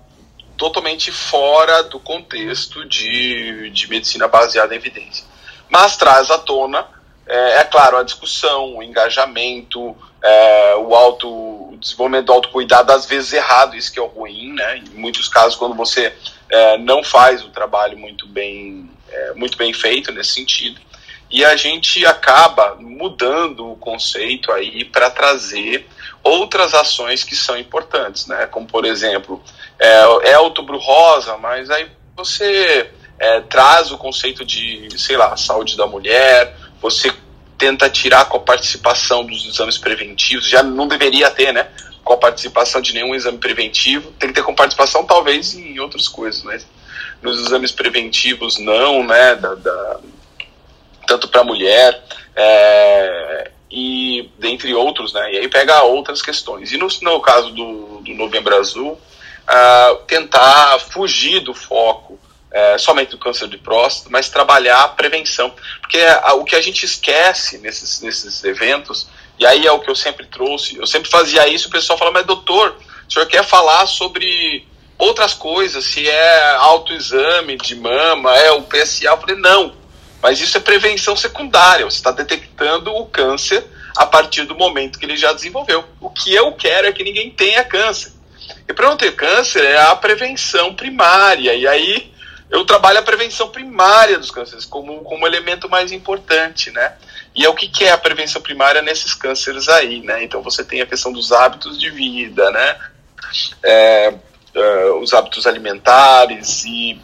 [0.57, 5.25] totalmente fora do contexto de, de medicina baseada em evidência.
[5.69, 6.85] Mas traz à tona
[7.27, 13.33] é, é claro, a discussão, o engajamento, é, o auto, desenvolvimento do autocuidado, às vezes
[13.33, 14.77] errado, isso que é o ruim, né?
[14.77, 16.13] Em muitos casos, quando você
[16.49, 20.79] é, não faz o trabalho muito bem, é, muito bem feito nesse sentido.
[21.29, 25.87] E a gente acaba mudando o conceito aí para trazer
[26.23, 28.45] outras ações que são importantes, né?
[28.47, 29.43] Como, por exemplo,
[29.79, 32.89] é, é outubro rosa, mas aí você
[33.19, 37.13] é, traz o conceito de, sei lá, saúde da mulher, você
[37.57, 41.69] tenta tirar com a participação dos exames preventivos, já não deveria ter, né?
[42.03, 46.09] Com a participação de nenhum exame preventivo, tem que ter com participação talvez em outras
[46.09, 46.59] coisas, né?
[47.21, 49.35] Nos exames preventivos não, né?
[49.35, 49.99] Da, da
[51.07, 52.03] tanto para mulher
[52.35, 55.33] é, e dentre outros, né?
[55.33, 56.73] E aí pega outras questões.
[56.73, 62.19] E no, no caso do, do Novembro Azul, uh, tentar fugir do foco
[62.53, 65.53] é, somente do câncer de próstata, mas trabalhar a prevenção.
[65.81, 69.09] Porque a, o que a gente esquece nesses, nesses eventos,
[69.39, 72.11] e aí é o que eu sempre trouxe, eu sempre fazia isso, o pessoal fala,
[72.11, 72.77] mas doutor,
[73.09, 74.67] o senhor quer falar sobre
[74.97, 79.75] outras coisas, se é autoexame de mama, é o PSA, eu falei, não,
[80.21, 83.65] mas isso é prevenção secundária, você está detectando o câncer
[83.97, 85.83] a partir do momento que ele já desenvolveu.
[85.99, 88.13] O que eu quero é que ninguém tenha câncer.
[88.67, 91.53] E para não ter câncer é a prevenção primária.
[91.53, 92.12] E aí
[92.53, 96.93] eu trabalho a prevenção primária dos cânceres como, como elemento mais importante, né?
[97.35, 100.23] E é o que, que é a prevenção primária nesses cânceres aí, né?
[100.23, 102.79] Então você tem a questão dos hábitos de vida, né?
[103.63, 104.13] É,
[104.53, 107.01] é, os hábitos alimentares e,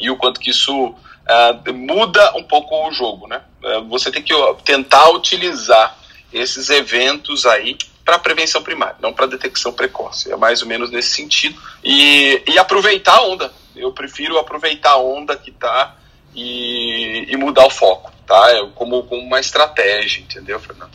[0.00, 0.96] e o quanto que isso
[1.28, 3.42] é, muda um pouco o jogo, né?
[3.62, 4.34] É, você tem que
[4.64, 5.96] tentar utilizar
[6.32, 10.32] esses eventos aí para prevenção primária, não para detecção precoce.
[10.32, 11.56] É mais ou menos nesse sentido.
[11.84, 15.96] E, e aproveitar a onda, eu prefiro aproveitar a onda que tá
[16.34, 18.50] e, e mudar o foco, tá?
[18.50, 20.92] É como, como uma estratégia, entendeu, Fernando?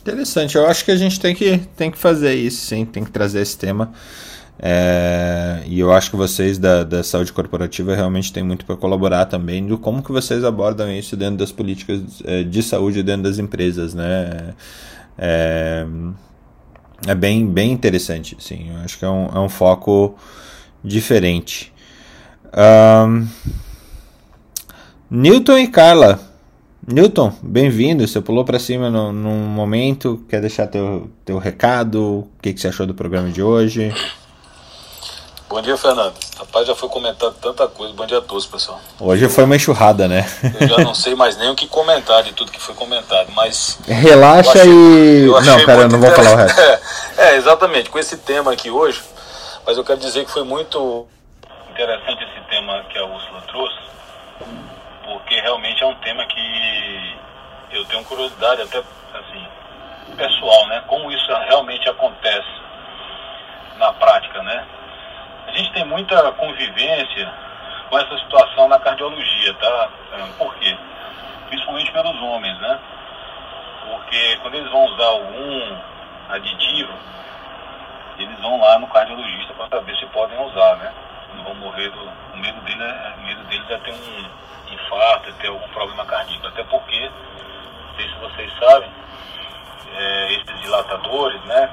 [0.00, 3.10] Interessante, eu acho que a gente tem que, tem que fazer isso, sim, tem que
[3.10, 3.92] trazer esse tema.
[4.58, 9.26] É, e eu acho que vocês da, da saúde corporativa realmente têm muito para colaborar
[9.26, 13.38] também do como que vocês abordam isso dentro das políticas é, de saúde dentro das
[13.38, 14.54] empresas, né?
[15.18, 15.86] É,
[17.06, 18.70] é bem, bem interessante, sim.
[18.70, 20.16] Eu acho que é um, é um foco
[20.82, 21.72] diferente.
[22.54, 23.26] Um,
[25.10, 26.20] Newton e Carla,
[26.86, 28.06] Newton, bem-vindo.
[28.06, 30.24] Você pulou para cima no, num momento.
[30.28, 32.02] Quer deixar teu, teu recado?
[32.02, 33.94] O que, que você achou do programa de hoje?
[35.48, 36.14] Bom dia, Fernando.
[36.38, 37.92] Rapaz, já foi comentado tanta coisa.
[37.92, 38.80] Bom dia a todos, pessoal.
[38.98, 40.26] Hoje foi uma enxurrada, né?
[40.58, 43.78] Eu já não sei mais nem o que comentar de tudo que foi comentado, mas.
[43.86, 45.26] Relaxa achei, e.
[45.26, 46.60] Não, pera, eu não vou falar o resto.
[47.18, 47.90] É, exatamente.
[47.90, 49.02] Com esse tema aqui hoje,
[49.66, 51.06] mas eu quero dizer que foi muito
[51.70, 53.78] interessante esse tema que a Úrsula trouxe,
[55.04, 57.16] porque realmente é um tema que
[57.70, 59.46] eu tenho curiosidade, até assim,
[60.16, 60.82] pessoal, né?
[60.86, 62.60] Como isso realmente acontece
[63.78, 64.66] na prática, né?
[65.46, 67.32] A gente tem muita convivência
[67.88, 69.90] com essa situação na cardiologia, tá?
[70.38, 70.76] Por quê?
[71.48, 72.78] Principalmente pelos homens, né?
[73.84, 75.78] Porque quando eles vão usar algum
[76.28, 76.92] aditivo,
[78.22, 80.92] eles vão lá no cardiologista para saber se podem usar, né?
[81.34, 82.00] Não vão morrer do.
[82.00, 86.04] O medo, dele é, o medo deles é ter um infarto, é ter algum problema
[86.06, 86.46] cardíaco.
[86.46, 87.10] Até porque,
[87.88, 88.90] não sei se vocês sabem,
[89.94, 91.70] é, esses dilatadores, né?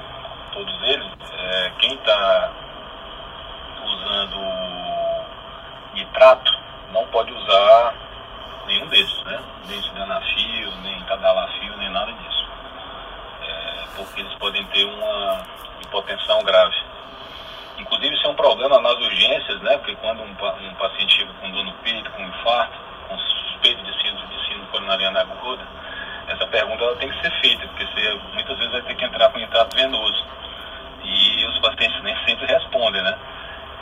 [0.52, 2.52] Todos eles, é, quem está
[3.84, 4.40] usando
[5.94, 6.52] nitrato,
[6.92, 7.94] não pode usar
[8.66, 9.40] nenhum desses, né?
[9.68, 12.48] Nem sildenafil, nem tadalafil, nem nada disso.
[13.42, 15.46] É, porque eles podem ter uma
[15.90, 16.76] hipotensão grave.
[17.78, 19.76] Inclusive isso é um problema nas urgências, né?
[19.78, 23.92] Porque quando um, um paciente chega com dor no peito, com infarto, com suspeito de
[24.00, 25.66] síndrome, de síndrome coronariana aguda,
[26.28, 29.30] essa pergunta ela tem que ser feita, porque você muitas vezes vai ter que entrar
[29.30, 30.24] com nitrato venoso.
[31.02, 33.18] E os pacientes nem sempre respondem, né?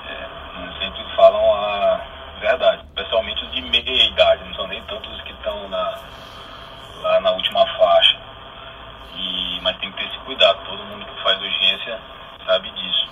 [0.08, 2.00] É, sempre falam a
[2.40, 5.98] verdade, especialmente os de meia idade, não são nem tantos os que estão na,
[7.02, 8.16] lá na última faixa.
[9.18, 11.98] E, mas tem que ter esse cuidado, todo mundo que faz urgência
[12.48, 13.08] sabe disso.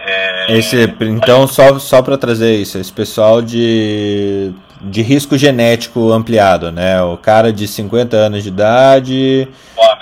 [0.00, 6.72] É, esse, então, só, só para trazer isso, esse pessoal de, de risco genético ampliado,
[6.72, 7.02] né?
[7.02, 9.48] O cara de 50 anos de idade.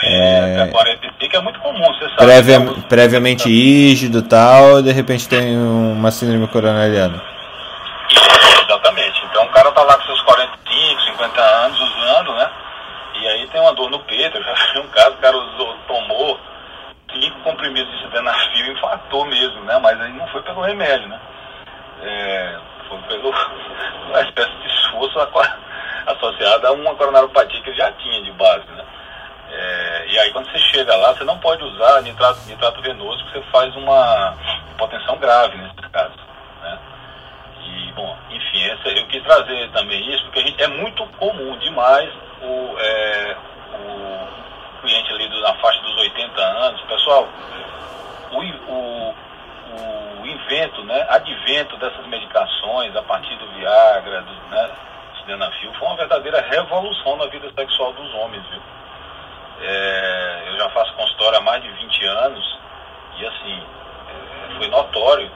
[0.03, 2.17] É, 45 é muito comum, você sabe.
[2.17, 2.75] Prévia, né?
[2.89, 7.23] Previamente rígido e tal, e de repente tem uma síndrome coronariana.
[8.65, 9.23] Exatamente.
[9.31, 12.51] Então o cara tá lá com seus 45, 50 anos usando, né?
[13.27, 14.37] E aí tem uma dor no peito.
[14.37, 16.39] Eu já vi um caso, o cara usou, tomou
[17.13, 19.77] cinco comprimidos de sildenafil e infartou mesmo, né?
[19.83, 21.21] Mas aí não foi pelo remédio, né?
[22.03, 22.59] É,
[22.89, 23.31] foi pelo
[24.11, 25.19] uma espécie de esforço
[26.07, 28.85] associado a uma coronaropatia que ele já tinha de base, né?
[29.51, 33.41] É, e aí quando você chega lá, você não pode usar nitrato, nitrato venoso, porque
[33.41, 34.37] você faz uma
[34.71, 36.17] hipotensão grave nesse caso,
[36.63, 36.79] né?
[37.65, 42.79] E, bom, enfim, essa, eu quis trazer também isso, porque é muito comum demais o,
[42.79, 43.37] é,
[43.75, 47.29] o cliente ali do, na faixa dos 80 anos, pessoal,
[48.33, 49.15] o, o,
[50.21, 54.71] o invento, né, advento dessas medicações a partir do Viagra, do né,
[55.19, 58.61] Sildenafil, foi uma verdadeira revolução na vida sexual dos homens, viu?
[59.59, 62.59] É, eu já faço consultório há mais de 20 anos
[63.19, 63.63] e assim,
[64.09, 65.31] é, foi notório,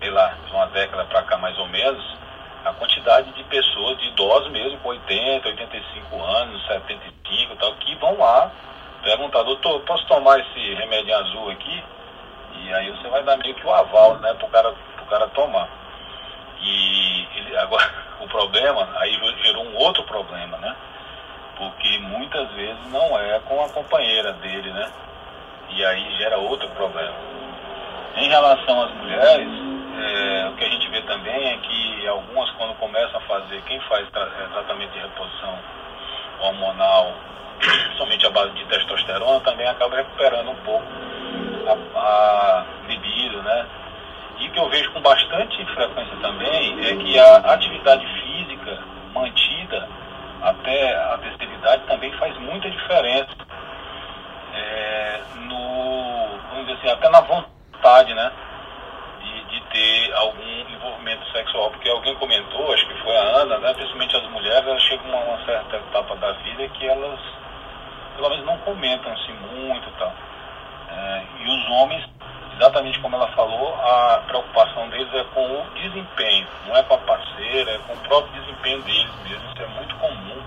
[0.00, 2.17] sei lá, de uma década para cá mais ou menos,
[2.64, 7.94] a quantidade de pessoas, de idosos mesmo, com 80, 85 anos, 75 e tal, que
[7.96, 8.50] vão lá
[9.02, 11.84] perguntar, doutor, posso tomar esse remédio azul aqui?
[12.54, 15.68] E aí você vai dar meio que o aval, né, pro cara, pro cara tomar.
[16.60, 17.90] E ele, agora,
[18.20, 19.12] o problema, aí
[19.42, 20.74] gerou um outro problema, né?
[21.56, 24.90] Porque muitas vezes não é com a companheira dele, né?
[25.70, 27.14] E aí gera outro problema.
[28.16, 29.48] Em relação às mulheres,
[29.98, 33.80] é, o que a gente vê também é que algumas, quando começam a fazer, quem
[33.82, 35.58] faz tra é, tratamento de reposição
[36.40, 37.14] hormonal,
[37.98, 40.86] somente a base de testosterona, também acaba recuperando um pouco
[41.66, 43.66] a, a libido, né?
[44.40, 48.78] E que eu vejo com bastante frequência também é que a atividade física
[49.12, 49.88] mantida
[50.42, 53.36] até a terceira idade também faz muita diferença
[54.54, 58.30] é, no, vamos dizer assim, até na vontade, né?
[59.48, 63.72] De, ter algum envolvimento sexual, porque alguém comentou, acho que foi a Ana, né?
[63.74, 67.20] Principalmente as mulheres, elas chegam a uma certa etapa da vida que elas,
[68.16, 70.12] pelo menos, não comentam assim muito e tal.
[70.90, 72.04] É, e os homens,
[72.56, 76.98] exatamente como ela falou, a preocupação deles é com o desempenho, não é com a
[76.98, 80.42] parceira, é com o próprio desempenho deles mesmo, isso é muito comum.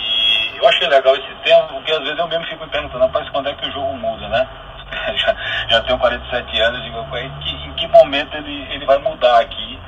[0.00, 3.28] E eu achei legal esse tema, porque às vezes eu mesmo fico me perguntando, rapaz,
[3.30, 4.48] quando é que o jogo muda, né?
[5.16, 5.36] já,
[5.68, 7.04] já tenho 47 anos, digo,
[7.40, 9.78] que, em que momento ele, ele vai mudar aqui?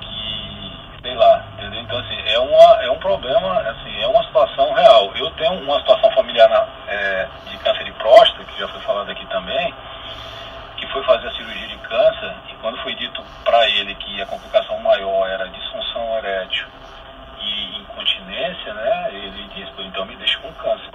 [0.00, 1.80] Que, sei lá, entendeu?
[1.80, 5.12] Então, assim, é, uma, é um problema, assim, é uma situação real.
[5.16, 9.10] Eu tenho uma situação familiar na, é, de câncer de próstata, que já foi falado
[9.10, 9.74] aqui também,
[10.76, 14.26] que foi fazer a cirurgia de câncer, e quando foi dito para ele que a
[14.26, 16.66] complicação maior era disfunção erétil
[17.40, 19.08] e incontinência, né?
[19.12, 20.90] Ele disse, então me deixa com câncer.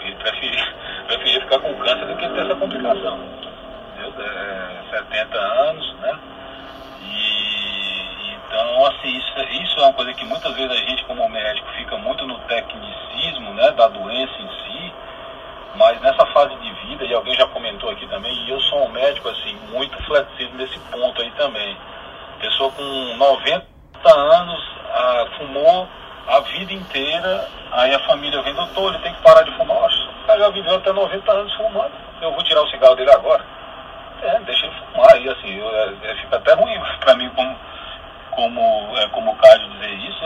[0.00, 0.74] Ele preferia,
[1.06, 3.20] preferia ficar com câncer do que ter essa complicação.
[4.18, 6.18] É, 70 anos, né?
[7.02, 7.86] E
[8.46, 11.96] então, assim, isso, isso é uma coisa que muitas vezes a gente como médico fica
[11.98, 14.94] muito no tecnicismo, né, da doença em si,
[15.74, 18.92] mas nessa fase de vida, e alguém já comentou aqui também, e eu sou um
[18.92, 21.76] médico, assim, muito flexível nesse ponto aí também.
[22.40, 22.82] Pessoa com
[23.16, 23.66] 90
[24.04, 24.62] anos,
[24.94, 25.88] ah, fumou
[26.26, 29.80] a vida inteira, aí a família vem, doutor, ele tem que parar de fumar.
[29.80, 33.10] Nossa, o cara já viveu até 90 anos fumando, eu vou tirar o cigarro dele
[33.10, 33.44] agora.
[34.22, 37.56] É, deixa ele fumar, e assim, eu, é, é fica até ruim para mim como,
[38.32, 40.20] como, é, como Cádio dizer isso.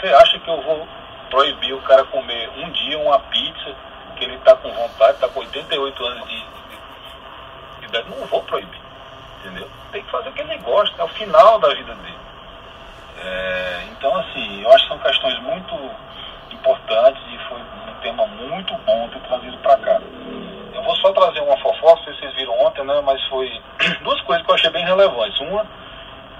[0.00, 0.86] Você acha que eu vou
[1.30, 3.74] proibir o cara comer um dia uma pizza,
[4.16, 6.44] que ele está com vontade, está com 88 anos de
[7.86, 8.10] idade?
[8.10, 8.80] Não vou proibir,
[9.38, 9.70] entendeu?
[9.90, 12.18] Tem que fazer o que ele gosta, é o final da vida dele.
[13.22, 15.74] É, então, assim, eu acho que são questões muito
[16.50, 20.00] importantes e foi um tema muito bom ter trazido para cá.
[20.72, 23.48] Eu vou só trazer uma fofoca, se vocês viram ontem, né, mas foi
[24.02, 25.38] duas coisas que eu achei bem relevantes.
[25.40, 25.66] Uma,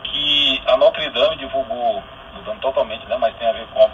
[0.05, 2.03] que a Notre Dame divulgou,
[2.35, 3.91] mudando totalmente, né, mas tem a ver com a,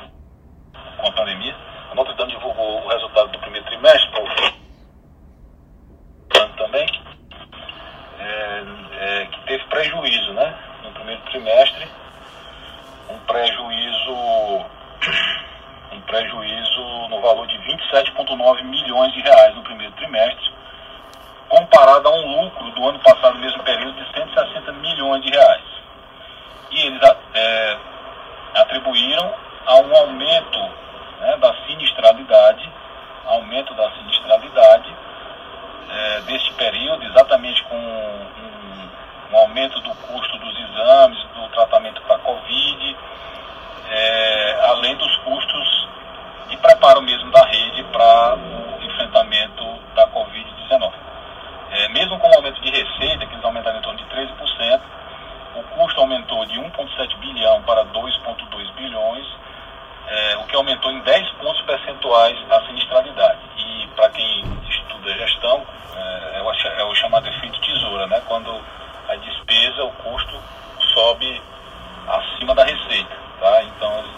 [0.98, 1.56] com a pandemia,
[1.90, 4.10] a Notre Dame divulgou o resultado do primeiro trimestre,
[6.40, 6.86] ano também,
[8.18, 8.62] é,
[8.98, 10.54] é, que teve prejuízo, né,
[10.84, 11.88] no primeiro trimestre,
[13.08, 14.66] um prejuízo
[15.92, 20.52] um prejuízo no valor de 27,9 milhões de reais no primeiro trimestre,
[21.48, 25.64] comparado a um lucro do ano passado, mesmo período, de 160 milhões de reais.
[26.72, 27.00] E eles
[27.34, 27.78] é,
[28.54, 29.32] atribuíram
[29.64, 30.58] a um aumento
[31.20, 32.70] né, da sinistralidade,
[33.26, 34.94] aumento da sinistralidade
[35.88, 38.45] é, deste período, exatamente com um,
[39.32, 42.96] um aumento do custo dos exames, do tratamento para Covid,
[43.88, 45.88] é, além dos custos
[46.48, 50.92] de preparo mesmo da rede para o enfrentamento da Covid-19.
[51.70, 54.80] É, mesmo com o aumento de receita, que eles aumentaram em torno de 13%,
[55.56, 59.26] o custo aumentou de 1,7 bilhão para 2,2 bilhões,
[60.06, 63.40] é, o que aumentou em 10 pontos percentuais a sinistralidade.
[63.56, 65.66] E para quem estuda gestão,
[65.96, 68.22] é, é, o, é o chamado efeito tesoura, né?
[68.26, 68.52] quando
[69.08, 70.40] a despesa, o custo
[70.94, 71.42] sobe
[72.08, 73.16] acima da receita.
[73.40, 73.62] Tá?
[73.64, 74.16] Então eles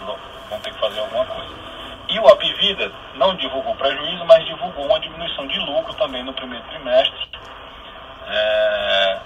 [0.49, 1.53] vão ter que fazer alguma coisa.
[2.09, 6.65] E o Apivida não divulgou prejuízo, mas divulgou uma diminuição de lucro também no primeiro
[6.65, 7.27] trimestre.
[8.27, 9.19] É...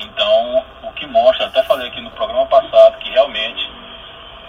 [0.00, 3.70] Então, o que mostra, até falei aqui no programa passado, que realmente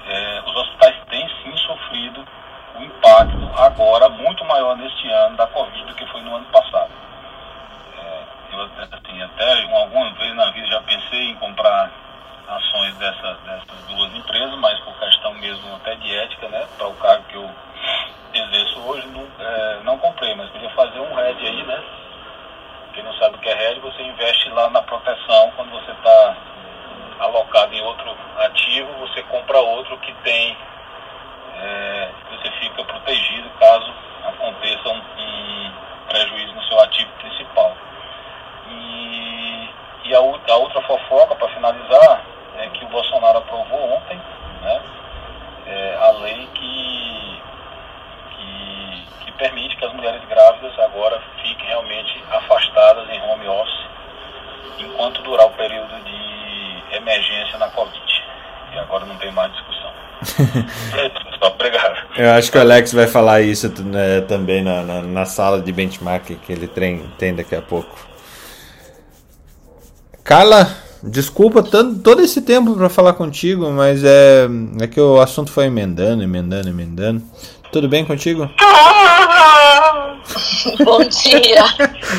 [0.07, 2.25] é, os hospitais têm sim sofrido
[2.77, 6.91] o impacto agora muito maior neste ano da Covid do que foi no ano passado.
[7.97, 8.23] É,
[8.61, 11.91] assim, até alguma vez na vida já pensei em comprar
[12.47, 16.93] ações dessa, dessas duas empresas, mas por questão mesmo até de ética, né, para o
[16.95, 17.49] cargo que eu
[18.33, 21.83] exerço hoje, não, é, não comprei, mas podia fazer um RED aí, né?
[22.93, 26.37] Quem não sabe o que é RED, você investe lá na proteção quando você está
[27.19, 30.57] alocado em outro ativo, você compra outro que tem,
[31.57, 33.93] é, você fica protegido caso
[34.25, 35.71] aconteça um, um
[36.09, 37.75] prejuízo no seu ativo principal.
[40.15, 42.23] A, a outra fofoca, para finalizar,
[42.57, 44.19] é, que o Bolsonaro aprovou ontem,
[44.61, 44.81] né,
[45.67, 47.41] é, a lei que,
[48.35, 53.85] que, que, permite que as mulheres grávidas agora fiquem realmente afastadas em home office
[54.79, 58.23] enquanto durar o período de emergência na Covid.
[58.73, 59.91] E agora não tem mais discussão.
[61.65, 61.95] obrigado.
[62.15, 65.71] Eu acho que o Alex vai falar isso né, também na, na, na, sala de
[65.71, 67.95] benchmark que ele tem, tem daqui a pouco.
[70.25, 74.47] Carla, Desculpa tanto, todo esse tempo para falar contigo, mas é,
[74.81, 77.21] é que o assunto foi emendando, emendando, emendando.
[77.71, 78.49] Tudo bem contigo?
[80.83, 81.63] Bom dia.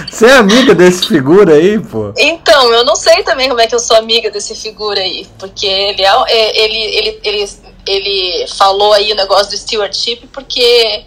[0.08, 2.12] Você é amiga desse figura aí, pô?
[2.16, 5.66] Então, eu não sei também como é que eu sou amiga desse figura aí, porque
[5.66, 7.50] ele é, é ele, ele, ele,
[7.88, 11.04] ele falou aí o negócio do stewardship porque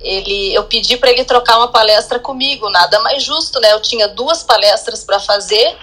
[0.00, 3.72] ele, eu pedi para ele trocar uma palestra comigo, nada mais justo, né?
[3.72, 5.76] Eu tinha duas palestras para fazer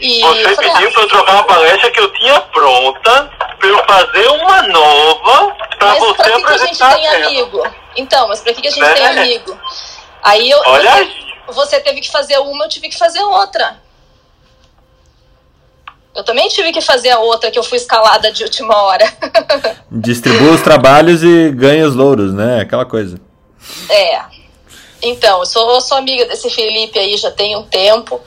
[0.00, 4.28] e Você pediu para eu trocar uma palestra que eu tinha pronta para eu fazer
[4.28, 6.98] uma nova para você pra que apresentar.
[6.98, 7.62] que a gente tem amigo?
[7.96, 8.94] Então, mas para que, que a gente é.
[8.94, 9.58] tem amigo?
[10.22, 11.26] Aí eu, Olha você, aí.
[11.48, 13.80] você teve que fazer uma, eu tive que fazer outra.
[16.14, 19.04] Eu também tive que fazer a outra que eu fui escalada de última hora.
[19.90, 22.60] Distribua os trabalhos e ganha os louros, né?
[22.60, 23.20] Aquela coisa.
[23.88, 24.20] É.
[25.02, 28.20] Então, eu sou, eu sou amiga desse Felipe aí já tem um tempo.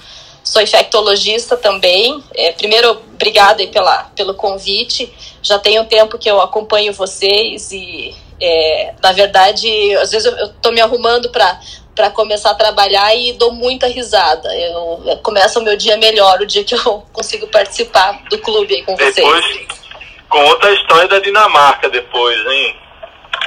[0.43, 2.23] Sou infectologista também.
[2.35, 5.11] É, primeiro, obrigada pela, pelo convite.
[5.41, 10.45] Já tem um tempo que eu acompanho vocês e, é, na verdade, às vezes eu
[10.47, 11.59] estou me arrumando para
[11.95, 14.53] para começar a trabalhar e dou muita risada.
[14.55, 18.73] Eu, eu começo o meu dia melhor, o dia que eu consigo participar do clube
[18.73, 19.67] aí com depois, vocês.
[20.27, 22.75] Com outra história da Dinamarca depois, hein?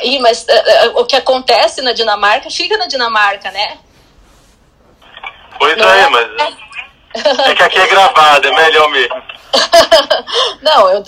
[0.03, 3.79] Ih, mas uh, uh, o que acontece na Dinamarca fica na Dinamarca, né?
[5.59, 6.66] Pois é, é, mas.
[7.47, 9.23] É que aqui é gravado, é melhor mesmo.
[10.63, 11.05] Não, eu,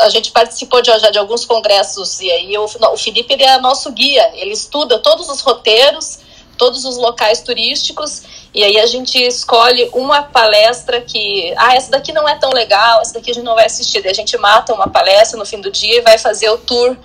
[0.00, 3.58] a gente participou de, já de alguns congressos e aí o, o Felipe ele é
[3.58, 6.20] nosso guia, ele estuda todos os roteiros,
[6.56, 8.22] todos os locais turísticos
[8.54, 13.00] e aí a gente escolhe uma palestra que, ah, essa daqui não é tão legal,
[13.00, 14.00] essa daqui a gente não vai assistir.
[14.00, 16.96] Daí a gente mata uma palestra no fim do dia e vai fazer o tour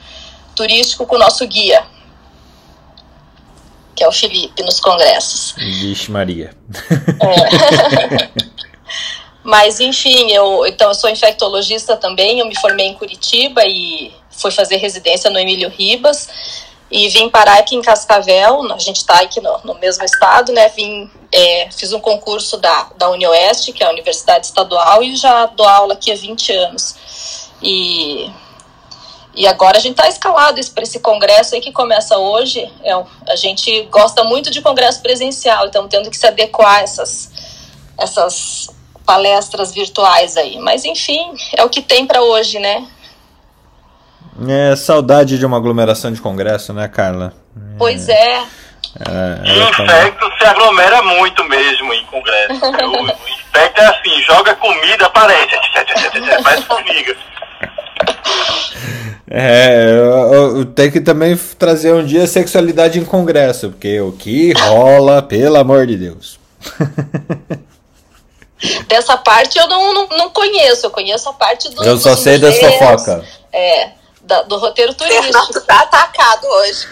[0.56, 1.86] turístico com o nosso guia,
[3.96, 5.54] que é o Felipe, nos congressos.
[5.58, 6.56] Vixe Maria.
[7.22, 8.44] É.
[9.44, 14.52] Mas, enfim, eu, então, eu sou infectologista também, eu me formei em Curitiba e fui
[14.52, 16.30] fazer residência no Emílio Ribas
[16.94, 20.70] e vim parar aqui em Cascavel, a gente está aqui no, no, mesmo estado, né?
[20.70, 25.48] Vim, é, fiz um concurso da, da UniOeste, que é a Universidade Estadual, e já
[25.48, 26.96] dou aula aqui há 20 anos.
[27.64, 28.30] E
[29.36, 32.72] e agora a gente está escalado para esse congresso aí que começa hoje.
[32.84, 32.94] É,
[33.30, 37.32] a gente gosta muito de congresso presencial, então tendo que se adequar a essas,
[37.98, 38.70] essas
[39.06, 40.60] palestras virtuais aí.
[40.60, 42.88] Mas enfim, é o que tem para hoje, né?
[44.48, 47.34] É saudade de uma aglomeração de congresso, né, Carla?
[47.78, 48.14] Pois é.
[48.14, 48.44] é.
[49.00, 52.54] É, o infecto se aglomera muito mesmo em congresso.
[52.66, 55.56] o, o infecto é assim, joga comida, aparece,
[56.44, 57.16] faz formiga.
[59.36, 59.96] É,
[60.76, 65.88] tenho que também trazer um dia sexualidade em congresso, porque o que rola, pelo amor
[65.88, 66.40] de Deus.
[68.88, 71.84] Dessa parte eu não, não, não conheço, eu conheço a parte do.
[71.84, 73.26] Eu só sei das fofocas.
[73.52, 73.90] É,
[74.22, 75.24] da, do roteiro turístico.
[75.24, 76.88] Fernando tá atacado hoje.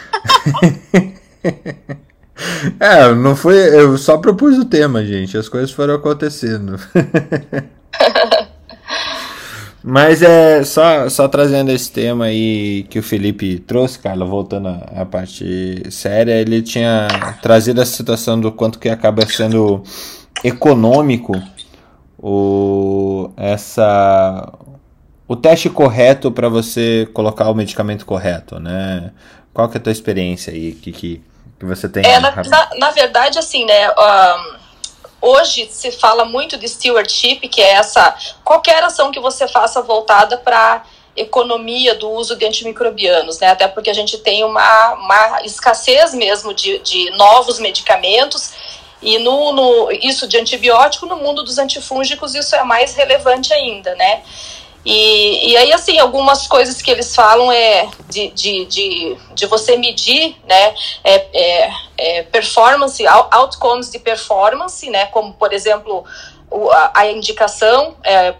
[2.80, 3.56] é, não foi.
[3.56, 5.38] Eu só propus o tema, gente.
[5.38, 6.78] As coisas foram acontecendo.
[9.84, 15.06] Mas é só, só trazendo esse tema aí que o Felipe trouxe, Carla, voltando à
[15.06, 17.08] parte séria, ele tinha
[17.42, 19.84] trazido a situação do quanto que acaba sendo
[20.44, 21.34] econômico
[22.18, 24.54] o, essa,
[25.28, 29.12] o teste correto para você colocar o medicamento correto, né?
[29.52, 31.22] Qual que é a tua experiência aí que, que,
[31.60, 32.06] que você tem?
[32.06, 33.90] É, na, na, na verdade, assim, né?
[33.90, 34.61] Um
[35.22, 40.38] Hoje se fala muito de stewardship, que é essa qualquer ação que você faça voltada
[40.38, 40.84] para
[41.16, 43.50] economia do uso de antimicrobianos, né?
[43.50, 48.54] Até porque a gente tem uma, uma escassez mesmo de, de novos medicamentos
[49.02, 53.94] e no, no, isso de antibiótico no mundo dos antifúngicos isso é mais relevante ainda,
[53.96, 54.24] né?
[54.84, 59.78] E, e aí, assim, algumas coisas que eles falam é de, de, de, de você
[59.78, 66.04] medir, né, é, é, é performance, outcomes de performance, né, como, por exemplo,
[66.94, 68.34] a, indicação, é,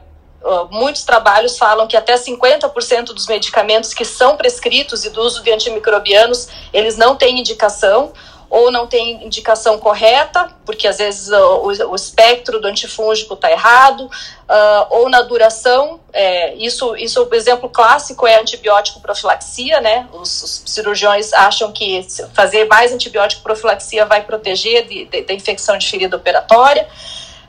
[0.72, 5.52] muitos trabalhos falam que até 50% dos medicamentos que são prescritos e do uso de
[5.52, 8.12] antimicrobianos, eles não têm indicação,
[8.52, 14.02] ou não tem indicação correta, porque às vezes o, o espectro do antifúngico está errado,
[14.02, 20.06] uh, ou na duração, é, isso, isso, o exemplo clássico é antibiótico profilaxia, né?
[20.12, 24.86] Os, os, cirurgiões acham que fazer mais antibiótico profilaxia vai proteger
[25.26, 26.86] da infecção de ferida operatória.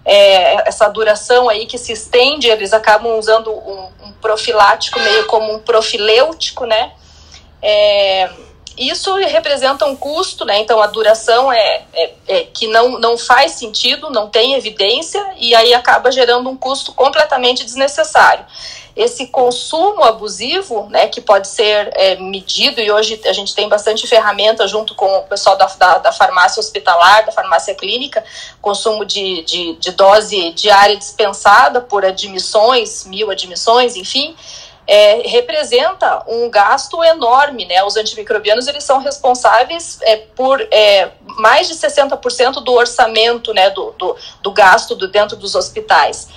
[0.04, 5.52] É, essa duração aí que se estende, eles acabam usando um, um profilático meio como
[5.52, 6.92] um profilêutico, né?
[7.60, 8.30] É,
[8.76, 10.58] isso representa um custo, né?
[10.60, 15.54] Então a duração é, é, é, que não, não faz sentido, não tem evidência e
[15.54, 18.44] aí acaba gerando um custo completamente desnecessário.
[18.94, 24.06] Esse consumo abusivo, né, que pode ser é, medido, e hoje a gente tem bastante
[24.06, 28.22] ferramenta junto com o pessoal da, da, da farmácia hospitalar, da farmácia clínica,
[28.60, 34.36] consumo de, de, de dose diária dispensada por admissões, mil admissões, enfim,
[34.86, 37.82] é, representa um gasto enorme, né?
[37.84, 43.92] Os antimicrobianos eles são responsáveis é, por é, mais de 60% do orçamento, né, do,
[43.92, 46.28] do, do gasto do, dentro dos hospitais.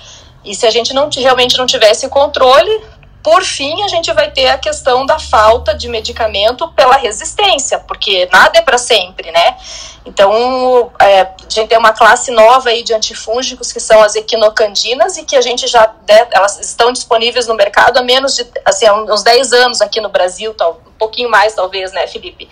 [0.44, 2.80] E se a gente não realmente não tivesse controle,
[3.26, 8.28] por fim, a gente vai ter a questão da falta de medicamento pela resistência, porque
[8.30, 9.56] nada é para sempre, né?
[10.04, 15.16] Então, é, a gente tem uma classe nova aí de antifúngicos que são as equinocandinas
[15.16, 15.92] e que a gente já,
[16.30, 20.54] elas estão disponíveis no mercado há menos de, assim, uns 10 anos aqui no Brasil,
[20.54, 22.48] tal, um pouquinho mais talvez, né, Felipe?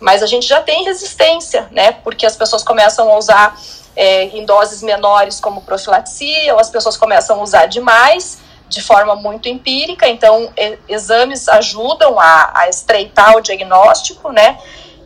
[0.00, 1.92] mas a gente já tem resistência, né?
[1.92, 3.56] Porque as pessoas começam a usar
[3.94, 9.16] é, em doses menores como profilaxia, ou as pessoas começam a usar demais de forma
[9.16, 10.52] muito empírica, então
[10.88, 14.58] exames ajudam a, a estreitar o diagnóstico, né?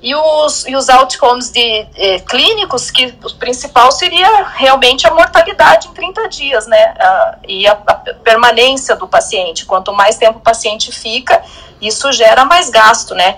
[0.02, 5.86] E os, e os outcomes de, eh, clínicos, que o principal seria realmente a mortalidade
[5.86, 6.94] em 30 dias, né?
[6.98, 7.94] Ah, e a, a,
[8.24, 9.64] permanência do paciente.
[9.64, 11.40] Quanto mais tempo o paciente fica,
[11.80, 13.36] isso gera mais gasto, né?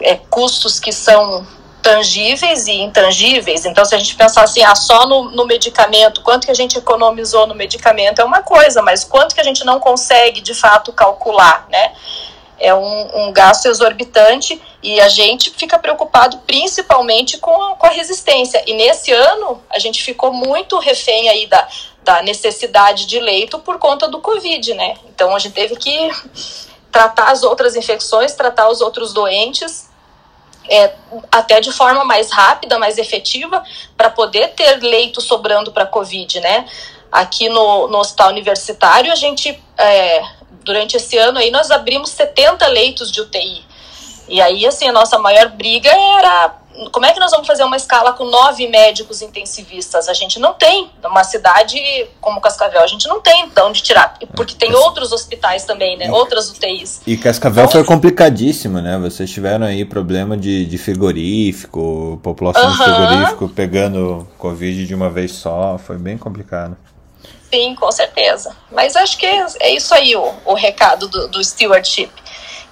[0.00, 1.46] É, custos que são
[1.86, 3.64] tangíveis e intangíveis.
[3.64, 6.76] Então, se a gente pensar assim, ah, só no, no, medicamento, quanto que a gente
[6.76, 10.92] economizou no medicamento é uma coisa, mas quanto que a gente não consegue de fato
[10.92, 11.92] calcular, né?
[12.58, 17.90] é um, um, gasto exorbitante e a gente fica preocupado principalmente com a, com a,
[17.90, 18.64] resistência.
[18.66, 21.68] E nesse ano a gente ficou muito refém aí da,
[22.02, 24.96] da necessidade de leito por conta do Covid, né?
[25.06, 26.10] Então a gente teve que
[26.90, 29.90] tratar as outras infecções, tratar os outros doentes.
[30.68, 30.94] É,
[31.30, 33.62] até de forma mais rápida, mais efetiva,
[33.96, 36.66] para poder ter leito sobrando para Covid, né?
[37.10, 40.22] Aqui no, no hospital universitário, a gente é,
[40.64, 43.64] durante esse ano aí nós abrimos 70 leitos de UTI.
[44.28, 46.56] E aí, assim, a nossa maior briga era
[46.92, 50.08] como é que nós vamos fazer uma escala com nove médicos intensivistas?
[50.08, 50.90] A gente não tem.
[51.02, 51.78] Numa cidade
[52.20, 54.18] como Cascavel, a gente não tem de onde tirar.
[54.34, 56.10] Porque tem outros hospitais também, né?
[56.10, 57.00] Outras UTIs.
[57.06, 58.98] E Cascavel então, foi complicadíssimo, né?
[58.98, 62.76] Vocês tiveram aí problema de, de frigorífico, população uh -huh.
[62.76, 65.78] de frigorífico pegando Covid de uma vez só.
[65.78, 66.76] Foi bem complicado.
[67.50, 68.54] Sim, com certeza.
[68.70, 72.10] Mas acho que é isso aí o, o recado do, do stewardship.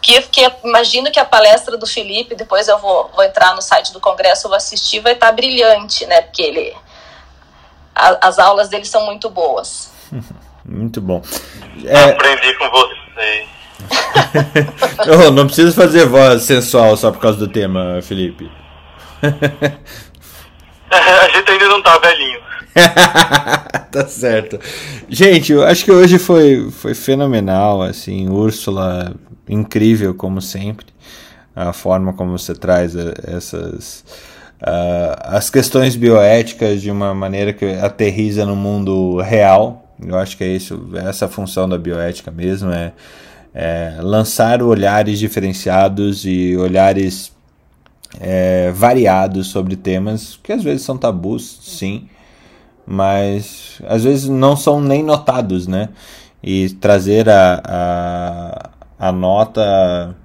[0.05, 3.91] Que, que imagino que a palestra do Felipe, depois eu vou, vou entrar no site
[3.91, 6.21] do Congresso, vou assistir, vai estar tá brilhante, né?
[6.21, 6.77] Porque ele,
[7.95, 9.91] a, as aulas dele são muito boas.
[10.67, 11.23] Muito bom.
[11.85, 12.05] É...
[12.05, 13.47] Aprendi com você.
[15.27, 18.51] oh, não precisa fazer voz sensual só por causa do tema, Felipe.
[20.91, 22.41] a gente ainda não tá velhinho.
[23.93, 24.59] tá certo.
[25.07, 29.15] Gente, eu acho que hoje foi, foi fenomenal, assim, Úrsula,
[29.49, 30.87] incrível como sempre,
[31.55, 34.05] a forma como você traz essas
[34.63, 39.95] uh, as questões bioéticas de uma maneira que aterriza no mundo real.
[40.05, 42.93] Eu acho que é isso, essa função da bioética mesmo é,
[43.55, 47.33] é lançar olhares diferenciados e olhares
[48.21, 52.09] é, variados sobre temas que às vezes são tabus, sim,
[52.87, 55.91] mas às vezes não são nem notados, né?
[56.43, 60.17] E trazer a, a, a nota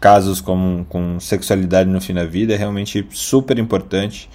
[0.00, 4.28] casos com, com sexualidade no fim da vida é realmente super importante.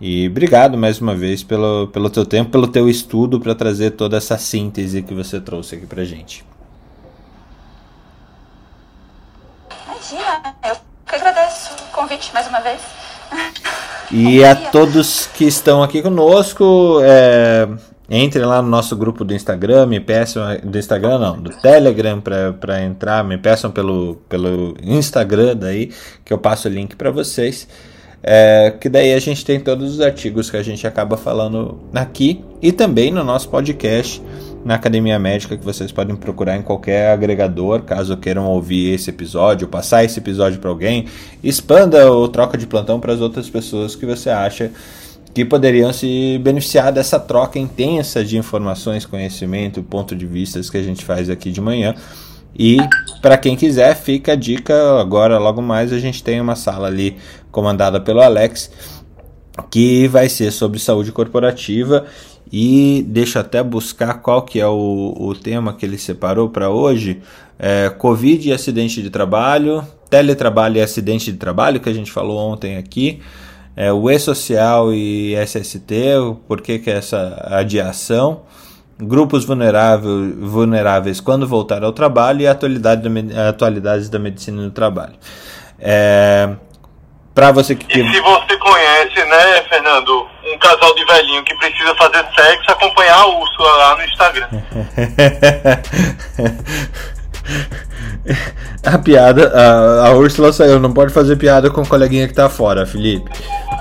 [0.00, 4.16] E obrigado mais uma vez pelo, pelo teu tempo, pelo teu estudo para trazer toda
[4.16, 6.44] essa síntese que você trouxe aqui pra gente.
[9.86, 12.80] Imagina, eu que agradeço o convite mais uma vez.
[14.10, 17.68] E a todos que estão aqui conosco, é,
[18.14, 22.84] entrem lá no nosso grupo do Instagram, me peçam do Instagram não, do Telegram para
[22.84, 25.90] entrar, me peçam pelo, pelo Instagram daí
[26.22, 27.66] que eu passo o link para vocês.
[28.24, 32.44] É, que daí a gente tem todos os artigos que a gente acaba falando aqui
[32.60, 34.22] e também no nosso podcast
[34.64, 39.66] na Academia Médica que vocês podem procurar em qualquer agregador, caso queiram ouvir esse episódio,
[39.66, 41.06] passar esse episódio para alguém,
[41.42, 44.70] expanda o troca de plantão para as outras pessoas que você acha
[45.34, 50.82] que poderiam se beneficiar dessa troca intensa de informações, conhecimento, ponto de vistas que a
[50.82, 51.94] gente faz aqui de manhã.
[52.58, 52.76] E
[53.22, 57.16] para quem quiser, fica a dica agora logo mais a gente tem uma sala ali
[57.50, 58.70] comandada pelo Alex
[59.70, 62.06] que vai ser sobre saúde corporativa
[62.52, 67.22] e deixa até buscar qual que é o, o tema que ele separou para hoje.
[67.58, 72.38] É, Covid e acidente de trabalho, teletrabalho e acidente de trabalho, que a gente falou
[72.38, 73.20] ontem aqui.
[73.76, 75.92] É, o E-Social e SST,
[76.46, 78.42] por que, que é essa adiação.
[78.98, 85.14] Grupos vulnerável, vulneráveis quando voltar ao trabalho e atualidade da, atualidades da medicina no trabalho.
[85.78, 86.50] É,
[87.34, 87.98] para você que.
[87.98, 93.18] E se você conhece, né, Fernando, um casal de velhinho que precisa fazer sexo, acompanhar
[93.18, 94.48] a Úrsula lá no Instagram.
[98.84, 102.48] a piada, a, a Úrsula saiu, não pode fazer piada com o coleguinha que tá
[102.48, 103.30] fora, Felipe.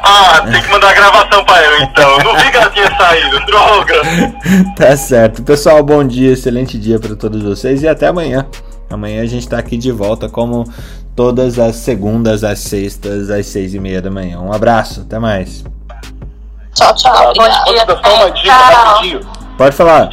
[0.04, 2.18] Ah, tem que mandar a gravação pra eu então.
[2.20, 3.94] Não vi que ela tinha saído, droga.
[4.76, 5.44] tá certo.
[5.44, 8.46] Pessoal, bom dia, excelente dia para todos vocês e até amanhã.
[8.90, 10.66] Amanhã a gente tá aqui de volta como
[11.16, 14.40] todas as segundas, às sextas, às seis e meia da manhã.
[14.40, 15.64] Um abraço, até mais.
[16.74, 17.28] Tchau, tchau.
[17.28, 17.86] Bom dia.
[17.86, 19.20] Só uma dica rapidinho.
[19.58, 20.10] Pode falar.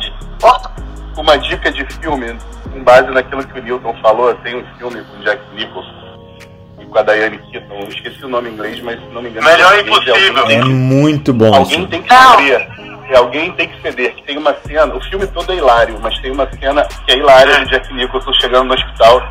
[1.16, 2.36] Uma dica de filme,
[2.72, 6.38] com base naquilo que o Newton falou, tem um filme com Jack Nicholson,
[6.78, 7.74] que com a Diane Keaton.
[7.80, 9.46] Eu esqueci o nome em inglês, mas se não me engano.
[9.46, 10.46] Melhor impossível.
[10.50, 11.54] É muito bom.
[11.54, 12.68] Alguém tem que ceder.
[13.10, 14.14] É, alguém tem que ceder.
[14.16, 14.94] Que tem uma cena.
[14.94, 18.32] O filme todo é hilário, mas tem uma cena que é hilária de Jack Nicholson
[18.34, 19.22] chegando no hospital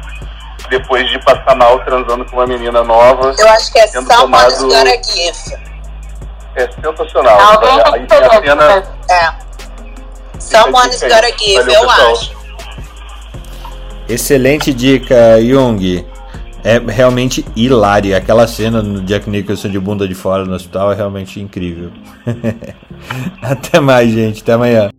[0.70, 3.34] depois de passar mal transando com uma menina nova.
[3.38, 5.58] Eu acho que é Someone's tomado- Gotta Give.
[6.56, 7.40] É sensacional.
[7.40, 8.50] Alguém tem Aí que tem a ceder.
[8.50, 8.84] cena.
[9.10, 9.48] É.
[10.40, 11.02] Someone's.
[11.02, 12.37] Gotta Give, eu acho.
[14.10, 16.06] Excelente dica, Jung.
[16.64, 18.16] É realmente hilário.
[18.16, 21.92] Aquela cena no Jack Nicholson de bunda de fora no hospital é realmente incrível.
[23.42, 24.42] Até mais, gente.
[24.42, 24.90] Até amanhã.